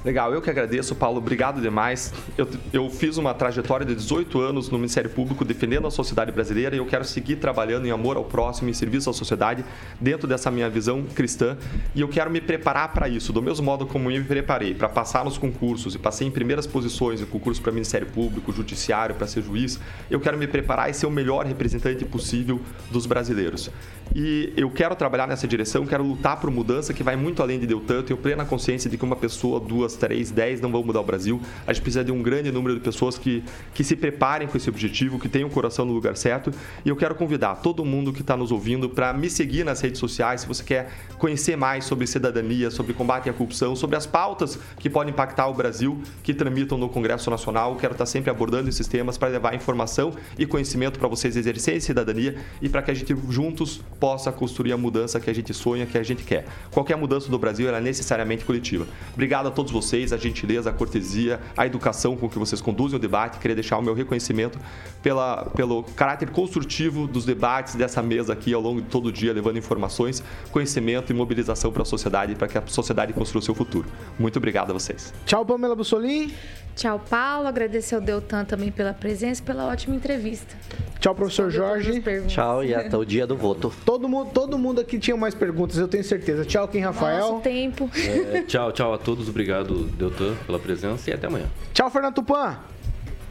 Legal, 0.04 0.34
eu 0.34 0.42
que 0.42 0.50
agradeço, 0.50 0.96
Paulo. 0.96 1.18
Obrigado 1.18 1.60
demais. 1.60 2.14
Eu, 2.38 2.48
eu 2.72 2.90
fiz 2.90 3.18
uma 3.18 3.34
trajetória 3.34 3.86
de 3.86 3.94
18 3.94 4.40
anos 4.40 4.70
no 4.70 4.78
Ministério 4.78 5.10
Público 5.10 5.44
defendendo 5.44 5.88
a 5.88 5.92
sociedade 5.92 6.32
brasileira 6.32 6.74
e 6.74 6.80
eu 6.80 6.86
quero 6.86 7.04
seguir 7.04 7.36
trabalhando 7.36 7.86
em 7.86 7.92
amor 7.92 8.16
ao 8.16 8.24
próximo, 8.24 8.70
em 8.70 8.74
serviço 8.74 9.10
à 9.10 9.14
sociedade, 9.14 9.66
dentro 10.00 10.26
dessa 10.26 10.50
minha 10.50 10.70
visão 10.70 11.04
cristã. 11.04 11.58
E 11.94 12.00
eu 12.00 12.08
quero 12.08 12.32
me 12.32 12.40
preparar 12.40 12.94
para 12.94 13.10
isso, 13.10 13.34
do 13.34 13.42
mesmo 13.42 13.66
modo 13.66 13.86
como 13.86 14.10
eu 14.10 14.22
me 14.22 14.26
preparei 14.26 14.74
para 14.74 14.88
passar 14.88 15.26
nos 15.26 15.38
concursos 15.38 15.96
e 15.96 16.00
passei 16.00 16.28
em 16.28 16.32
primeiras 16.32 16.66
posições 16.66 17.20
em 17.20 17.26
concurso 17.26 17.62
para 17.62 17.74
Ministério 17.74 18.08
Público, 18.08 18.54
Judiciário, 18.54 19.16
para 19.16 19.28
ser 19.28 19.42
juiz. 19.42 19.80
Eu 20.10 20.22
quero 20.22 20.38
me 20.38 20.48
preparar 20.48 20.90
e 20.90 20.94
ser 20.94 21.08
o 21.08 21.12
melhor 21.12 21.46
representante 21.46 22.06
possível 22.06 22.62
dos 22.90 23.06
brasileiros. 23.06 23.70
E 24.16 24.52
eu 24.58 24.72
quero 24.72 24.96
trabalhar 24.96 25.28
nessa 25.28 25.48
direção, 25.48 25.86
quero 25.86 26.04
lutar 26.04 26.40
por 26.40 26.50
mudança 26.50 26.94
que 26.94 27.04
vai 27.04 27.16
muito 27.16 27.44
além 27.44 27.60
de 27.60 27.68
Deltan. 27.68 28.02
Tenho 28.02 28.18
plena 28.18 28.44
consciência 28.44 28.90
de 28.90 28.98
que 28.98 29.06
uma 29.06 29.16
pessoa, 29.16 29.60
duas, 29.60 29.89
três, 29.96 30.32
dez 30.32 30.62
não 30.62 30.72
vão 30.72 30.84
mudar 30.84 31.02
o 31.02 31.04
Brasil. 31.04 31.42
A 31.66 31.74
gente 31.74 31.82
precisa 31.82 32.04
de 32.04 32.12
um 32.12 32.22
grande 32.22 32.52
número 32.52 32.76
de 32.76 32.82
pessoas 32.82 33.18
que, 33.18 33.44
que 33.74 33.84
se 33.84 33.96
preparem 33.96 34.48
com 34.48 34.58
esse 34.58 34.70
objetivo, 34.70 35.20
que 35.20 35.30
tenham 35.30 35.48
o 35.48 35.52
coração 35.52 35.86
no 35.86 35.94
lugar 35.94 36.16
certo. 36.16 36.52
E 36.86 36.90
eu 36.90 36.96
quero 36.96 37.16
convidar 37.16 37.56
todo 37.56 37.84
mundo 37.86 38.14
que 38.14 38.22
está 38.22 38.36
nos 38.36 38.52
ouvindo 38.52 38.90
para 38.90 39.14
me 39.14 39.30
seguir 39.30 39.64
nas 39.64 39.82
redes 39.82 40.00
sociais. 40.00 40.42
Se 40.42 40.48
você 40.48 40.64
quer 40.64 40.92
conhecer 41.18 41.56
mais 41.56 41.86
sobre 41.86 42.08
cidadania, 42.08 42.72
sobre 42.72 42.94
combate 42.94 43.30
à 43.30 43.34
corrupção, 43.34 43.76
sobre 43.76 43.96
as 43.96 44.06
pautas 44.06 44.60
que 44.78 44.90
podem 44.90 45.14
impactar 45.14 45.48
o 45.48 45.54
Brasil, 45.54 46.02
que 46.24 46.34
tramitam 46.34 46.78
no 46.78 46.90
Congresso 46.90 47.30
Nacional, 47.30 47.74
eu 47.74 47.78
quero 47.78 47.94
estar 47.94 48.06
sempre 48.06 48.30
abordando 48.30 48.70
esses 48.70 48.88
temas 48.88 49.18
para 49.18 49.30
levar 49.30 49.54
informação 49.54 50.14
e 50.38 50.46
conhecimento 50.46 51.00
para 51.00 51.08
vocês 51.08 51.36
exercerem 51.36 51.80
cidadania 51.80 52.38
e 52.62 52.70
para 52.70 52.82
que 52.82 52.92
a 52.92 52.94
gente 52.94 53.16
juntos 53.30 53.82
possa 54.00 54.32
construir 54.32 54.74
a 54.74 54.78
mudança 54.78 55.20
que 55.20 55.30
a 55.30 55.34
gente 55.34 55.54
sonha, 55.54 55.86
que 55.86 55.98
a 55.98 56.04
gente 56.04 56.24
quer. 56.24 56.46
Qualquer 56.72 56.96
mudança 56.96 57.30
do 57.30 57.38
Brasil 57.38 57.74
é 57.74 57.82
necessariamente 57.82 58.46
coletiva. 58.46 58.88
Obrigado 59.14 59.48
a 59.48 59.52
todos 59.52 59.72
vocês, 59.72 59.79
a 59.80 60.18
gentileza, 60.18 60.70
a 60.70 60.74
cortesia, 60.74 61.40
a 61.56 61.66
educação 61.66 62.16
com 62.16 62.30
que 62.30 62.38
vocês 62.38 62.62
conduzem 62.62 62.98
o 62.98 63.00
debate. 63.00 63.40
Queria 63.40 63.56
deixar 63.56 63.78
o 63.78 63.82
meu 63.82 63.94
reconhecimento 63.94 64.60
pela, 65.02 65.46
pelo 65.46 65.84
caráter 65.84 66.30
construtivo 66.30 67.08
dos 67.08 67.26
debates 67.26 67.76
dessa 67.76 68.02
mesa 68.02 68.34
aqui 68.34 68.54
ao 68.54 68.62
longo 68.62 68.82
de 68.82 68.88
todo 68.88 69.08
o 69.08 69.12
dia, 69.12 69.34
levando 69.34 69.58
informações, 69.58 70.24
conhecimento 70.52 71.12
e 71.12 71.16
mobilização 71.16 71.72
para 71.72 71.84
a 71.84 71.86
sociedade, 71.86 72.36
para 72.36 72.48
que 72.48 72.58
a 72.58 72.64
sociedade 72.68 73.14
construa 73.14 73.40
o 73.40 73.44
seu 73.44 73.56
futuro. 73.56 73.88
Muito 74.18 74.38
obrigado 74.38 74.72
a 74.72 74.74
vocês. 74.74 75.14
Tchau, 75.26 75.46
Pamela 75.46 75.76
Bussolim. 75.76 76.32
Tchau, 76.76 76.98
Paulo. 77.10 77.48
Agradecer 77.48 77.96
ao 77.96 78.02
Deltan 78.02 78.46
também 78.46 78.72
pela 78.72 78.94
presença 78.94 79.42
e 79.42 79.46
pela 79.46 79.68
ótima 79.68 79.96
entrevista. 79.96 80.56
Tchau, 81.00 81.14
professor 81.14 81.50
Jorge. 81.50 82.02
Tchau 82.28 82.64
e 82.64 82.74
até 82.74 82.96
o 82.96 83.04
dia 83.04 83.28
do 83.28 83.36
voto. 83.36 83.74
Todo 83.86 84.08
mundo, 84.08 84.32
todo 84.34 84.58
mundo 84.58 84.80
aqui 84.80 84.98
tinha 84.98 85.18
mais 85.18 85.34
perguntas, 85.34 85.78
eu 85.78 85.88
tenho 85.88 86.04
certeza. 86.04 86.46
Tchau, 86.46 86.68
Kim 86.68 86.80
Rafael. 86.80 87.20
Nosso 87.20 87.42
tempo. 87.42 87.90
É, 87.96 88.44
tchau, 88.44 88.72
tchau 88.72 88.94
a 88.94 88.98
todos. 88.98 89.28
Obrigado, 89.28 89.69
Deltan, 89.74 90.36
pela 90.46 90.60
presença 90.60 91.10
e 91.10 91.14
até 91.14 91.28
amanhã. 91.28 91.48
Tchau, 91.74 91.90
Fernando 91.90 92.16
Tupan. 92.16 92.58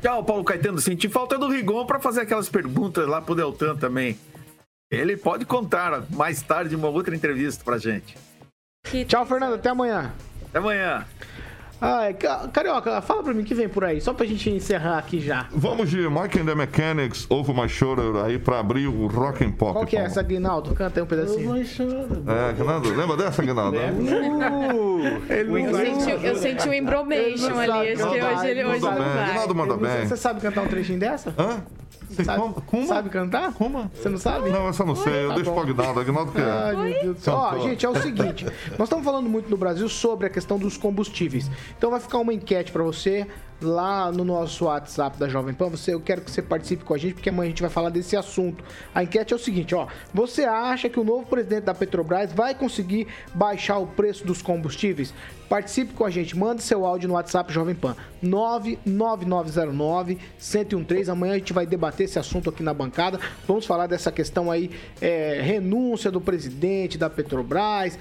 Tchau, 0.00 0.24
Paulo 0.24 0.44
Caetano. 0.44 0.80
Senti 0.80 1.08
falta 1.08 1.36
do 1.38 1.48
Rigon 1.48 1.84
para 1.84 1.98
fazer 1.98 2.20
aquelas 2.20 2.48
perguntas 2.48 3.06
lá 3.06 3.20
pro 3.20 3.34
Deltan 3.34 3.76
também. 3.76 4.18
Ele 4.90 5.16
pode 5.16 5.44
contar 5.44 6.04
mais 6.10 6.40
tarde 6.40 6.74
uma 6.74 6.88
outra 6.88 7.14
entrevista 7.14 7.62
pra 7.64 7.78
gente. 7.78 8.16
Tchau, 9.06 9.26
Fernando. 9.26 9.54
Até 9.54 9.68
amanhã. 9.70 10.14
Até 10.48 10.58
amanhã. 10.58 11.06
Ai, 11.80 12.12
Ca- 12.14 12.48
Carioca, 12.52 13.00
fala 13.00 13.22
pra 13.22 13.32
mim 13.32 13.42
o 13.42 13.44
que 13.44 13.54
vem 13.54 13.68
por 13.68 13.84
aí, 13.84 14.00
só 14.00 14.12
pra 14.12 14.26
gente 14.26 14.50
encerrar 14.50 14.98
aqui 14.98 15.20
já. 15.20 15.46
Vamos 15.52 15.88
de 15.90 15.96
Mike 16.08 16.40
and 16.40 16.46
the 16.46 16.54
Mechanics, 16.54 17.26
Over 17.30 17.54
My 17.54 17.68
Shoulder, 17.68 18.24
aí 18.24 18.38
pra 18.38 18.58
abrir 18.58 18.88
o 18.88 19.06
Rock 19.06 19.44
and 19.44 19.52
Pop. 19.52 19.72
Qual 19.74 19.86
que 19.86 19.96
é 19.96 20.00
essa, 20.00 20.22
Guinaldo? 20.22 20.74
Canta 20.74 20.98
aí 20.98 21.04
um 21.04 21.06
pedacinho. 21.06 21.54
É, 21.56 22.52
Guinaldo, 22.52 22.94
lembra 22.94 23.16
dessa, 23.16 23.42
Guinaldo? 23.42 23.78
Eu 25.28 25.74
senti, 25.74 26.24
eu 26.26 26.36
senti 26.36 26.68
um 26.68 26.72
embromation 26.72 27.58
ali. 27.58 27.92
Acho 27.92 28.10
que 28.10 28.22
hoje 28.22 28.46
ele 28.50 28.64
hoje 28.64 28.80
Manda 28.80 28.98
não 28.98 29.14
vai. 29.14 29.28
Guinaldo 29.28 29.54
manda 29.54 29.74
Ele 29.74 29.86
bem. 29.86 30.06
Você 30.08 30.16
sabe 30.16 30.40
cantar 30.40 30.62
um 30.62 30.66
trechinho 30.66 30.98
dessa? 30.98 31.34
Hã? 31.38 31.62
Você 32.08 32.24
sabe, 32.24 32.40
como? 32.40 32.54
Como? 32.62 32.86
sabe 32.86 33.08
cantar? 33.10 33.52
Como? 33.52 33.90
Você 33.94 34.08
não 34.08 34.18
sabe? 34.18 34.50
Não, 34.50 34.68
essa 34.68 34.82
eu 34.82 34.86
não 34.86 34.96
sei. 34.96 35.24
Eu 35.24 35.28
Tá 35.28 35.34
deixo 35.34 35.50
bom. 35.50 35.56
pro 35.60 35.70
Aguinaldo. 35.70 36.00
Aguinaldo 36.00 36.32
que 36.32 36.40
Ai, 36.40 36.72
é. 36.72 36.76
meu 36.76 37.02
Deus 37.02 37.16
do 37.16 37.22
céu. 37.22 37.34
Ó, 37.34 37.50
Cantor. 37.50 37.68
gente, 37.68 37.86
é 37.86 37.88
o 37.88 38.00
seguinte. 38.02 38.44
Nós 38.78 38.86
estamos 38.88 39.04
falando 39.04 39.28
muito 39.28 39.50
no 39.50 39.56
Brasil 39.56 39.88
sobre 39.88 40.26
a 40.26 40.30
questão 40.30 40.58
dos 40.58 40.76
combustíveis. 40.76 41.50
Então 41.76 41.90
vai 41.90 42.00
ficar 42.00 42.18
uma 42.18 42.32
enquete 42.32 42.72
pra 42.72 42.82
você 42.82 43.26
lá 43.60 44.10
no 44.12 44.24
nosso 44.24 44.66
WhatsApp 44.66 45.18
da 45.18 45.28
Jovem 45.28 45.52
Pan. 45.52 45.68
Você, 45.68 45.92
eu 45.92 46.00
quero 46.00 46.20
que 46.22 46.30
você 46.30 46.40
participe 46.40 46.84
com 46.84 46.94
a 46.94 46.98
gente, 46.98 47.14
porque 47.14 47.28
amanhã 47.28 47.48
a 47.48 47.50
gente 47.50 47.60
vai 47.62 47.70
falar 47.70 47.90
desse 47.90 48.16
assunto. 48.16 48.64
A 48.94 49.02
enquete 49.02 49.32
é 49.32 49.36
o 49.36 49.38
seguinte, 49.38 49.74
ó. 49.74 49.86
Você 50.14 50.44
acha 50.44 50.88
que 50.88 50.98
o 50.98 51.04
novo 51.04 51.26
presidente 51.26 51.64
da 51.64 51.74
Petrobras 51.74 52.32
vai 52.32 52.54
conseguir 52.54 53.06
baixar 53.34 53.78
o 53.78 53.86
preço 53.86 54.24
dos 54.24 54.40
combustíveis? 54.40 55.12
Participe 55.48 55.94
com 55.94 56.04
a 56.04 56.10
gente, 56.10 56.36
mande 56.36 56.62
seu 56.62 56.84
áudio 56.84 57.08
no 57.08 57.14
WhatsApp 57.14 57.50
Jovem 57.52 57.74
Pan 57.74 57.96
99909-1013. 58.22 61.08
Amanhã 61.10 61.34
a 61.34 61.38
gente 61.38 61.52
vai 61.52 61.64
debater 61.66 62.04
esse 62.04 62.18
assunto 62.18 62.50
aqui 62.50 62.62
na 62.62 62.74
bancada. 62.74 63.18
Vamos 63.46 63.64
falar 63.64 63.86
dessa 63.86 64.10
questão 64.12 64.50
aí, 64.50 64.70
é, 65.00 65.40
renúncia 65.42 66.10
do 66.10 66.20
presidente 66.20 66.98
da 66.98 67.08
Petrobras, 67.08 67.98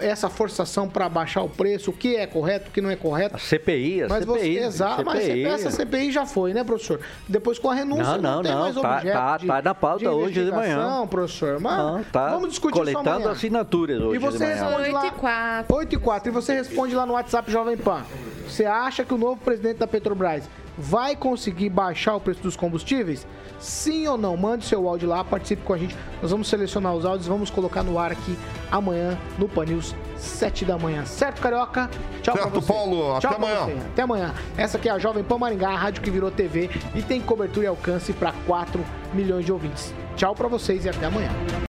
essa 0.00 0.28
forçação 0.30 0.88
para 0.88 1.08
baixar 1.08 1.42
o 1.42 1.48
preço, 1.48 1.90
o 1.90 1.92
que 1.92 2.16
é 2.16 2.26
correto, 2.26 2.70
o 2.70 2.72
que 2.72 2.80
não 2.80 2.90
é 2.90 2.96
correto. 2.96 3.36
A 3.36 3.38
CPI, 3.38 4.04
a 4.04 4.08
Mas 4.08 4.24
você, 4.24 4.40
CPI. 4.40 4.58
exato, 4.58 5.04
mas 5.04 5.22
CPI. 5.22 5.44
essa 5.44 5.70
CPI 5.70 6.10
já 6.12 6.24
foi, 6.26 6.54
né, 6.54 6.64
professor? 6.64 7.00
Depois 7.28 7.58
com 7.58 7.70
a 7.70 7.74
renúncia 7.74 8.04
Não, 8.18 8.22
não, 8.22 8.36
não, 8.36 8.42
tem 8.42 8.52
não, 8.52 8.60
mais 8.62 8.74
tá- 8.74 8.96
objeto 8.96 9.12
tá- 9.18 9.36
de, 9.38 9.46
tá 9.46 9.62
na 9.62 9.74
pauta 9.74 9.98
de 9.98 10.08
hoje 10.08 10.44
de 10.44 10.50
manhã. 10.50 11.06
professor. 11.08 11.60
Mas 11.60 11.78
Não, 11.78 12.02
tá 12.04 12.30
vamos 12.30 12.50
discutir 12.50 12.80
isso 12.82 12.92
coletando 12.92 13.28
assinaturas 13.28 14.00
hoje 14.00 14.16
E 14.16 14.18
você 14.18 14.38
de 14.38 14.44
manhã. 14.44 14.54
responde 14.64 14.90
lá. 14.90 15.00
8 15.02 15.06
e 15.06 15.10
4. 15.18 15.76
8 15.76 15.94
e 15.94 15.98
4. 15.98 16.28
E 16.30 16.32
você 16.32 16.54
responde 16.54 16.85
lá 16.94 17.06
no 17.06 17.14
WhatsApp 17.14 17.50
Jovem 17.50 17.76
Pan. 17.76 18.02
Você 18.48 18.64
acha 18.64 19.04
que 19.04 19.12
o 19.12 19.18
novo 19.18 19.40
presidente 19.40 19.78
da 19.78 19.86
Petrobras 19.86 20.44
vai 20.78 21.16
conseguir 21.16 21.68
baixar 21.70 22.14
o 22.14 22.20
preço 22.20 22.42
dos 22.42 22.56
combustíveis? 22.56 23.26
Sim 23.58 24.06
ou 24.06 24.18
não? 24.18 24.36
Mande 24.36 24.64
seu 24.66 24.86
áudio 24.86 25.08
lá, 25.08 25.24
participe 25.24 25.62
com 25.62 25.72
a 25.72 25.78
gente. 25.78 25.96
Nós 26.20 26.30
vamos 26.30 26.46
selecionar 26.48 26.94
os 26.94 27.04
áudios 27.06 27.26
e 27.26 27.30
vamos 27.30 27.50
colocar 27.50 27.82
no 27.82 27.98
ar 27.98 28.12
aqui 28.12 28.36
amanhã 28.70 29.18
no 29.38 29.48
Pan 29.48 29.64
News, 29.64 29.94
7 30.18 30.64
da 30.66 30.78
manhã. 30.78 31.04
Certo, 31.06 31.40
Carioca? 31.40 31.90
Tchau 32.22 32.34
Certo, 32.36 32.50
pra 32.50 32.60
você. 32.60 32.72
Paulo. 32.72 33.18
Tchau 33.18 33.30
Até 33.32 33.36
amanhã. 33.36 33.64
você. 33.64 33.72
Até 33.92 34.02
amanhã. 34.02 34.34
Essa 34.56 34.76
aqui 34.76 34.88
é 34.88 34.92
a 34.92 34.98
Jovem 34.98 35.24
Pan 35.24 35.38
Maringá, 35.38 35.70
a 35.70 35.76
rádio 35.76 36.02
que 36.02 36.10
virou 36.10 36.30
TV 36.30 36.70
e 36.94 37.02
tem 37.02 37.20
cobertura 37.20 37.64
e 37.64 37.68
alcance 37.68 38.12
para 38.12 38.32
4 38.46 38.84
milhões 39.14 39.44
de 39.46 39.52
ouvintes. 39.52 39.94
Tchau 40.16 40.34
pra 40.34 40.46
vocês 40.48 40.84
e 40.84 40.88
até 40.90 41.06
amanhã. 41.06 41.30